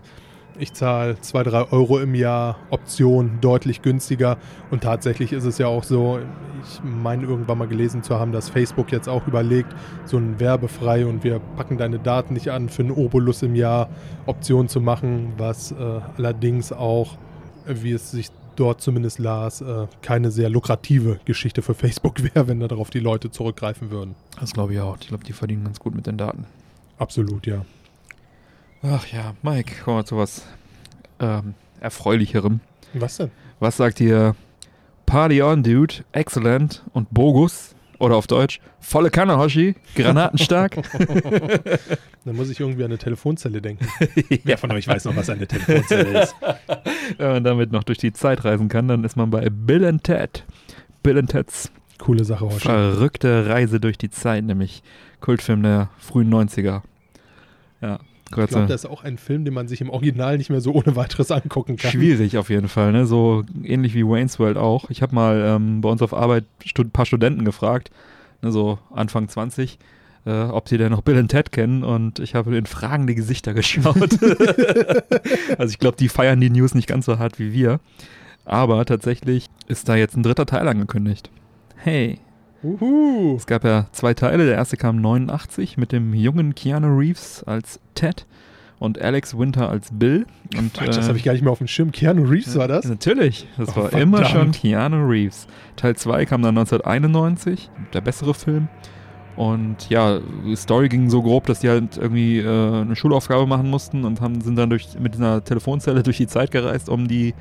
ich 0.60 0.74
zahle 0.74 1.18
2, 1.20 1.42
3 1.42 1.72
Euro 1.72 1.98
im 1.98 2.14
Jahr 2.14 2.58
Option 2.70 3.38
deutlich 3.40 3.82
günstiger 3.82 4.36
und 4.70 4.82
tatsächlich 4.82 5.32
ist 5.32 5.44
es 5.44 5.58
ja 5.58 5.66
auch 5.66 5.84
so, 5.84 6.20
ich 6.62 6.80
meine 6.84 7.24
irgendwann 7.24 7.58
mal 7.58 7.68
gelesen 7.68 8.02
zu 8.02 8.18
haben, 8.20 8.32
dass 8.32 8.50
Facebook 8.50 8.92
jetzt 8.92 9.08
auch 9.08 9.26
überlegt, 9.26 9.74
so 10.04 10.18
ein 10.18 10.38
werbefrei 10.38 11.06
und 11.06 11.24
wir 11.24 11.40
packen 11.56 11.78
deine 11.78 11.98
Daten 11.98 12.34
nicht 12.34 12.50
an 12.50 12.68
für 12.68 12.82
einen 12.82 12.90
Obolus 12.92 13.42
im 13.42 13.54
Jahr 13.54 13.88
Option 14.26 14.68
zu 14.68 14.80
machen, 14.80 15.32
was 15.38 15.72
äh, 15.72 16.00
allerdings 16.18 16.72
auch, 16.72 17.16
wie 17.66 17.92
es 17.92 18.10
sich 18.10 18.28
dort 18.56 18.82
zumindest 18.82 19.18
las, 19.18 19.62
äh, 19.62 19.86
keine 20.02 20.30
sehr 20.30 20.50
lukrative 20.50 21.18
Geschichte 21.24 21.62
für 21.62 21.74
Facebook 21.74 22.22
wäre, 22.34 22.48
wenn 22.48 22.60
darauf 22.60 22.90
die 22.90 23.00
Leute 23.00 23.30
zurückgreifen 23.30 23.90
würden. 23.90 24.14
Das 24.38 24.52
glaube 24.52 24.74
ich 24.74 24.80
auch. 24.80 24.98
Ich 25.00 25.08
glaube, 25.08 25.24
die 25.24 25.32
verdienen 25.32 25.64
ganz 25.64 25.80
gut 25.80 25.94
mit 25.94 26.06
den 26.06 26.18
Daten. 26.18 26.44
Absolut, 26.98 27.46
ja. 27.46 27.64
Ach 28.82 29.06
ja, 29.08 29.34
Mike, 29.42 29.82
kommen 29.84 29.98
wir 29.98 30.04
zu 30.04 30.16
was 30.16 30.46
ähm, 31.18 31.54
Erfreulicherem. 31.80 32.60
Was 32.94 33.18
denn? 33.18 33.30
Was 33.58 33.76
sagt 33.76 34.00
ihr 34.00 34.34
Party 35.04 35.42
on, 35.42 35.62
Dude, 35.62 35.96
Excellent 36.12 36.82
und 36.92 37.12
Bogus? 37.12 37.74
Oder 37.98 38.16
auf 38.16 38.26
Deutsch, 38.26 38.60
volle 38.80 39.10
Kanne, 39.10 39.36
Hoshi, 39.36 39.74
granatenstark. 39.94 40.76
Da 42.24 42.34
muss 42.34 42.50
ich 42.50 42.60
irgendwie 42.60 42.84
an 42.84 42.90
eine 42.90 42.98
Telefonzelle 42.98 43.62
denken. 43.62 43.86
Wer 44.44 44.58
von 44.58 44.70
euch 44.72 44.86
weiß 44.86 45.06
noch, 45.06 45.16
was 45.16 45.30
eine 45.30 45.46
Telefonzelle 45.46 46.22
ist? 46.22 46.36
Wenn 47.16 47.28
man 47.28 47.44
damit 47.44 47.72
noch 47.72 47.82
durch 47.82 47.96
die 47.96 48.12
Zeit 48.12 48.44
reisen 48.44 48.68
kann, 48.68 48.88
dann 48.88 49.04
ist 49.04 49.16
man 49.16 49.30
bei 49.30 49.48
Bill 49.48 49.86
and 49.86 50.04
Ted. 50.04 50.44
Bill 51.02 51.18
and 51.18 51.30
Ted's 51.30 51.72
Coole 51.96 52.24
Sache, 52.24 52.44
Hoshi. 52.44 52.60
verrückte 52.60 53.46
Reise 53.48 53.80
durch 53.80 53.96
die 53.96 54.10
Zeit, 54.10 54.44
nämlich 54.44 54.82
Kultfilm 55.20 55.62
der 55.62 55.88
frühen 55.98 56.32
90er. 56.32 56.82
Ja, 57.80 57.98
Ich 58.30 58.48
glaube, 58.48 58.66
das 58.68 58.84
ist 58.84 58.90
auch 58.90 59.02
ein 59.02 59.18
Film, 59.18 59.44
den 59.44 59.54
man 59.54 59.66
sich 59.66 59.80
im 59.80 59.90
Original 59.90 60.38
nicht 60.38 60.50
mehr 60.50 60.60
so 60.60 60.72
ohne 60.72 60.94
weiteres 60.94 61.32
angucken 61.32 61.76
kann. 61.76 61.90
Schwierig 61.90 62.38
auf 62.38 62.48
jeden 62.48 62.68
Fall, 62.68 62.92
ne? 62.92 63.04
So 63.04 63.42
ähnlich 63.64 63.94
wie 63.94 64.06
Wayne's 64.06 64.38
World 64.38 64.56
auch. 64.56 64.88
Ich 64.88 65.02
habe 65.02 65.14
mal 65.14 65.42
ähm, 65.44 65.80
bei 65.80 65.88
uns 65.88 66.00
auf 66.00 66.14
Arbeit 66.14 66.44
ein 66.78 66.90
paar 66.90 67.06
Studenten 67.06 67.44
gefragt, 67.44 67.90
ne, 68.40 68.52
so 68.52 68.78
Anfang 68.94 69.28
20, 69.28 69.80
äh, 70.26 70.44
ob 70.44 70.68
sie 70.68 70.78
denn 70.78 70.92
noch 70.92 71.02
Bill 71.02 71.18
und 71.18 71.26
Ted 71.26 71.50
kennen 71.50 71.82
und 71.82 72.20
ich 72.20 72.36
habe 72.36 72.56
in 72.56 72.66
fragende 72.66 73.16
Gesichter 73.16 73.52
geschaut. 73.54 73.96
also 75.58 75.72
ich 75.72 75.80
glaube, 75.80 75.96
die 75.98 76.08
feiern 76.08 76.40
die 76.40 76.50
News 76.50 76.76
nicht 76.76 76.86
ganz 76.86 77.06
so 77.06 77.18
hart 77.18 77.40
wie 77.40 77.52
wir. 77.52 77.80
Aber 78.44 78.84
tatsächlich 78.84 79.46
ist 79.66 79.88
da 79.88 79.96
jetzt 79.96 80.16
ein 80.16 80.22
dritter 80.22 80.46
Teil 80.46 80.68
angekündigt. 80.68 81.30
Hey, 81.76 82.20
Uhu. 82.62 83.36
es 83.36 83.46
gab 83.46 83.64
ja 83.64 83.86
zwei 83.92 84.14
Teile. 84.14 84.46
Der 84.46 84.54
erste 84.56 84.76
kam 84.76 85.00
89 85.00 85.76
mit 85.76 85.92
dem 85.92 86.14
jungen 86.14 86.54
Keanu 86.54 86.96
Reeves 86.98 87.42
als 87.44 87.80
Ted 87.94 88.26
und 88.78 89.00
Alex 89.00 89.36
Winter 89.38 89.68
als 89.70 89.88
Bill. 89.92 90.26
Und, 90.56 90.74
Quatsch, 90.74 90.88
das 90.96 91.06
äh, 91.06 91.08
habe 91.08 91.18
ich 91.18 91.24
gar 91.24 91.32
nicht 91.32 91.42
mehr 91.42 91.52
auf 91.52 91.58
dem 91.58 91.66
Schirm. 91.68 91.92
Keanu 91.92 92.24
Reeves 92.24 92.56
war 92.56 92.68
das? 92.68 92.84
Natürlich, 92.86 93.46
das 93.56 93.76
Oh, 93.76 93.82
war 93.82 93.92
immer 93.92 94.18
schon 94.24 94.52
verdammt. 94.52 94.56
Keanu 94.56 95.06
Reeves. 95.06 95.46
Teil 95.76 95.96
2 95.96 96.26
kam 96.26 96.42
dann 96.42 96.56
1991, 96.58 97.70
der 97.92 98.00
bessere 98.00 98.34
Film. 98.34 98.68
Und 99.36 99.88
ja, 99.88 100.18
die 100.44 100.56
Story 100.56 100.88
ging 100.88 101.08
so 101.08 101.22
grob, 101.22 101.46
dass 101.46 101.60
die 101.60 101.68
halt 101.70 101.96
irgendwie 101.96 102.40
äh, 102.40 102.80
eine 102.82 102.96
Schulaufgabe 102.96 103.46
machen 103.46 103.70
mussten 103.70 104.04
und 104.04 104.20
haben, 104.20 104.40
sind 104.42 104.56
dann 104.56 104.68
durch, 104.68 104.98
mit 104.98 105.16
einer 105.16 105.42
Telefonzelle 105.42 106.02
durch 106.02 106.18
die 106.18 106.26
Zeit 106.26 106.50
gereist, 106.50 106.88
um 106.88 107.08
die 107.08 107.34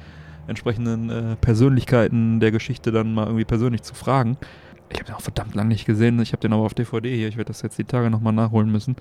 entsprechenden 0.48 1.10
äh, 1.10 1.36
Persönlichkeiten 1.42 2.40
der 2.40 2.52
Geschichte 2.52 2.92
dann 2.92 3.14
mal 3.14 3.26
irgendwie 3.26 3.46
persönlich 3.46 3.82
zu 3.84 3.94
fragen. 3.96 4.38
Ich 4.92 4.98
habe 5.00 5.06
den 5.06 5.16
auch 5.16 5.22
verdammt 5.22 5.56
lang 5.56 5.68
nicht 5.68 5.86
gesehen. 5.86 6.20
Ich 6.22 6.32
habe 6.32 6.42
den 6.42 6.54
aber 6.54 6.64
auf 6.64 6.74
DVD 6.74 7.16
hier. 7.16 7.28
Ich 7.28 7.38
werde 7.38 7.50
das 7.50 7.62
jetzt 7.62 7.78
die 7.78 7.84
Tage 7.84 8.10
nochmal 8.10 8.34
nachholen 8.34 8.72
müssen. 8.72 8.96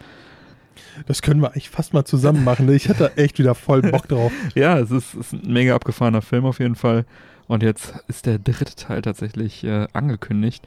Das 1.06 1.22
können 1.22 1.40
wir 1.40 1.48
eigentlich 1.50 1.70
fast 1.70 1.92
mal 1.94 2.04
zusammen 2.04 2.44
machen. 2.44 2.66
ne? 2.66 2.74
Ich 2.74 2.88
hatte 2.88 3.12
echt 3.16 3.38
wieder 3.38 3.54
voll 3.54 3.82
Bock 3.82 4.06
drauf. 4.08 4.32
Ja, 4.54 4.78
es 4.78 4.90
ist, 4.90 5.14
ist 5.14 5.32
ein 5.32 5.52
mega 5.52 5.74
abgefahrener 5.74 6.22
Film 6.22 6.44
auf 6.44 6.58
jeden 6.60 6.74
Fall. 6.76 7.04
Und 7.46 7.62
jetzt 7.62 7.94
ist 8.08 8.26
der 8.26 8.38
dritte 8.38 8.74
Teil 8.76 9.00
tatsächlich 9.00 9.64
äh, 9.64 9.86
angekündigt. 9.94 10.66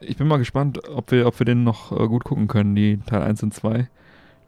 Ich 0.00 0.16
bin 0.16 0.26
mal 0.26 0.38
gespannt, 0.38 0.88
ob 0.88 1.10
wir, 1.10 1.26
ob 1.26 1.38
wir 1.38 1.44
den 1.44 1.62
noch 1.62 1.92
äh, 1.92 2.06
gut 2.08 2.24
gucken 2.24 2.48
können, 2.48 2.74
die 2.74 2.98
Teil 3.06 3.22
1 3.22 3.42
und 3.42 3.52
2. 3.52 3.86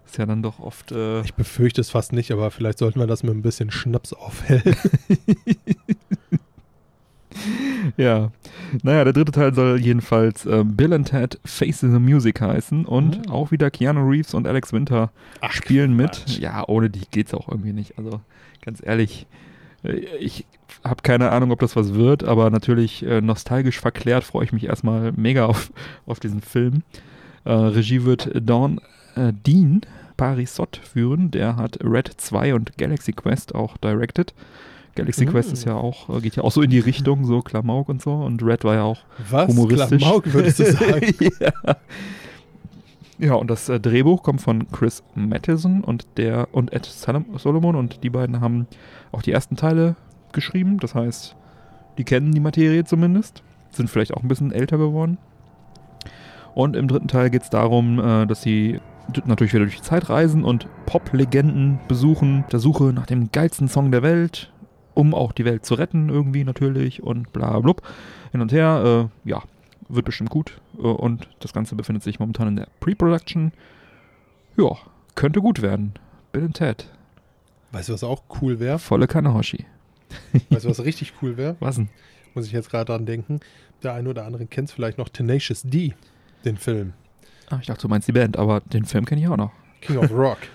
Ist 0.06 0.16
ja 0.18 0.24
dann 0.26 0.42
doch 0.42 0.60
oft. 0.60 0.92
Äh, 0.92 1.20
Ich 1.20 1.34
befürchte 1.34 1.82
es 1.82 1.90
fast 1.90 2.12
nicht, 2.14 2.30
aber 2.32 2.50
vielleicht 2.50 2.78
sollten 2.78 3.00
wir 3.00 3.06
das 3.06 3.22
mit 3.22 3.34
ein 3.34 3.42
bisschen 3.42 3.70
Schnaps 3.70 4.14
aufhellen. 4.14 4.76
ja. 7.96 8.30
Naja, 8.82 9.04
der 9.04 9.12
dritte 9.12 9.32
Teil 9.32 9.54
soll 9.54 9.78
jedenfalls 9.80 10.46
äh, 10.46 10.64
Bill 10.64 10.92
and 10.92 11.08
Ted 11.08 11.38
Face 11.44 11.80
the 11.80 11.86
Music 11.86 12.40
heißen 12.40 12.84
und 12.86 13.22
Oh. 13.28 13.32
auch 13.32 13.50
wieder 13.50 13.70
Keanu 13.70 14.08
Reeves 14.08 14.34
und 14.34 14.46
Alex 14.46 14.72
Winter 14.72 15.10
Ach, 15.40 15.52
spielen 15.52 15.94
mit. 15.94 16.12
Quatsch. 16.12 16.38
Ja, 16.38 16.64
ohne 16.68 16.90
die 16.90 17.02
geht's 17.10 17.34
auch 17.34 17.48
irgendwie 17.48 17.72
nicht. 17.72 17.98
Also 17.98 18.20
ganz 18.62 18.80
ehrlich, 18.84 19.26
äh, 19.84 19.92
ich 20.18 20.46
habe 20.82 21.02
keine 21.02 21.30
Ahnung, 21.30 21.50
ob 21.52 21.60
das 21.60 21.76
was 21.76 21.94
wird, 21.94 22.24
aber 22.24 22.50
natürlich 22.50 23.04
äh, 23.04 23.20
nostalgisch 23.20 23.80
verklärt 23.80 24.24
freue 24.24 24.44
ich 24.44 24.52
mich 24.52 24.64
erstmal 24.64 25.12
mega 25.12 25.46
auf, 25.46 25.70
auf 26.06 26.20
diesen 26.20 26.40
Film. 26.40 26.82
Äh, 27.44 27.52
Regie 27.52 28.04
wird 28.04 28.30
Dawn 28.34 28.80
äh, 29.16 29.32
Dean 29.46 29.82
Parisot 30.16 30.80
führen. 30.82 31.30
Der 31.30 31.56
hat 31.56 31.78
Red 31.82 32.08
2 32.16 32.54
und 32.54 32.76
Galaxy 32.78 33.12
Quest 33.12 33.54
auch 33.54 33.76
directed. 33.78 34.32
Galaxy 34.94 35.26
Mm. 35.26 35.28
Quest 35.30 35.52
ist 35.52 35.64
ja 35.64 35.74
auch, 35.74 36.08
äh, 36.08 36.20
geht 36.20 36.36
ja 36.36 36.42
auch 36.44 36.52
so 36.52 36.62
in 36.62 36.70
die 36.70 36.78
Richtung, 36.78 37.24
so 37.24 37.40
Klamauk 37.42 37.88
und 37.88 38.02
so. 38.02 38.12
Und 38.12 38.42
Red 38.42 38.64
war 38.64 38.74
ja 38.74 38.82
auch 38.82 38.98
Was? 39.30 39.48
humoristisch. 39.48 40.02
Klamauk, 40.02 40.32
würdest 40.32 40.58
du 40.60 40.64
sagen? 40.72 41.14
ja. 41.40 41.52
ja, 43.18 43.34
und 43.34 43.50
das 43.50 43.68
äh, 43.68 43.80
Drehbuch 43.80 44.22
kommt 44.22 44.40
von 44.40 44.70
Chris 44.70 45.02
Matheson 45.14 45.82
und 45.82 46.06
der 46.16 46.48
und 46.52 46.72
Ed 46.72 46.84
Solomon 46.86 47.74
und 47.76 48.02
die 48.02 48.10
beiden 48.10 48.40
haben 48.40 48.66
auch 49.12 49.22
die 49.22 49.32
ersten 49.32 49.56
Teile 49.56 49.96
geschrieben. 50.32 50.78
Das 50.78 50.94
heißt, 50.94 51.36
die 51.98 52.04
kennen 52.04 52.32
die 52.32 52.40
Materie 52.40 52.84
zumindest, 52.84 53.42
sind 53.70 53.88
vielleicht 53.90 54.14
auch 54.14 54.22
ein 54.22 54.28
bisschen 54.28 54.52
älter 54.52 54.78
geworden. 54.78 55.18
Und 56.54 56.76
im 56.76 56.86
dritten 56.86 57.08
Teil 57.08 57.30
geht 57.30 57.42
es 57.42 57.50
darum, 57.50 57.98
äh, 57.98 58.26
dass 58.26 58.42
sie 58.42 58.80
natürlich 59.26 59.52
wieder 59.52 59.64
durch 59.64 59.76
die 59.76 59.82
Zeit 59.82 60.08
reisen 60.08 60.44
und 60.44 60.66
Pop-Legenden 60.86 61.78
besuchen, 61.88 62.44
der 62.52 62.58
Suche 62.58 62.84
nach 62.84 63.06
dem 63.06 63.30
geilsten 63.32 63.68
Song 63.68 63.90
der 63.90 64.02
Welt, 64.02 64.50
um 64.94 65.14
auch 65.14 65.32
die 65.32 65.44
Welt 65.44 65.64
zu 65.66 65.74
retten 65.74 66.08
irgendwie 66.08 66.44
natürlich 66.44 67.02
und 67.02 67.32
bla 67.32 67.58
blub. 67.60 67.82
Hin 68.32 68.40
und 68.40 68.52
her, 68.52 69.10
äh, 69.24 69.28
ja, 69.28 69.42
wird 69.88 70.06
bestimmt 70.06 70.30
gut. 70.30 70.60
Äh, 70.78 70.82
und 70.82 71.28
das 71.40 71.52
Ganze 71.52 71.74
befindet 71.74 72.02
sich 72.02 72.18
momentan 72.18 72.48
in 72.48 72.56
der 72.56 72.68
Pre-Production. 72.80 73.52
Ja, 74.56 74.76
könnte 75.14 75.40
gut 75.40 75.62
werden. 75.62 75.94
Bill 76.32 76.44
und 76.44 76.54
Ted. 76.54 76.88
Weißt 77.72 77.88
du, 77.88 77.92
was 77.92 78.04
auch 78.04 78.22
cool 78.40 78.60
wäre? 78.60 78.78
Volle 78.78 79.06
Kanne 79.06 79.34
Hoshi. 79.34 79.66
Weißt 80.50 80.64
du, 80.64 80.70
was 80.70 80.84
richtig 80.84 81.12
cool 81.22 81.36
wäre? 81.36 81.56
Was 81.60 81.76
denn? 81.76 81.88
Muss 82.34 82.46
ich 82.46 82.52
jetzt 82.52 82.70
gerade 82.70 82.86
dran 82.86 83.06
denken. 83.06 83.40
Der 83.82 83.94
eine 83.94 84.08
oder 84.08 84.24
andere 84.24 84.46
kennt 84.46 84.70
vielleicht 84.70 84.98
noch 84.98 85.08
Tenacious 85.08 85.62
D, 85.62 85.94
den 86.44 86.56
Film. 86.56 86.92
Ah, 87.50 87.58
ich 87.60 87.66
dachte, 87.66 87.82
du 87.82 87.88
meinst 87.88 88.08
die 88.08 88.12
Band, 88.12 88.36
aber 88.36 88.60
den 88.60 88.84
Film 88.84 89.04
kenne 89.04 89.20
ich 89.20 89.28
auch 89.28 89.36
noch. 89.36 89.52
King 89.80 89.98
of 89.98 90.10
Rock. 90.12 90.38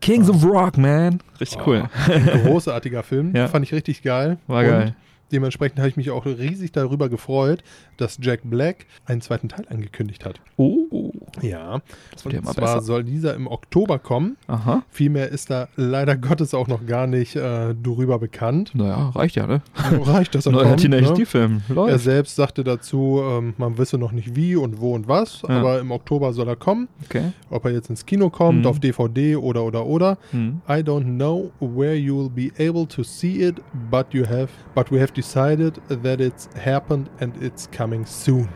Kings 0.00 0.28
of 0.30 0.44
Rock, 0.44 0.78
man. 0.78 1.20
Richtig 1.40 1.66
cool. 1.66 1.88
Oh, 2.08 2.12
ein 2.12 2.26
großartiger 2.44 3.02
Film. 3.02 3.34
Ja. 3.34 3.48
Fand 3.48 3.64
ich 3.64 3.72
richtig 3.72 4.02
geil. 4.02 4.38
War 4.46 4.62
Und 4.62 4.70
geil. 4.70 4.96
Dementsprechend 5.32 5.78
habe 5.78 5.88
ich 5.88 5.96
mich 5.96 6.10
auch 6.10 6.26
riesig 6.26 6.72
darüber 6.72 7.08
gefreut, 7.08 7.62
dass 7.96 8.18
Jack 8.20 8.40
Black 8.42 8.86
einen 9.06 9.20
zweiten 9.20 9.48
Teil 9.48 9.66
angekündigt 9.68 10.24
hat. 10.24 10.40
Oh, 10.56 11.09
Ja, 11.42 11.80
Das 12.12 12.24
wird 12.24 12.34
ja 12.34 12.40
und 12.40 12.44
immer 12.46 12.54
zwar 12.54 12.74
besser. 12.74 12.82
soll 12.82 13.04
dieser 13.04 13.34
im 13.34 13.46
Oktober 13.46 13.98
kommen. 13.98 14.36
Aha. 14.46 14.82
Vielmehr 14.90 15.28
ist 15.28 15.50
da 15.50 15.68
leider 15.76 16.16
Gottes 16.16 16.54
auch 16.54 16.66
noch 16.68 16.86
gar 16.86 17.06
nicht 17.06 17.36
äh, 17.36 17.74
darüber 17.82 18.18
bekannt. 18.18 18.72
Naja, 18.74 19.10
reicht 19.10 19.36
ja, 19.36 19.46
ne? 19.46 19.62
Reicht 20.04 20.34
das 20.34 20.46
Neuer 20.50 20.76
Teenage 20.76 21.04
ne? 21.10 21.14
D-Film. 21.14 21.62
Er 21.68 21.74
Läuft. 21.74 22.04
selbst 22.04 22.36
sagte 22.36 22.64
dazu, 22.64 23.20
ähm, 23.22 23.54
man 23.58 23.78
wisse 23.78 23.98
noch 23.98 24.12
nicht 24.12 24.34
wie 24.36 24.56
und 24.56 24.80
wo 24.80 24.94
und 24.94 25.08
was, 25.08 25.42
Ja. 25.42 25.50
aber 25.60 25.80
im 25.80 25.90
Oktober 25.90 26.32
soll 26.32 26.48
er 26.48 26.56
kommen. 26.56 26.88
Okay. 27.04 27.32
Ob 27.50 27.64
er 27.64 27.72
jetzt 27.72 27.90
ins 27.90 28.04
Kino 28.06 28.30
kommt, 28.30 28.60
Mhm. 28.60 28.66
auf 28.66 28.80
DVD 28.80 29.36
oder 29.36 29.64
oder 29.64 29.86
oder. 29.86 30.18
Hm. 30.32 30.60
I 30.68 30.80
don't 30.82 31.16
know 31.16 31.50
where 31.60 31.94
you'll 31.94 32.30
be 32.30 32.50
able 32.58 32.86
to 32.88 33.02
see 33.02 33.42
it, 33.42 33.56
but 33.90 34.06
you 34.12 34.24
have, 34.26 34.48
but 34.74 34.90
we 34.92 35.00
have 35.00 35.12
decided 35.12 35.80
that 36.02 36.20
it's 36.20 36.48
happened 36.64 37.08
and 37.20 37.40
it's 37.42 37.68
coming 37.70 38.04
soon. 38.06 38.48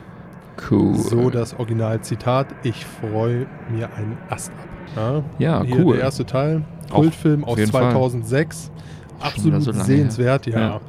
Cool. 0.71 0.95
So 0.95 1.31
das 1.31 1.55
Originalzitat. 1.59 2.49
Ich 2.63 2.85
freue 2.85 3.47
mir 3.71 3.93
einen 3.95 4.17
Ast 4.29 4.53
ab. 4.53 4.69
Ja, 4.97 5.25
Ja, 5.39 5.63
Hier 5.65 5.85
cool. 5.85 5.95
der 5.97 6.05
erste 6.05 6.25
Teil, 6.25 6.63
Kultfilm 6.91 7.45
aus 7.45 7.59
jeden 7.59 7.71
Fall. 7.73 7.91
2006. 7.93 8.71
wieder 8.71 9.27
Absolut 9.27 9.63
so 9.63 9.73
sehenswert, 9.73 10.47
ja. 10.47 10.59
Ja. 10.59 10.81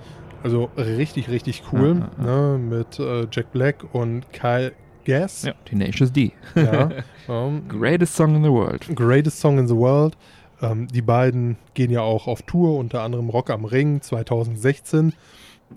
Also 0.43 0.69
richtig, 0.77 1.29
richtig 1.29 1.63
cool. 1.71 2.03
Ne, 2.17 2.59
mit 2.59 2.99
äh, 2.99 3.27
Jack 3.31 3.51
Black 3.51 3.83
und 3.93 4.31
Kyle 4.31 4.73
Gass. 5.05 5.43
Ja, 5.43 5.53
Tenacious 5.65 6.11
D. 6.11 6.33
Ja. 6.55 6.89
ähm, 7.29 7.63
Greatest 7.67 8.15
Song 8.15 8.35
in 8.35 8.43
the 8.43 8.49
World. 8.49 8.87
Greatest 8.95 9.39
Song 9.39 9.57
in 9.57 9.67
the 9.67 9.75
World. 9.75 10.15
Ähm, 10.61 10.87
die 10.87 11.01
beiden 11.01 11.57
gehen 11.73 11.89
ja 11.91 12.01
auch 12.01 12.27
auf 12.27 12.41
Tour, 12.43 12.77
unter 12.77 13.01
anderem 13.01 13.29
Rock 13.29 13.49
am 13.49 13.65
Ring 13.65 14.01
2016. 14.01 15.13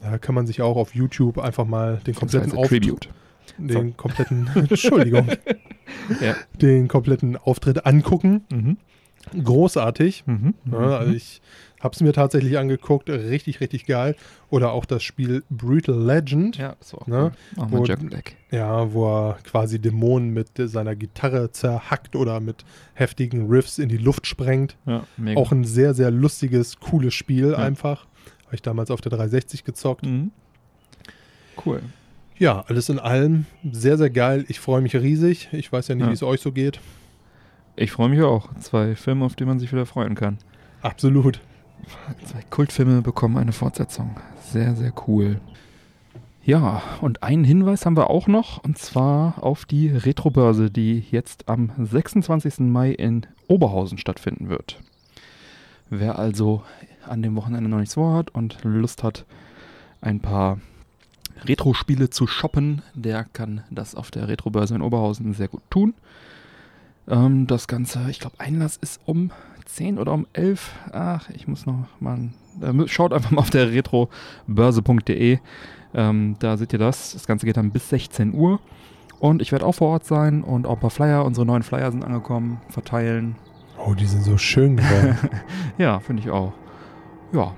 Da 0.02 0.18
kann 0.18 0.34
man 0.34 0.46
sich 0.46 0.60
auch 0.60 0.76
auf 0.76 0.94
YouTube 0.94 1.38
einfach 1.38 1.64
mal 1.64 2.00
den 2.06 2.14
kompletten 2.14 2.50
Das 2.50 2.58
heißt 2.58 2.64
Auftritt, 2.72 3.08
Den 3.56 3.96
kompletten, 3.96 4.48
Entschuldigung, 4.54 5.28
Ja. 6.20 6.34
den 6.60 6.88
kompletten 6.88 7.36
Auftritt 7.36 7.86
angucken. 7.86 8.42
Mhm. 8.52 8.76
Großartig. 9.44 10.24
Mhm. 10.26 10.54
Ne? 10.64 10.78
Also 10.78 11.12
ich 11.12 11.42
habe 11.80 11.94
es 11.94 12.00
mir 12.00 12.12
tatsächlich 12.12 12.56
angeguckt, 12.58 13.10
richtig, 13.10 13.60
richtig 13.60 13.84
geil. 13.86 14.16
Oder 14.48 14.72
auch 14.72 14.84
das 14.86 15.02
Spiel 15.02 15.44
Brutal 15.50 15.96
Legend, 16.02 16.56
ja, 16.56 16.68
ja, 16.80 16.98
auch 16.98 17.06
Ne? 17.06 17.32
cool. 17.56 17.66
Wo- 17.70 17.82
Black. 18.06 18.36
wo 18.50 19.06
er 19.28 19.38
quasi 19.44 19.78
Dämonen 19.78 20.32
mit 20.32 20.48
seiner 20.56 20.96
Gitarre 20.96 21.52
zerhackt 21.52 22.16
oder 22.16 22.40
mit 22.40 22.64
heftigen 22.94 23.48
Riffs 23.48 23.78
in 23.78 23.88
die 23.90 23.98
Luft 23.98 24.26
sprengt. 24.26 24.76
Ja. 24.86 25.04
Auch 25.36 25.52
ein 25.52 25.64
sehr, 25.64 25.92
sehr 25.94 26.10
lustiges, 26.10 26.80
cooles 26.80 27.12
Spiel 27.14 27.50
Ja. 27.52 27.58
einfach. 27.58 28.06
Habe 28.46 28.54
ich 28.54 28.62
damals 28.62 28.90
auf 28.90 29.00
der 29.02 29.10
360 29.10 29.62
gezockt. 29.64 30.06
Mhm. 30.06 30.30
Cool. 31.66 31.82
Ja, 32.38 32.64
alles 32.68 32.88
in 32.88 32.98
allem 32.98 33.46
sehr, 33.70 33.98
sehr 33.98 34.10
geil. 34.10 34.44
Ich 34.48 34.60
freue 34.60 34.80
mich 34.80 34.94
riesig. 34.94 35.48
Ich 35.52 35.72
weiß 35.72 35.88
ja 35.88 35.94
nicht, 35.94 36.04
Ja. 36.04 36.10
wie 36.10 36.14
es 36.14 36.22
euch 36.22 36.40
so 36.40 36.52
geht. 36.52 36.80
Ich 37.76 37.90
freue 37.92 38.08
mich 38.08 38.22
auch. 38.22 38.48
Zwei 38.60 38.94
Filme, 38.94 39.24
auf 39.24 39.34
die 39.36 39.44
man 39.44 39.58
sich 39.58 39.72
wieder 39.72 39.86
freuen 39.86 40.14
kann. 40.14 40.38
Absolut. 40.82 41.40
Zwei 42.24 42.42
Kultfilme 42.50 43.02
bekommen 43.02 43.36
eine 43.36 43.52
Fortsetzung. 43.52 44.16
Sehr, 44.42 44.74
sehr 44.76 44.92
cool. 45.06 45.40
Ja, 46.44 46.82
und 47.00 47.22
einen 47.22 47.44
Hinweis 47.44 47.84
haben 47.84 47.96
wir 47.96 48.08
auch 48.10 48.26
noch, 48.26 48.62
und 48.64 48.78
zwar 48.78 49.42
auf 49.42 49.64
die 49.64 49.88
Retrobörse, 49.90 50.70
die 50.70 51.04
jetzt 51.10 51.48
am 51.48 51.70
26. 51.78 52.60
Mai 52.60 52.90
in 52.92 53.26
Oberhausen 53.48 53.98
stattfinden 53.98 54.48
wird. 54.48 54.78
Wer 55.90 56.18
also 56.18 56.62
an 57.06 57.22
dem 57.22 57.36
Wochenende 57.36 57.68
noch 57.68 57.78
nichts 57.78 57.94
vorhat 57.94 58.30
und 58.30 58.58
Lust 58.64 59.02
hat, 59.02 59.24
ein 60.00 60.20
paar 60.20 60.58
Retro-Spiele 61.46 62.10
zu 62.10 62.26
shoppen, 62.26 62.82
der 62.94 63.24
kann 63.24 63.62
das 63.70 63.94
auf 63.94 64.10
der 64.10 64.28
Retrobörse 64.28 64.74
in 64.74 64.82
Oberhausen 64.82 65.34
sehr 65.34 65.48
gut 65.48 65.62
tun. 65.70 65.94
Ähm, 67.08 67.46
das 67.46 67.68
Ganze, 67.68 68.06
ich 68.10 68.20
glaube, 68.20 68.38
Einlass 68.38 68.76
ist 68.76 69.00
um 69.06 69.30
10 69.66 69.98
oder 69.98 70.12
um 70.12 70.26
11. 70.32 70.72
Ach, 70.92 71.28
ich 71.30 71.46
muss 71.48 71.66
noch 71.66 71.86
mal. 72.00 72.30
Äh, 72.60 72.88
schaut 72.88 73.12
einfach 73.12 73.30
mal 73.30 73.40
auf 73.40 73.50
der 73.50 73.70
retrobörse.de. 73.70 75.38
Ähm, 75.94 76.36
da 76.38 76.56
seht 76.56 76.72
ihr 76.72 76.78
das. 76.78 77.12
Das 77.12 77.26
Ganze 77.26 77.46
geht 77.46 77.56
dann 77.56 77.70
bis 77.70 77.88
16 77.88 78.34
Uhr. 78.34 78.60
Und 79.20 79.42
ich 79.42 79.52
werde 79.52 79.66
auch 79.66 79.74
vor 79.74 79.88
Ort 79.88 80.04
sein 80.04 80.42
und 80.44 80.66
auch 80.66 80.74
ein 80.74 80.80
paar 80.80 80.90
Flyer. 80.90 81.24
Unsere 81.24 81.46
neuen 81.46 81.62
Flyer 81.62 81.90
sind 81.90 82.04
angekommen. 82.04 82.60
Verteilen. 82.68 83.36
Oh, 83.84 83.94
die 83.94 84.06
sind 84.06 84.22
so 84.22 84.38
schön 84.38 84.76
geworden. 84.76 85.16
Ja, 85.78 86.00
finde 86.00 86.22
ich 86.22 86.30
auch. 86.30 86.52
Ja, 87.32 87.54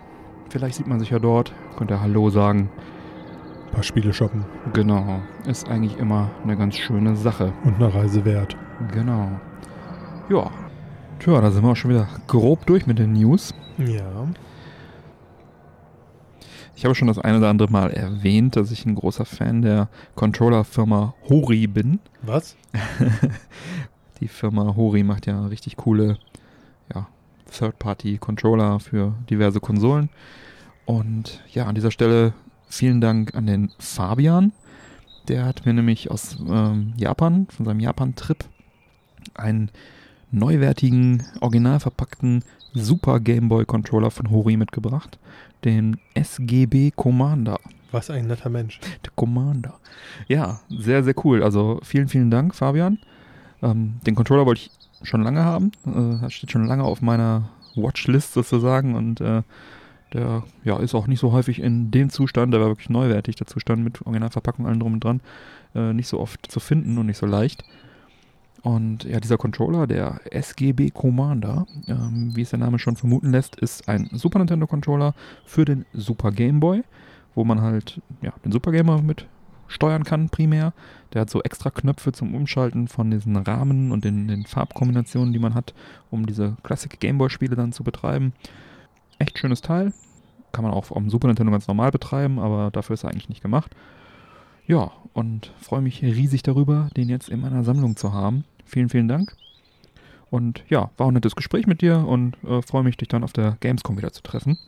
vielleicht 0.50 0.76
sieht 0.76 0.86
man 0.86 1.00
sich 1.00 1.10
ja 1.10 1.18
dort. 1.18 1.52
Könnt 1.76 1.90
ihr 1.90 2.00
Hallo 2.00 2.30
sagen. 2.30 2.70
Ein 3.70 3.74
paar 3.74 3.82
Spiele 3.84 4.12
shoppen 4.12 4.44
Genau. 4.72 5.22
Ist 5.46 5.68
eigentlich 5.68 5.96
immer 5.98 6.28
eine 6.42 6.56
ganz 6.56 6.76
schöne 6.76 7.14
Sache. 7.14 7.52
und 7.62 7.76
eine 7.76 7.94
Reise 7.94 8.24
wert. 8.24 8.56
Genau. 8.92 9.30
Ja. 10.28 10.50
Tja, 11.20 11.40
da 11.40 11.52
sind 11.52 11.62
wir 11.62 11.70
auch 11.70 11.76
schon 11.76 11.92
wieder 11.92 12.08
grob 12.26 12.66
durch 12.66 12.88
mit 12.88 12.98
den 12.98 13.12
News. 13.12 13.54
Ja. 13.78 14.26
Ich 16.74 16.84
habe 16.84 16.96
schon 16.96 17.06
das 17.06 17.18
eine 17.20 17.38
oder 17.38 17.48
andere 17.48 17.70
Mal 17.70 17.90
erwähnt, 17.92 18.56
dass 18.56 18.72
ich 18.72 18.86
ein 18.86 18.96
großer 18.96 19.24
Fan 19.24 19.62
der 19.62 19.88
Controller-Firma 20.16 21.14
Hori 21.28 21.68
bin. 21.68 22.00
Was? 22.22 22.56
Die 24.20 24.28
Firma 24.28 24.74
Hori 24.74 25.04
macht 25.04 25.26
ja 25.26 25.46
richtig 25.46 25.76
coole 25.76 26.18
ja, 26.92 27.06
Third-Party-Controller 27.52 28.80
für 28.80 29.14
diverse 29.28 29.60
Konsolen. 29.60 30.08
Und 30.86 31.40
ja, 31.52 31.66
an 31.66 31.76
dieser 31.76 31.92
Stelle 31.92 32.32
vielen 32.70 33.00
Dank 33.00 33.34
an 33.34 33.46
den 33.46 33.70
Fabian. 33.78 34.52
Der 35.28 35.44
hat 35.44 35.66
mir 35.66 35.74
nämlich 35.74 36.10
aus 36.10 36.38
ähm, 36.48 36.94
Japan, 36.96 37.46
von 37.54 37.66
seinem 37.66 37.80
Japan-Trip, 37.80 38.44
einen 39.34 39.70
neuwertigen, 40.30 41.24
original 41.40 41.80
verpackten 41.80 42.44
Super 42.72 43.20
Game 43.20 43.48
Boy 43.48 43.64
Controller 43.64 44.10
von 44.10 44.30
Hori 44.30 44.56
mitgebracht. 44.56 45.18
Den 45.64 45.98
SGB 46.14 46.92
Commander. 46.92 47.58
Was 47.90 48.10
ein 48.10 48.28
netter 48.28 48.48
Mensch. 48.48 48.80
Der 49.04 49.12
Commander. 49.14 49.78
Ja, 50.28 50.60
sehr, 50.70 51.02
sehr 51.02 51.14
cool. 51.24 51.42
Also 51.42 51.80
vielen, 51.82 52.08
vielen 52.08 52.30
Dank, 52.30 52.54
Fabian. 52.54 52.98
Ähm, 53.62 53.94
den 54.06 54.14
Controller 54.14 54.46
wollte 54.46 54.62
ich 54.62 54.70
schon 55.06 55.22
lange 55.22 55.44
haben. 55.44 55.72
Äh, 55.86 56.22
das 56.22 56.32
steht 56.32 56.52
schon 56.52 56.66
lange 56.66 56.84
auf 56.84 57.02
meiner 57.02 57.50
Watchlist 57.74 58.32
sozusagen 58.32 58.94
und 58.94 59.20
äh, 59.20 59.42
der 60.12 60.44
ja, 60.64 60.78
ist 60.78 60.94
auch 60.94 61.06
nicht 61.06 61.20
so 61.20 61.32
häufig 61.32 61.60
in 61.60 61.90
dem 61.90 62.10
Zustand, 62.10 62.52
der 62.52 62.60
war 62.60 62.68
wirklich 62.68 62.90
neuwertig, 62.90 63.36
der 63.36 63.46
Zustand 63.46 63.84
mit 63.84 64.02
Originalverpackung, 64.02 64.66
allem 64.66 64.80
drum 64.80 64.94
und 64.94 65.04
dran, 65.04 65.20
äh, 65.74 65.92
nicht 65.92 66.08
so 66.08 66.20
oft 66.20 66.50
zu 66.50 66.60
finden 66.60 66.98
und 66.98 67.06
nicht 67.06 67.18
so 67.18 67.26
leicht. 67.26 67.64
Und 68.62 69.04
ja, 69.04 69.20
dieser 69.20 69.38
Controller, 69.38 69.86
der 69.86 70.20
SGB 70.30 70.90
Commander, 70.90 71.66
ähm, 71.86 72.32
wie 72.34 72.42
es 72.42 72.50
der 72.50 72.58
Name 72.58 72.78
schon 72.78 72.96
vermuten 72.96 73.30
lässt, 73.30 73.56
ist 73.56 73.88
ein 73.88 74.10
Super 74.12 74.38
Nintendo 74.38 74.66
Controller 74.66 75.14
für 75.46 75.64
den 75.64 75.86
Super 75.94 76.30
Game 76.30 76.60
Boy, 76.60 76.82
wo 77.34 77.44
man 77.44 77.62
halt 77.62 78.00
ja, 78.20 78.32
den 78.44 78.52
Super 78.52 78.72
Game 78.72 78.86
Boy 78.86 79.00
mit 79.00 79.26
steuern 79.66 80.04
kann 80.04 80.28
primär. 80.28 80.74
Der 81.12 81.22
hat 81.22 81.30
so 81.30 81.42
extra 81.42 81.70
Knöpfe 81.70 82.12
zum 82.12 82.34
Umschalten 82.34 82.88
von 82.88 83.10
diesen 83.10 83.36
Rahmen 83.36 83.92
und 83.92 84.04
den, 84.04 84.28
den 84.28 84.44
Farbkombinationen, 84.44 85.32
die 85.32 85.38
man 85.38 85.54
hat, 85.54 85.72
um 86.10 86.26
diese 86.26 86.56
Classic 86.62 87.00
Game 87.00 87.18
Boy 87.18 87.30
Spiele 87.30 87.56
dann 87.56 87.72
zu 87.72 87.82
betreiben. 87.82 88.32
Echt 89.20 89.38
schönes 89.38 89.60
Teil. 89.60 89.92
Kann 90.50 90.64
man 90.64 90.72
auch 90.72 90.90
am 90.90 91.10
Super 91.10 91.28
Nintendo 91.28 91.52
ganz 91.52 91.68
normal 91.68 91.92
betreiben, 91.92 92.40
aber 92.40 92.70
dafür 92.72 92.94
ist 92.94 93.04
er 93.04 93.10
eigentlich 93.10 93.28
nicht 93.28 93.42
gemacht. 93.42 93.70
Ja, 94.66 94.90
und 95.12 95.52
freue 95.60 95.82
mich 95.82 96.02
riesig 96.02 96.42
darüber, 96.42 96.88
den 96.96 97.08
jetzt 97.08 97.28
in 97.28 97.40
meiner 97.40 97.62
Sammlung 97.62 97.96
zu 97.96 98.12
haben. 98.12 98.44
Vielen, 98.64 98.88
vielen 98.88 99.08
Dank. 99.08 99.36
Und 100.30 100.64
ja, 100.68 100.90
war 100.96 101.06
auch 101.06 101.10
ein 101.10 101.14
nettes 101.14 101.36
Gespräch 101.36 101.66
mit 101.66 101.82
dir 101.82 102.06
und 102.06 102.36
äh, 102.44 102.62
freue 102.62 102.82
mich, 102.82 102.96
dich 102.96 103.08
dann 103.08 103.22
auf 103.22 103.32
der 103.32 103.58
Gamescom 103.60 103.98
wieder 103.98 104.12
zu 104.12 104.22
treffen. 104.22 104.58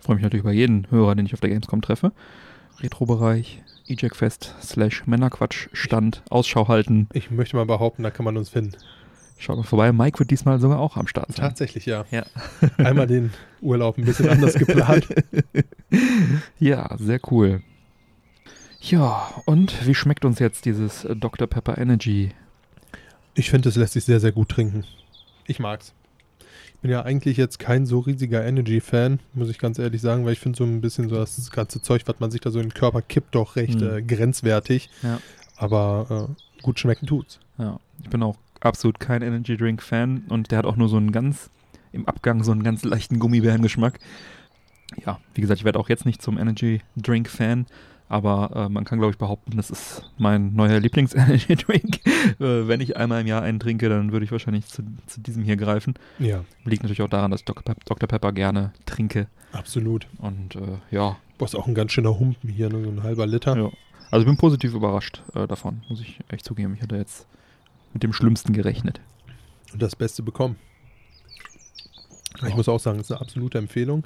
Freue 0.00 0.16
mich 0.16 0.22
natürlich 0.22 0.44
über 0.44 0.52
jeden 0.52 0.90
Hörer, 0.90 1.14
den 1.14 1.26
ich 1.26 1.34
auf 1.34 1.40
der 1.40 1.50
Gamescom 1.50 1.80
treffe. 1.80 2.12
Retro-Bereich, 2.80 3.62
EJackFest 3.88 4.54
slash 4.60 5.06
Männerquatsch 5.06 5.68
Stand, 5.72 6.22
Ausschau 6.28 6.68
halten. 6.68 7.08
Ich 7.12 7.30
möchte 7.30 7.56
mal 7.56 7.66
behaupten, 7.66 8.02
da 8.02 8.10
kann 8.10 8.24
man 8.24 8.36
uns 8.36 8.50
finden. 8.50 8.76
Schaut 9.38 9.56
mal 9.56 9.62
vorbei. 9.62 9.92
Mike 9.92 10.18
wird 10.18 10.30
diesmal 10.30 10.58
sogar 10.58 10.78
auch 10.80 10.96
am 10.96 11.06
Start 11.06 11.28
sein. 11.32 11.46
Tatsächlich, 11.46 11.86
ja. 11.86 12.04
Ja. 12.10 12.24
Einmal 12.78 13.06
den 13.06 13.32
Urlaub 13.60 13.96
ein 13.98 14.04
bisschen 14.04 14.28
anders 14.28 14.54
geplant. 14.54 15.06
Ja, 16.58 16.94
sehr 16.98 17.20
cool. 17.30 17.62
Ja, 18.80 19.30
und 19.46 19.86
wie 19.86 19.94
schmeckt 19.94 20.24
uns 20.24 20.38
jetzt 20.38 20.64
dieses 20.66 21.06
Dr. 21.16 21.46
Pepper 21.46 21.78
Energy? 21.78 22.30
Ich 23.34 23.50
finde, 23.50 23.68
es 23.68 23.76
lässt 23.76 23.94
sich 23.94 24.04
sehr, 24.04 24.20
sehr 24.20 24.32
gut 24.32 24.50
trinken. 24.50 24.84
Ich 25.46 25.58
mag's. 25.58 25.94
Ich 26.74 26.80
bin 26.82 26.90
ja 26.90 27.02
eigentlich 27.02 27.36
jetzt 27.36 27.58
kein 27.58 27.86
so 27.86 28.00
riesiger 28.00 28.44
Energy-Fan, 28.44 29.18
muss 29.34 29.48
ich 29.48 29.58
ganz 29.58 29.78
ehrlich 29.78 30.00
sagen, 30.00 30.24
weil 30.24 30.34
ich 30.34 30.40
finde 30.40 30.58
so 30.58 30.64
ein 30.64 30.80
bisschen 30.80 31.08
so 31.08 31.16
das 31.16 31.50
ganze 31.50 31.80
Zeug, 31.82 32.02
was 32.06 32.20
man 32.20 32.30
sich 32.30 32.40
da 32.40 32.50
so 32.50 32.60
in 32.60 32.66
den 32.68 32.74
Körper 32.74 33.02
kippt, 33.02 33.34
doch 33.34 33.56
recht 33.56 33.80
Hm. 33.80 33.96
äh, 33.96 34.02
grenzwertig. 34.02 34.90
Ja. 35.02 35.20
Aber 35.56 36.28
äh, 36.30 36.62
gut 36.62 36.78
schmecken 36.78 37.06
tut's. 37.06 37.40
Ja, 37.56 37.80
ich 38.02 38.08
bin 38.10 38.22
auch 38.22 38.36
absolut 38.60 39.00
kein 39.00 39.22
Energy 39.22 39.56
Drink 39.56 39.82
Fan 39.82 40.24
und 40.28 40.50
der 40.50 40.58
hat 40.58 40.66
auch 40.66 40.76
nur 40.76 40.88
so 40.88 40.96
einen 40.96 41.12
ganz, 41.12 41.50
im 41.92 42.06
Abgang 42.06 42.42
so 42.44 42.52
einen 42.52 42.62
ganz 42.62 42.84
leichten 42.84 43.18
Gummibärengeschmack. 43.18 43.98
Ja, 45.04 45.20
wie 45.34 45.40
gesagt, 45.40 45.60
ich 45.60 45.64
werde 45.64 45.78
auch 45.78 45.88
jetzt 45.88 46.06
nicht 46.06 46.22
zum 46.22 46.38
Energy 46.38 46.80
Drink 46.96 47.28
Fan, 47.28 47.66
Aber 48.08 48.50
äh, 48.54 48.68
man 48.70 48.84
kann, 48.84 48.98
glaube 48.98 49.12
ich, 49.12 49.18
behaupten, 49.18 49.56
das 49.58 49.70
ist 49.70 50.02
mein 50.16 50.54
neuer 50.54 50.80
Lieblings-Energy-Drink. 50.80 52.06
äh, 52.40 52.66
wenn 52.66 52.80
ich 52.80 52.96
einmal 52.96 53.20
im 53.20 53.26
Jahr 53.26 53.42
einen 53.42 53.60
trinke, 53.60 53.88
dann 53.90 54.12
würde 54.12 54.24
ich 54.24 54.32
wahrscheinlich 54.32 54.66
zu, 54.66 54.82
zu 55.06 55.20
diesem 55.20 55.42
hier 55.42 55.56
greifen. 55.56 55.94
Ja, 56.18 56.44
Liegt 56.64 56.82
natürlich 56.82 57.02
auch 57.02 57.10
daran, 57.10 57.30
dass 57.30 57.40
ich 57.40 57.44
Dr. 57.44 57.62
Pep 57.62 57.84
Dr. 57.84 58.08
Pepper 58.08 58.32
gerne 58.32 58.72
trinke. 58.86 59.26
absolut. 59.52 60.06
Und 60.18 60.56
äh, 60.56 60.78
ja, 60.90 61.16
Boah, 61.36 61.44
ist 61.44 61.54
auch 61.54 61.66
ein 61.66 61.74
ganz 61.74 61.92
schöner 61.92 62.18
Humpen 62.18 62.48
hier, 62.48 62.70
ne? 62.70 62.82
so 62.82 62.90
ein 62.90 63.02
halber 63.02 63.26
Liter. 63.26 63.56
ja. 63.56 63.70
Also 64.10 64.22
ich 64.22 64.26
bin 64.26 64.38
positiv 64.38 64.72
überrascht 64.72 65.22
äh, 65.34 65.46
davon, 65.46 65.82
muss 65.90 66.00
ich 66.00 66.18
echt 66.28 66.46
zugeben. 66.46 66.72
Ich 66.74 66.82
hatte 66.82 66.96
jetzt 66.96 67.26
mit 67.92 68.02
dem 68.02 68.12
Schlimmsten 68.12 68.52
gerechnet. 68.52 69.00
Und 69.72 69.82
das 69.82 69.96
Beste 69.96 70.22
bekommen. 70.22 70.56
Ich 72.46 72.54
muss 72.54 72.68
auch 72.68 72.78
sagen, 72.80 73.00
es 73.00 73.06
ist 73.06 73.12
eine 73.12 73.20
absolute 73.20 73.58
Empfehlung. 73.58 74.04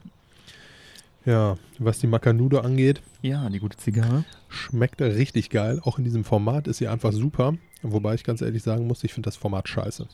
Ja, 1.25 1.57
was 1.79 2.01
die 2.01 2.07
Macanudo 2.09 2.59
angeht, 2.61 3.01
Ja, 3.21 3.49
die 3.49 3.61
gute 3.61 3.77
Zigarre. 3.77 4.25
schmeckt 4.49 5.01
richtig 5.01 5.51
geil. 5.51 5.81
Auch 5.85 5.99
in 5.99 6.05
diesem 6.05 6.25
Format 6.25 6.67
ist 6.67 6.79
sie 6.79 6.89
einfach 6.89 7.13
super. 7.13 7.55
Wobei 7.83 8.15
ich 8.15 8.25
ganz 8.25 8.41
ehrlich 8.43 8.63
sagen 8.63 8.87
muss, 8.87 9.05
ich 9.05 9.13
finde 9.13 9.27
das 9.29 9.37
Format 9.37 9.69
scheiße. 9.69 10.09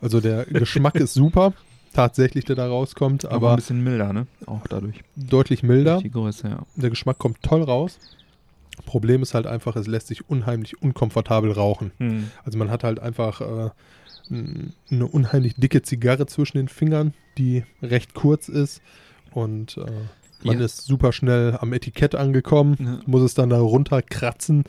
Also 0.00 0.20
der 0.20 0.44
Geschmack 0.46 0.94
ist 0.94 1.12
super, 1.14 1.52
tatsächlich, 1.92 2.44
der 2.46 2.56
da 2.56 2.66
rauskommt, 2.66 3.24
Aber, 3.26 3.34
aber 3.36 3.50
ein 3.50 3.56
bisschen 3.56 3.82
milder, 3.84 4.12
ne? 4.14 4.26
Auch 4.46 4.66
dadurch. 4.68 5.02
deutlich 5.16 5.62
milder. 5.62 5.98
Die 6.00 6.10
Größe, 6.10 6.48
ja. 6.48 6.62
Der 6.76 6.90
Geschmack 6.90 7.18
kommt 7.18 7.42
toll 7.42 7.62
raus. 7.62 7.98
Problem 8.82 9.22
ist 9.22 9.34
halt 9.34 9.46
einfach, 9.46 9.76
es 9.76 9.86
lässt 9.86 10.08
sich 10.08 10.28
unheimlich 10.28 10.80
unkomfortabel 10.82 11.52
rauchen. 11.52 11.92
Hm. 11.98 12.30
Also 12.44 12.58
man 12.58 12.70
hat 12.70 12.84
halt 12.84 13.00
einfach 13.00 13.40
äh, 13.40 13.70
eine 14.30 15.06
unheimlich 15.06 15.54
dicke 15.56 15.82
Zigarre 15.82 16.26
zwischen 16.26 16.58
den 16.58 16.68
Fingern, 16.68 17.14
die 17.38 17.64
recht 17.82 18.14
kurz 18.14 18.48
ist 18.48 18.82
und 19.32 19.76
äh, 19.78 19.86
man 20.44 20.58
Ja. 20.58 20.64
ist 20.64 20.84
super 20.84 21.12
schnell 21.12 21.56
am 21.60 21.72
Etikett 21.72 22.14
angekommen, 22.14 22.76
Ja. 22.78 23.00
muss 23.06 23.22
es 23.22 23.34
dann 23.34 23.48
da 23.50 23.58
runterkratzen 23.58 24.64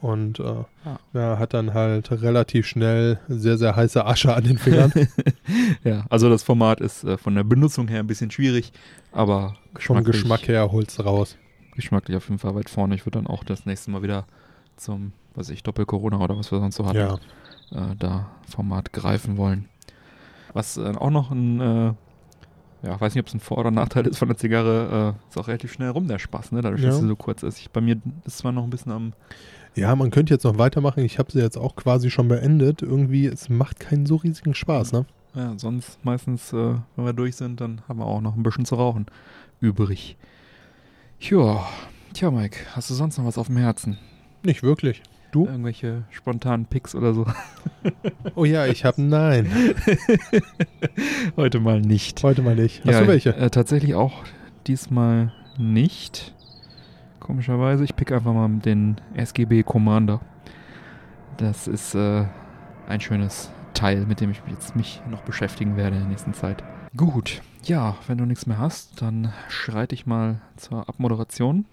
und 0.00 0.38
äh, 0.40 0.42
Ah. 0.84 0.98
ja, 1.14 1.38
hat 1.38 1.54
dann 1.54 1.72
halt 1.72 2.10
relativ 2.10 2.66
schnell 2.66 3.18
sehr, 3.28 3.56
sehr 3.56 3.74
heiße 3.76 4.04
Asche 4.04 4.34
an 4.34 4.44
den 4.44 4.58
Fingern. 4.58 4.92
ja, 5.84 6.04
also 6.10 6.28
das 6.28 6.42
Format 6.42 6.80
ist 6.80 7.04
äh, 7.04 7.16
von 7.16 7.34
der 7.34 7.44
Benutzung 7.44 7.88
her 7.88 8.00
ein 8.00 8.06
bisschen 8.06 8.30
schwierig, 8.30 8.72
aber 9.12 9.56
Vom 9.78 10.04
Geschmack 10.04 10.46
her 10.48 10.70
holt's 10.72 11.02
raus. 11.02 11.36
Geschmacklich 11.74 12.16
auf 12.16 12.28
jeden 12.28 12.38
Fall 12.38 12.54
weit 12.54 12.70
vorne. 12.70 12.94
Ich 12.94 13.06
würde 13.06 13.18
dann 13.18 13.26
auch 13.26 13.44
das 13.44 13.66
nächste 13.66 13.90
Mal 13.90 14.02
wieder 14.02 14.24
zum, 14.76 15.12
was 15.34 15.48
weiß 15.48 15.54
ich, 15.54 15.62
Doppel-Corona 15.62 16.18
oder 16.18 16.36
was 16.36 16.50
wir 16.50 16.58
sonst 16.60 16.76
so 16.76 16.86
hatten, 16.86 16.96
Ja, 16.98 17.14
äh, 17.72 17.96
da 17.98 18.26
Format 18.48 18.92
greifen 18.92 19.36
wollen. 19.36 19.68
Was 20.52 20.76
äh, 20.76 20.92
auch 20.96 21.10
noch 21.10 21.30
ein, 21.30 21.60
äh, 21.60 21.92
ja, 22.82 23.00
weiß 23.00 23.14
nicht, 23.14 23.22
ob 23.22 23.28
es 23.28 23.34
ein 23.34 23.40
Vor- 23.40 23.58
oder 23.58 23.70
Nachteil 23.70 24.06
ist 24.06 24.18
von 24.18 24.28
der 24.28 24.36
Zigarre, 24.36 25.14
äh, 25.16 25.28
ist 25.30 25.38
auch 25.38 25.48
relativ 25.48 25.72
schnell 25.72 25.90
rum, 25.90 26.06
der 26.06 26.18
Spaß, 26.18 26.52
ne? 26.52 26.60
Dadurch, 26.60 26.82
dass 26.82 26.96
Ja. 26.96 27.00
sie 27.00 27.08
so 27.08 27.16
kurz 27.16 27.42
ist. 27.42 27.58
Ich, 27.58 27.70
bei 27.70 27.80
mir 27.80 28.00
ist 28.24 28.38
zwar 28.38 28.52
noch 28.52 28.64
ein 28.64 28.70
bisschen 28.70 28.92
am, 28.92 29.12
ja, 29.74 29.94
man 29.96 30.10
könnte 30.12 30.32
jetzt 30.34 30.44
noch 30.44 30.58
weitermachen. 30.58 31.02
Ich 31.04 31.18
habe 31.18 31.32
sie 31.32 31.40
jetzt 31.40 31.56
auch 31.56 31.74
quasi 31.74 32.08
schon 32.10 32.28
beendet. 32.28 32.82
Irgendwie, 32.82 33.26
es 33.26 33.48
macht 33.48 33.80
keinen 33.80 34.06
so 34.06 34.16
riesigen 34.16 34.54
Spaß, 34.54 34.92
ne? 34.92 35.06
ja, 35.34 35.52
sonst 35.56 35.98
meistens, 36.04 36.52
äh, 36.52 36.74
wenn 36.94 37.04
wir 37.04 37.12
durch 37.12 37.34
sind, 37.34 37.60
dann 37.60 37.80
haben 37.88 37.98
wir 37.98 38.06
auch 38.06 38.20
noch 38.20 38.36
ein 38.36 38.44
bisschen 38.44 38.64
zu 38.66 38.76
rauchen 38.76 39.06
übrig. 39.60 40.16
Ja, 41.20 41.66
tja, 42.12 42.30
Mike, 42.30 42.58
hast 42.74 42.90
du 42.90 42.94
sonst 42.94 43.18
noch 43.18 43.24
was 43.24 43.38
auf 43.38 43.46
dem 43.46 43.56
Herzen? 43.56 43.98
Nicht 44.42 44.62
wirklich. 44.62 45.02
Du? 45.32 45.46
Irgendwelche 45.46 46.04
spontanen 46.10 46.66
Picks 46.66 46.94
oder 46.94 47.14
so? 47.14 47.26
Oh 48.34 48.46
ja, 48.46 48.66
ich 48.66 48.86
habe 48.86 49.02
Nein. 49.02 49.46
Heute 51.36 51.60
mal 51.60 51.82
nicht. 51.82 52.22
Heute 52.22 52.40
mal 52.40 52.56
nicht. 52.56 52.82
Hast 52.84 52.92
ja, 52.92 53.00
du 53.02 53.08
welche? 53.08 53.36
Äh, 53.36 53.50
tatsächlich 53.50 53.94
auch 53.94 54.24
diesmal 54.66 55.32
nicht. 55.58 56.34
Komischerweise. 57.20 57.84
Ich 57.84 57.94
pick 57.94 58.10
einfach 58.10 58.32
mal 58.32 58.48
den 58.48 58.96
SGB 59.14 59.62
Commander. 59.62 60.22
Das 61.36 61.68
ist 61.68 61.94
äh, 61.94 62.24
ein 62.88 63.00
schönes 63.02 63.50
Teil, 63.74 64.06
mit 64.06 64.22
dem 64.22 64.30
ich 64.30 64.40
jetzt 64.48 64.74
mich 64.74 65.02
noch 65.10 65.20
beschäftigen 65.20 65.76
werde 65.76 65.96
in 65.96 66.02
der 66.02 66.10
nächsten 66.10 66.32
Zeit. 66.32 66.64
Gut, 66.96 67.42
ja, 67.68 67.96
wenn 68.06 68.18
du 68.18 68.26
nichts 68.26 68.46
mehr 68.46 68.58
hast, 68.58 69.02
dann 69.02 69.32
schreite 69.48 69.94
ich 69.94 70.06
mal 70.06 70.40
zur 70.56 70.88
Abmoderation. 70.88 71.64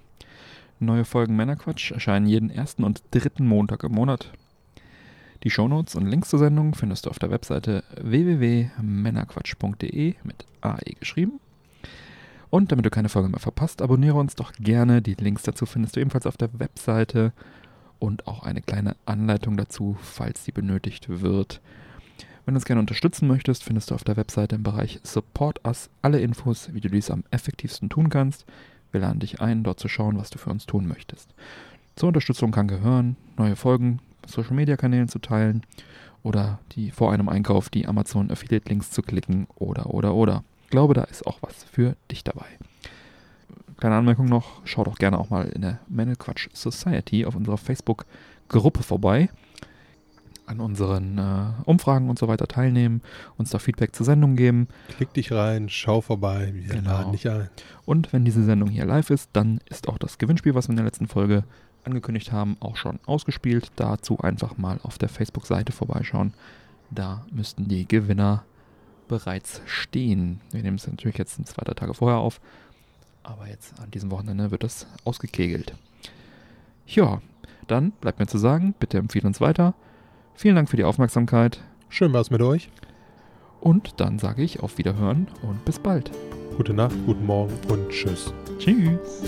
Neue 0.80 1.06
Folgen 1.06 1.36
Männerquatsch 1.36 1.92
erscheinen 1.92 2.26
jeden 2.26 2.50
ersten 2.50 2.84
und 2.84 3.04
dritten 3.12 3.46
Montag 3.46 3.84
im 3.84 3.92
Monat. 3.92 4.32
Die 5.44 5.50
Shownotes 5.50 5.96
und 5.96 6.08
Links 6.08 6.30
zur 6.30 6.40
Sendung 6.40 6.76
findest 6.76 7.06
du 7.06 7.10
auf 7.10 7.20
der 7.20 7.32
Webseite 7.32 7.84
www.männerquatsch.de 8.00 10.16
mit 10.24 10.46
AE 10.62 10.94
geschrieben. 11.00 11.40
Und 12.50 12.72
damit 12.72 12.86
du 12.86 12.90
keine 12.90 13.10
Folge 13.10 13.30
mehr 13.30 13.40
verpasst, 13.40 13.82
abonniere 13.82 14.18
uns 14.18 14.36
doch 14.36 14.54
gerne. 14.54 15.02
Die 15.02 15.16
Links 15.16 15.44
dazu 15.44 15.66
findest 15.66 15.96
du 15.96 16.00
ebenfalls 16.00 16.28
auf 16.28 16.38
der 16.38 16.60
Webseite 16.60 17.34
und 17.98 18.28
auch 18.28 18.44
eine 18.44 18.62
kleine 18.62 18.96
Anleitung 19.06 19.58
dazu, 19.58 19.98
falls 20.02 20.46
sie 20.46 20.52
benötigt 20.52 21.10
wird. 21.10 21.62
Wenn 22.46 22.56
du 22.56 22.58
uns 22.58 22.66
gerne 22.66 22.80
unterstützen 22.80 23.28
möchtest, 23.28 23.64
findest 23.64 23.92
du 23.92 23.96
auf 23.96 24.04
der 24.04 24.18
Webseite 24.18 24.56
im 24.56 24.64
Bereich 24.64 25.00
Support 25.04 25.66
Us 25.66 25.90
alle 26.02 26.20
Infos, 26.20 26.74
wie 26.74 26.82
du 26.82 26.90
dies 26.90 27.12
am 27.12 27.24
effektivsten 27.30 27.90
tun 27.90 28.10
kannst. 28.10 28.46
Wir 28.92 29.02
laden 29.02 29.20
dich 29.20 29.42
ein, 29.42 29.64
dort 29.64 29.80
zu 29.80 29.88
schauen, 29.88 30.18
was 30.18 30.32
du 30.32 30.40
für 30.40 30.50
uns 30.50 30.66
tun 30.66 30.88
möchtest. 30.88 31.34
Zur 31.96 32.08
Unterstützung 32.08 32.52
kann 32.52 32.68
gehören, 32.68 33.16
neue 33.38 33.56
Folgen 33.56 34.00
Social 34.26 34.56
Media 34.56 34.76
Kanälen 34.76 35.08
zu 35.08 35.20
teilen 35.20 35.62
oder 36.24 36.60
die 36.74 36.90
vor 36.90 37.12
einem 37.12 37.30
Einkauf 37.30 37.70
die 37.70 37.88
Amazon 37.88 38.32
Affiliate 38.32 38.70
Links 38.70 38.90
zu 38.92 39.04
klicken 39.04 39.48
oder 39.56 39.94
oder 39.94 40.16
oder. 40.16 40.44
Ich 40.64 40.70
glaube, 40.72 40.96
da 40.96 41.04
ist 41.04 41.28
auch 41.28 41.40
was 41.42 41.64
für 41.64 41.96
dich 42.10 42.24
dabei. 42.24 42.46
Kleine 43.78 43.96
Anmerkung 43.96 44.26
noch, 44.26 44.62
schau 44.64 44.84
doch 44.84 44.98
gerne 44.98 45.20
auch 45.20 45.30
mal 45.30 45.48
in 45.50 45.62
der 45.62 45.80
Männelquatsch 45.88 46.50
Society 46.54 47.26
auf 47.26 47.36
unserer 47.36 47.58
Facebook-Gruppe 47.58 48.84
vorbei. 48.84 49.30
An 50.52 50.60
unseren 50.60 51.18
äh, 51.18 51.44
Umfragen 51.64 52.10
und 52.10 52.20
so 52.20 52.28
weiter 52.28 52.46
teilnehmen, 52.46 53.02
uns 53.38 53.52
da 53.52 53.58
Feedback 53.60 53.96
zur 53.96 54.06
Sendung 54.06 54.36
geben. 54.36 54.68
Klick 54.98 55.14
dich 55.14 55.32
rein, 55.32 55.70
schau 55.70 56.02
vorbei. 56.02 56.52
Wir 56.54 56.76
Genau. 56.76 56.90
laden 56.92 57.14
dich 57.14 57.30
ein. 57.30 57.50
Und 57.86 58.12
wenn 58.12 58.26
diese 58.26 58.44
Sendung 58.44 58.68
hier 58.70 58.84
live 58.86 59.12
ist, 59.12 59.30
dann 59.32 59.62
ist 59.70 59.88
auch 59.88 59.98
das 59.98 60.18
Gewinnspiel, 60.18 60.54
was 60.54 60.68
wir 60.68 60.72
in 60.72 60.76
der 60.76 60.84
letzten 60.86 61.08
Folge 61.08 61.46
angekündigt 61.86 62.34
haben, 62.34 62.58
auch 62.60 62.76
schon 62.76 63.00
ausgespielt. 63.06 63.72
Dazu 63.78 64.20
einfach 64.20 64.58
mal 64.58 64.78
auf 64.84 64.98
der 64.98 65.08
Facebook-Seite 65.08 65.72
vorbeischauen. 65.72 66.34
Da 66.90 67.26
müssten 67.32 67.70
die 67.70 67.88
Gewinner 67.88 68.44
bereits 69.08 69.62
stehen. 69.66 70.42
Wir 70.52 70.64
nehmen 70.64 70.76
es 70.76 70.86
natürlich 70.86 71.18
jetzt 71.18 71.36
zwei, 71.48 71.64
drei 71.64 71.76
Tage 71.76 71.94
vorher 71.94 72.20
auf. 72.20 72.42
Aber 73.24 73.48
jetzt 73.48 73.80
an 73.80 73.90
diesem 73.92 74.12
Wochenende 74.12 74.52
wird 74.52 74.64
das 74.64 74.86
ausgekegelt. 75.06 75.76
Ja, 76.88 77.22
dann 77.68 77.92
bleibt 78.02 78.20
mir 78.20 78.28
zu 78.28 78.38
sagen, 78.38 78.76
bitte 78.80 78.98
empfehle 78.98 79.28
uns 79.28 79.40
weiter. 79.40 79.76
Vielen 80.42 80.56
Dank 80.56 80.70
für 80.70 80.76
die 80.76 80.86
Aufmerksamkeit. 80.86 81.62
Schön 81.88 82.14
war's 82.14 82.32
mit 82.32 82.42
euch. 82.42 82.72
Und 83.60 84.00
dann 84.00 84.18
sage 84.18 84.42
ich 84.42 84.60
auf 84.60 84.80
Wiederhören 84.80 85.28
und 85.44 85.64
bis 85.66 85.78
bald. 85.78 86.10
Gute 86.58 86.74
Nacht, 86.74 86.96
guten 87.06 87.28
Morgen 87.28 87.54
und 87.70 87.90
tschüss. 87.90 88.34
Tschüss. 88.58 89.22